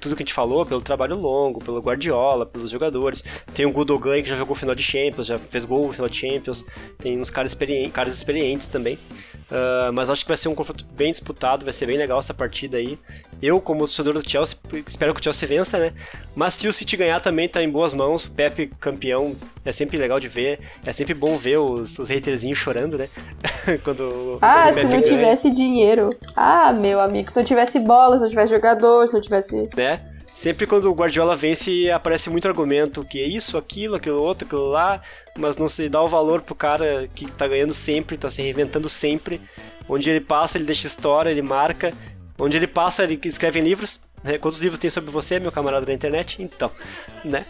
tudo 0.00 0.16
que 0.16 0.22
a 0.22 0.24
gente 0.24 0.34
falou, 0.34 0.66
pelo 0.66 0.80
trabalho 0.80 1.16
longo, 1.16 1.60
pelo 1.60 1.80
Guardiola, 1.80 2.44
pelos 2.44 2.70
jogadores. 2.70 3.24
Tem 3.54 3.64
o 3.66 3.70
Gudogan 3.70 4.22
que 4.22 4.28
já 4.28 4.36
jogou 4.36 4.54
final 4.54 4.74
de 4.74 4.82
Champions, 4.82 5.26
já 5.26 5.38
fez 5.38 5.64
gol 5.64 5.86
no 5.86 5.92
final 5.92 6.08
de 6.08 6.16
Champions. 6.16 6.64
Tem 6.98 7.18
uns 7.20 7.30
caras, 7.30 7.52
experientes, 7.52 7.92
caras 7.92 8.14
experientes 8.14 8.68
também. 8.68 8.98
Uh, 9.50 9.92
mas 9.94 10.10
acho 10.10 10.22
que 10.22 10.28
vai 10.28 10.36
ser 10.36 10.48
um 10.48 10.54
confronto 10.54 10.84
bem 10.92 11.10
disputado, 11.10 11.64
vai 11.64 11.72
ser 11.72 11.86
bem 11.86 11.96
legal 11.96 12.18
essa 12.18 12.34
partida 12.34 12.76
aí. 12.76 12.98
Eu, 13.40 13.60
como 13.60 13.80
torcedor 13.80 14.14
do 14.14 14.28
Chelsea, 14.28 14.58
espero 14.86 15.14
que 15.14 15.20
o 15.20 15.24
Chelsea 15.24 15.48
vença, 15.48 15.78
né? 15.78 15.92
Mas 16.34 16.54
se 16.54 16.68
o 16.68 16.72
City 16.72 16.96
ganhar 16.96 17.20
também 17.20 17.48
tá 17.48 17.62
em 17.62 17.70
boas 17.70 17.94
mãos. 17.94 18.28
Pepe 18.28 18.66
campeão 18.80 19.34
é 19.64 19.72
sempre 19.72 19.96
legal 19.96 20.18
de 20.18 20.28
ver. 20.28 20.58
É 20.84 20.92
sempre 20.92 21.14
bom 21.14 21.36
ver 21.36 21.58
os, 21.58 21.98
os 21.98 22.10
haterzinhos 22.10 22.58
chorando, 22.58 22.98
né? 22.98 23.08
Quando 23.84 24.38
Ah, 24.40 24.72
se 24.72 24.84
não 24.84 25.02
tivesse 25.02 25.50
dinheiro. 25.50 26.10
Ah, 26.34 26.72
meu 26.72 27.00
amigo, 27.00 27.30
se 27.30 27.38
não 27.38 27.44
tivesse 27.44 27.78
bola, 27.78 28.16
se 28.16 28.22
não 28.22 28.30
tivesse 28.30 28.52
jogador, 28.52 28.87
se 29.06 29.12
não 29.12 29.20
tivesse. 29.20 29.68
Né? 29.76 30.00
Sempre 30.34 30.66
quando 30.66 30.84
o 30.84 30.94
Guardiola 30.94 31.34
vence, 31.34 31.90
aparece 31.90 32.30
muito 32.30 32.46
argumento 32.46 33.04
que 33.04 33.20
é 33.20 33.26
isso, 33.26 33.58
aquilo, 33.58 33.96
aquilo 33.96 34.22
outro, 34.22 34.46
aquilo 34.46 34.68
lá, 34.68 35.02
mas 35.36 35.56
não 35.56 35.68
se 35.68 35.88
dá 35.88 36.00
o 36.00 36.06
valor 36.06 36.42
pro 36.42 36.54
cara 36.54 37.08
que 37.12 37.28
tá 37.32 37.48
ganhando 37.48 37.74
sempre, 37.74 38.16
tá 38.16 38.30
se 38.30 38.40
reinventando 38.40 38.88
sempre. 38.88 39.40
Onde 39.88 40.08
ele 40.10 40.20
passa, 40.20 40.58
ele 40.58 40.64
deixa 40.64 40.86
história, 40.86 41.30
ele 41.30 41.42
marca. 41.42 41.92
Onde 42.38 42.56
ele 42.56 42.68
passa, 42.68 43.02
ele 43.02 43.18
escreve 43.24 43.60
livros. 43.60 44.02
Né? 44.22 44.38
Quantos 44.38 44.60
livros 44.60 44.78
tem 44.78 44.90
sobre 44.90 45.10
você, 45.10 45.40
meu 45.40 45.50
camarada 45.50 45.86
da 45.86 45.92
internet? 45.92 46.40
Então, 46.40 46.70
né? 47.24 47.46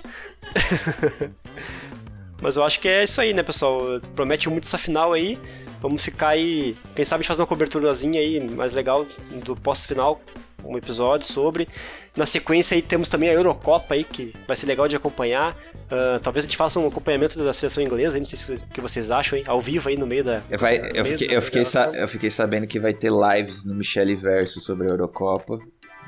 Mas 2.40 2.56
eu 2.56 2.64
acho 2.64 2.80
que 2.80 2.88
é 2.88 3.04
isso 3.04 3.20
aí, 3.20 3.34
né, 3.34 3.42
pessoal? 3.42 4.00
Promete 4.14 4.48
muito 4.48 4.64
essa 4.64 4.78
final 4.78 5.12
aí. 5.12 5.38
Vamos 5.80 6.02
ficar 6.02 6.28
aí. 6.28 6.76
Quem 6.94 7.04
sabe 7.04 7.20
a 7.20 7.22
gente 7.22 7.28
faz 7.28 7.40
uma 7.40 7.46
coberturazinha 7.46 8.20
aí 8.20 8.40
mais 8.40 8.72
legal 8.72 9.04
do 9.44 9.56
pós-final. 9.56 10.20
Um 10.64 10.76
episódio 10.76 11.26
sobre. 11.26 11.68
Na 12.16 12.26
sequência 12.26 12.74
aí 12.74 12.82
temos 12.82 13.08
também 13.08 13.28
a 13.28 13.32
Eurocopa 13.32 13.94
aí, 13.94 14.04
que 14.04 14.34
vai 14.46 14.56
ser 14.56 14.66
legal 14.66 14.88
de 14.88 14.96
acompanhar. 14.96 15.56
Uh, 15.86 16.18
talvez 16.22 16.44
a 16.44 16.48
gente 16.48 16.56
faça 16.56 16.78
um 16.80 16.86
acompanhamento 16.88 17.42
da 17.42 17.52
seleção 17.52 17.82
inglesa, 17.82 18.18
não 18.18 18.24
sei 18.24 18.56
o 18.56 18.68
que 18.68 18.80
vocês 18.80 19.10
acham, 19.10 19.38
hein? 19.38 19.44
Ao 19.46 19.60
vivo 19.60 19.88
aí 19.88 19.96
no 19.96 20.06
meio 20.06 20.24
da. 20.24 20.42
Vai, 20.58 20.78
eu, 20.94 21.04
fiquei, 21.04 21.28
eu, 21.36 21.40
fiquei 21.40 21.62
eu 21.94 22.08
fiquei 22.08 22.30
sabendo 22.30 22.66
que 22.66 22.78
vai 22.78 22.92
ter 22.92 23.10
lives 23.10 23.64
no 23.64 23.74
Michele 23.74 24.14
Verso 24.14 24.60
sobre 24.60 24.88
a 24.88 24.90
Eurocopa. 24.90 25.58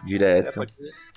Direto. 0.04 0.62
É, 0.62 0.66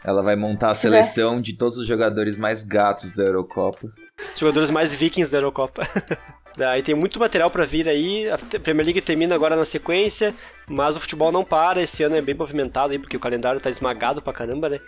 Ela 0.03 0.21
vai 0.21 0.35
montar 0.35 0.71
a 0.71 0.75
seleção 0.75 1.39
de 1.39 1.53
todos 1.53 1.77
os 1.77 1.87
jogadores 1.87 2.37
mais 2.37 2.63
gatos 2.63 3.13
da 3.13 3.23
Eurocopa. 3.23 3.91
Jogadores 4.35 4.69
mais 4.69 4.93
vikings 4.93 5.31
da 5.31 5.37
Eurocopa. 5.37 5.83
Daí 6.55 6.83
tem 6.83 6.93
muito 6.93 7.19
material 7.19 7.49
para 7.49 7.65
vir 7.65 7.89
aí. 7.89 8.29
A 8.29 8.37
Premier 8.59 8.85
League 8.85 9.01
termina 9.01 9.33
agora 9.33 9.55
na 9.55 9.65
sequência, 9.65 10.35
mas 10.67 10.95
o 10.95 10.99
futebol 10.99 11.31
não 11.31 11.43
para. 11.43 11.81
Esse 11.81 12.03
ano 12.03 12.15
é 12.15 12.21
bem 12.21 12.35
movimentado 12.35 12.93
aí, 12.93 12.99
porque 12.99 13.17
o 13.17 13.19
calendário 13.19 13.59
tá 13.59 13.69
esmagado 13.69 14.21
pra 14.21 14.33
caramba, 14.33 14.69
né? 14.69 14.79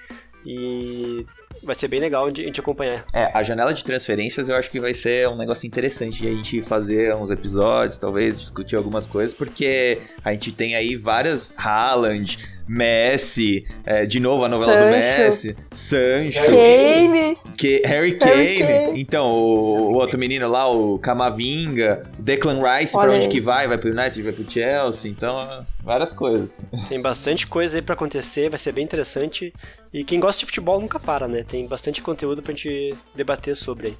E 0.45 1.25
vai 1.63 1.73
ser 1.73 1.87
bem 1.87 1.99
legal 1.99 2.27
a 2.27 2.29
gente 2.29 2.59
acompanhar. 2.59 3.05
É, 3.11 3.31
a 3.33 3.41
janela 3.41 3.73
de 3.73 3.83
transferências 3.83 4.47
eu 4.47 4.55
acho 4.55 4.69
que 4.69 4.79
vai 4.79 4.93
ser 4.93 5.27
um 5.27 5.35
negócio 5.35 5.65
interessante 5.65 6.19
de 6.19 6.27
a 6.27 6.31
gente 6.31 6.61
fazer 6.61 7.15
uns 7.15 7.31
episódios, 7.31 7.97
talvez 7.97 8.39
discutir 8.39 8.75
algumas 8.75 9.07
coisas, 9.07 9.33
porque 9.33 9.99
a 10.23 10.31
gente 10.33 10.51
tem 10.51 10.75
aí 10.75 10.95
várias 10.95 11.53
Haaland, 11.57 12.37
Messi, 12.67 13.65
é, 13.85 14.05
de 14.05 14.19
novo 14.19 14.43
a 14.43 14.49
novela 14.49 14.73
Sancho. 14.73 14.85
do 14.85 14.91
Messi, 14.91 15.57
Sancho, 15.71 16.45
Kane, 16.45 17.37
que, 17.57 17.81
Harry, 17.85 18.17
Kane. 18.17 18.35
Harry 18.35 18.57
Kane, 18.59 19.01
então 19.01 19.31
o, 19.31 19.91
o, 19.91 19.93
outro 19.95 20.19
menino 20.19 20.47
lá, 20.47 20.71
o 20.71 20.99
Camavinga, 20.99 22.03
Declan 22.19 22.61
Rice, 22.61 22.93
para 22.93 23.11
onde 23.11 23.27
que 23.27 23.39
vai? 23.39 23.67
Vai 23.67 23.77
pro 23.77 23.91
United, 23.91 24.21
vai 24.21 24.33
pro 24.33 24.51
Chelsea, 24.51 25.09
então 25.11 25.64
várias 25.83 26.11
coisas. 26.11 26.65
Tem 26.89 27.01
bastante 27.01 27.47
coisa 27.47 27.77
aí 27.77 27.81
para 27.81 27.93
acontecer, 27.93 28.49
vai 28.49 28.57
ser 28.57 28.71
bem 28.71 28.83
interessante 28.83 29.53
e 29.93 30.03
quem 30.03 30.19
gosta 30.19 30.39
de 30.39 30.45
futebol 30.45 30.79
nunca 30.79 30.99
para, 30.99 31.27
né? 31.27 31.43
Tem 31.43 31.67
bastante 31.67 32.01
conteúdo 32.01 32.41
pra 32.41 32.53
gente 32.53 32.95
debater 33.13 33.55
sobre 33.55 33.87
aí. 33.87 33.97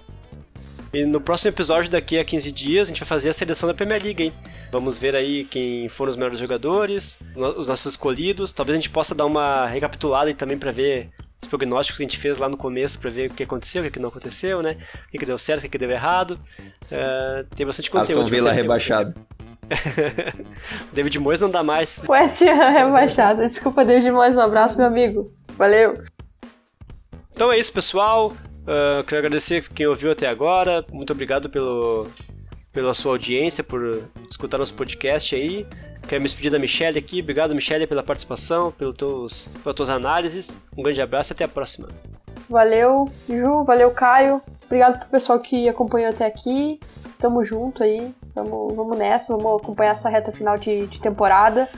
E 0.95 1.05
no 1.05 1.20
próximo 1.20 1.49
episódio, 1.49 1.91
daqui 1.91 2.18
a 2.18 2.24
15 2.24 2.51
dias, 2.53 2.88
a 2.88 2.89
gente 2.89 3.01
vai 3.01 3.07
fazer 3.07 3.28
a 3.28 3.34
seleção 3.34 3.68
da 3.68 3.74
Premier 3.74 4.01
League, 4.01 4.24
hein? 4.24 4.34
Vamos 4.72 4.97
ver 4.97 5.13
aí 5.13 5.43
quem 5.43 5.89
foram 5.89 6.09
os 6.09 6.16
melhores 6.16 6.39
jogadores, 6.39 7.20
os 7.36 7.68
nossos 7.68 7.93
escolhidos. 7.93 8.53
Talvez 8.53 8.76
a 8.76 8.80
gente 8.80 8.89
possa 8.89 9.13
dar 9.13 9.26
uma 9.26 9.68
recapitulada 9.68 10.30
aí 10.30 10.34
também 10.34 10.57
para 10.57 10.72
ver 10.72 11.09
os 11.41 11.49
prognósticos 11.49 11.97
que 11.97 12.03
a 12.03 12.07
gente 12.07 12.18
fez 12.18 12.38
lá 12.38 12.47
no 12.47 12.55
começo 12.55 12.97
para 12.99 13.09
ver 13.09 13.30
o 13.30 13.34
que 13.34 13.43
aconteceu, 13.43 13.84
o 13.84 13.91
que 13.91 13.99
não 13.99 14.07
aconteceu, 14.07 14.61
né? 14.61 14.78
O 15.13 15.20
que 15.20 15.26
deu 15.26 15.38
certo, 15.38 15.66
o 15.66 15.70
que 15.70 15.78
deu 15.78 15.91
errado. 15.91 16.39
Uh, 16.86 17.43
tem 17.55 17.66
bastante 17.66 17.91
conteúdo. 17.91 18.22
Aston 18.22 18.30
Villa 18.30 18.51
rebaixado. 18.53 19.13
David 20.93 21.20
Moyes 21.20 21.41
não 21.41 21.49
dá 21.49 21.63
mais. 21.63 22.03
West 22.07 22.41
Ham 22.41 22.72
rebaixado. 22.72 23.41
Desculpa, 23.41 23.84
David 23.84 24.11
Moyes. 24.11 24.38
Um 24.38 24.41
abraço, 24.41 24.78
meu 24.78 24.88
amigo. 24.88 25.32
Valeu. 25.57 26.03
Então 27.32 27.51
é 27.51 27.57
isso, 27.57 27.74
pessoal. 27.74 28.32
Uh, 28.63 29.03
quero 29.03 29.20
agradecer 29.20 29.68
quem 29.70 29.88
ouviu 29.88 30.11
até 30.11 30.28
agora. 30.28 30.86
Muito 30.91 31.13
obrigado 31.13 31.49
pelo, 31.49 32.07
pela 32.72 32.93
sua 32.93 33.13
audiência, 33.13 33.63
por 33.63 34.03
escutar 34.30 34.57
nosso 34.57 34.74
podcast 34.74 35.36
aí. 35.36 35.66
Quero 36.07 36.22
me 36.22 36.28
despedir 36.28 36.51
da 36.51 36.59
Michelle 36.59 36.97
aqui. 36.97 37.22
Obrigado, 37.22 37.55
Michelle, 37.55 37.88
pela 37.88 38.03
participação, 38.03 38.72
pelos 38.72 38.95
teus, 38.95 39.47
pelas 39.63 39.76
tuas 39.76 39.89
análises. 39.89 40.61
Um 40.78 40.84
grande 40.84 41.01
abraço 41.01 41.32
e 41.32 41.34
até 41.34 41.43
a 41.43 41.47
próxima. 41.47 41.89
Valeu, 42.49 43.09
Ju. 43.28 43.63
Valeu, 43.63 43.91
Caio. 43.91 44.41
Obrigado 44.66 44.99
pro 44.99 45.09
pessoal 45.09 45.39
que 45.39 45.68
acompanhou 45.68 46.09
até 46.09 46.26
aqui. 46.26 46.80
Tamo 47.20 47.43
junto 47.43 47.84
aí. 47.84 48.13
Vamos, 48.36 48.76
vamos 48.76 48.98
nessa, 48.98 49.36
vamos 49.36 49.62
acompanhar 49.62 49.92
essa 49.92 50.10
reta 50.10 50.32
final 50.32 50.58
de, 50.58 50.86
de 50.88 51.00
temporada. 51.00 51.70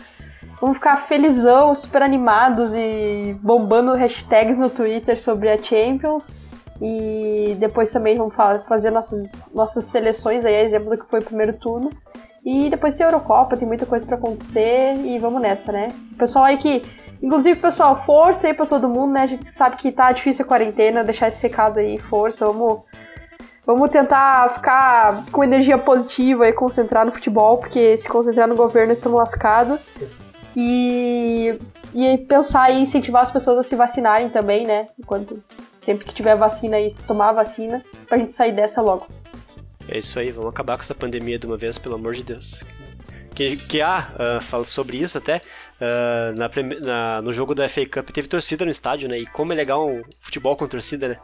Vamos 0.60 0.78
ficar 0.78 0.97
felizão, 0.97 1.76
super 1.76 2.01
animados 2.01 2.74
e 2.74 3.38
bombando 3.41 3.93
hashtags 3.93 4.58
no 4.58 4.70
Twitter 4.70 5.22
sobre 5.22 5.49
a 5.51 5.58
Champions. 5.62 6.36
E 6.82 7.55
depois 7.60 7.91
também 7.91 8.18
vamos 8.18 8.34
fazer 8.68 8.89
nossas, 8.89 9.51
nossas 9.53 9.86
seleções 9.86 10.45
aí, 10.45 10.55
exemplo 10.55 10.89
do 10.89 10.97
que 10.97 11.08
foi 11.08 11.20
o 11.20 11.24
primeiro 11.24 11.53
turno. 11.53 11.91
E 12.43 12.70
depois 12.70 12.95
tem 12.95 13.05
a 13.05 13.10
Eurocopa, 13.10 13.58
tem 13.58 13.68
muita 13.68 13.86
coisa 13.86 14.05
para 14.05 14.16
acontecer 14.16 14.95
e 15.03 15.20
vamos 15.20 15.41
nessa, 15.41 15.72
né? 15.72 15.89
Pessoal 16.18 16.45
aí 16.45 16.58
que. 16.58 16.84
Inclusive, 17.22 17.60
pessoal, 17.60 17.97
força 17.97 18.47
aí 18.47 18.53
pra 18.53 18.66
todo 18.66 18.88
mundo, 18.88 19.14
né? 19.14 19.24
A 19.24 19.28
gente 19.28 19.47
sabe 19.47 19.76
que 19.76 19.91
tá 19.91 20.12
difícil 20.12 20.45
a 20.45 20.47
quarentena, 20.47 21.03
deixar 21.03 21.28
esse 21.28 21.41
recado 21.41 21.80
aí, 21.80 21.97
força, 21.99 22.45
vamos. 22.45 22.82
Vamos 23.68 23.89
tentar 23.89 24.49
ficar 24.53 25.26
com 25.30 25.43
energia 25.43 25.78
positiva 25.78 26.47
e 26.47 26.53
concentrar 26.53 27.05
no 27.05 27.11
futebol, 27.11 27.57
porque 27.57 27.97
se 27.97 28.07
concentrar 28.07 28.47
no 28.47 28.55
governo 28.55 28.93
estamos 28.93 29.20
lascados. 29.20 29.78
E, 30.55 31.59
e 31.93 32.18
pensar 32.30 32.72
em 32.72 32.84
incentivar 32.84 33.22
as 33.22 33.30
pessoas 33.30 33.57
a 33.57 33.63
se 33.63 33.76
vacinarem 33.76 34.30
também, 34.30 34.65
né? 34.65 34.88
Enquanto 34.97 35.43
sempre 35.76 36.05
que 36.05 36.13
tiver 36.13 36.34
vacina 36.38 36.78
tomar 37.05 37.30
a 37.30 37.34
vacina, 37.34 37.84
pra 38.07 38.18
gente 38.18 38.32
sair 38.32 38.53
dessa 38.53 38.82
logo. 38.82 39.07
É 39.89 39.97
isso 39.97 40.18
aí, 40.18 40.32
vamos 40.32 40.49
acabar 40.49 40.78
com 40.78 40.84
essa 40.84 40.95
pandemia 40.95 41.38
de 41.38 41.45
uma 41.45 41.57
vez, 41.57 41.78
pelo 41.78 41.95
amor 41.95 42.13
de 42.13 42.24
Deus. 42.24 42.63
Que, 43.36 43.57
que 43.57 43.82
ah, 43.82 44.07
uh, 44.13 44.41
fala 44.41 44.63
sobre 44.63 44.95
isso 44.95 45.18
até, 45.18 45.41
uh, 45.82 46.39
na, 46.39 46.49
na, 46.80 47.22
no 47.22 47.34
jogo 47.34 47.53
da 47.53 47.68
FA 47.68 47.86
Cup 47.86 48.09
teve 48.11 48.30
torcida 48.30 48.63
no 48.63 48.72
estádio, 48.72 49.09
né? 49.09 49.18
E 49.18 49.26
como 49.26 49.51
é 49.51 49.55
legal 49.57 49.88
um 49.88 50.01
futebol 50.22 50.55
com 50.55 50.65
torcida, 50.68 51.09
né? 51.09 51.18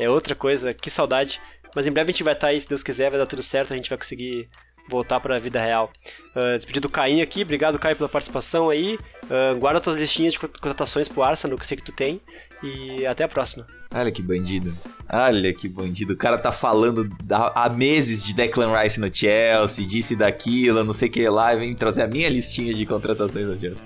É 0.00 0.08
outra 0.08 0.34
coisa, 0.34 0.72
que 0.72 0.88
saudade. 0.88 1.38
Mas 1.74 1.86
em 1.86 1.92
breve 1.92 2.10
a 2.10 2.12
gente 2.12 2.24
vai 2.24 2.34
estar 2.34 2.48
aí, 2.48 2.60
se 2.60 2.68
Deus 2.68 2.82
quiser, 2.82 3.10
vai 3.10 3.18
dar 3.18 3.26
tudo 3.26 3.42
certo, 3.42 3.72
a 3.72 3.76
gente 3.76 3.88
vai 3.88 3.98
conseguir 3.98 4.48
voltar 4.88 5.20
para 5.20 5.36
a 5.36 5.38
vida 5.38 5.60
real. 5.60 5.90
Uh, 6.34 6.56
despedido 6.56 6.88
do 6.88 6.92
Caim 6.92 7.22
aqui, 7.22 7.42
obrigado 7.42 7.78
Caio 7.78 7.96
pela 7.96 8.08
participação 8.08 8.68
aí. 8.68 8.98
Uh, 9.24 9.58
guarda 9.58 9.80
tuas 9.80 9.96
listinhas 9.96 10.34
de 10.34 10.40
contratações 10.40 11.08
pro 11.08 11.22
Arsenal, 11.22 11.56
que 11.56 11.62
eu 11.62 11.68
sei 11.68 11.76
que 11.76 11.84
tu 11.84 11.92
tem. 11.92 12.20
E 12.62 13.06
até 13.06 13.24
a 13.24 13.28
próxima. 13.28 13.66
Olha 13.94 14.10
que 14.10 14.22
bandido. 14.22 14.76
Olha 15.08 15.52
que 15.54 15.68
bandido. 15.68 16.12
O 16.12 16.16
cara 16.16 16.38
tá 16.38 16.52
falando 16.52 17.08
há 17.30 17.68
meses 17.68 18.22
de 18.22 18.34
Declan 18.34 18.76
Rice 18.78 19.00
no 19.00 19.12
Chelsea, 19.14 19.86
disse 19.86 20.14
daquilo, 20.14 20.84
não 20.84 20.92
sei 20.92 21.08
o 21.08 21.10
que 21.10 21.28
lá, 21.28 21.54
e 21.54 21.58
vem 21.58 21.74
trazer 21.74 22.02
a 22.02 22.06
minha 22.06 22.28
listinha 22.28 22.74
de 22.74 22.84
contratações 22.84 23.46
no 23.46 23.58
Chelsea. 23.58 23.82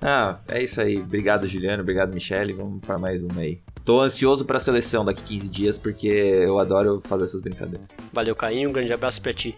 Ah, 0.00 0.40
é 0.48 0.62
isso 0.62 0.80
aí. 0.80 0.98
Obrigado, 0.98 1.46
Juliano. 1.46 1.82
Obrigado, 1.82 2.12
Michele. 2.12 2.52
Vamos 2.52 2.80
para 2.80 2.98
mais 2.98 3.22
uma 3.22 3.40
aí. 3.40 3.60
Tô 3.84 4.00
ansioso 4.00 4.44
pra 4.44 4.60
seleção 4.60 5.04
daqui 5.04 5.22
15 5.24 5.50
dias, 5.50 5.78
porque 5.78 6.06
eu 6.06 6.58
adoro 6.58 7.00
fazer 7.00 7.24
essas 7.24 7.40
brincadeiras. 7.40 7.98
Valeu, 8.12 8.34
Caim. 8.34 8.66
Um 8.66 8.72
grande 8.72 8.92
abraço 8.92 9.20
pra 9.20 9.32
ti. 9.32 9.56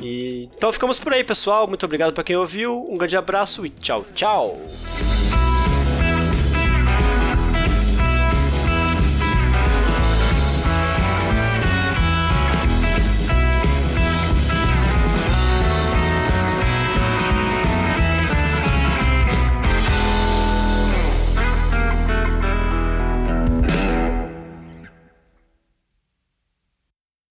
E 0.00 0.48
então 0.56 0.72
ficamos 0.72 0.98
por 0.98 1.12
aí, 1.12 1.24
pessoal. 1.24 1.66
Muito 1.66 1.84
obrigado 1.84 2.12
para 2.12 2.24
quem 2.24 2.36
ouviu. 2.36 2.86
Um 2.90 2.96
grande 2.96 3.16
abraço 3.16 3.64
e 3.64 3.70
tchau, 3.70 4.04
tchau. 4.14 4.60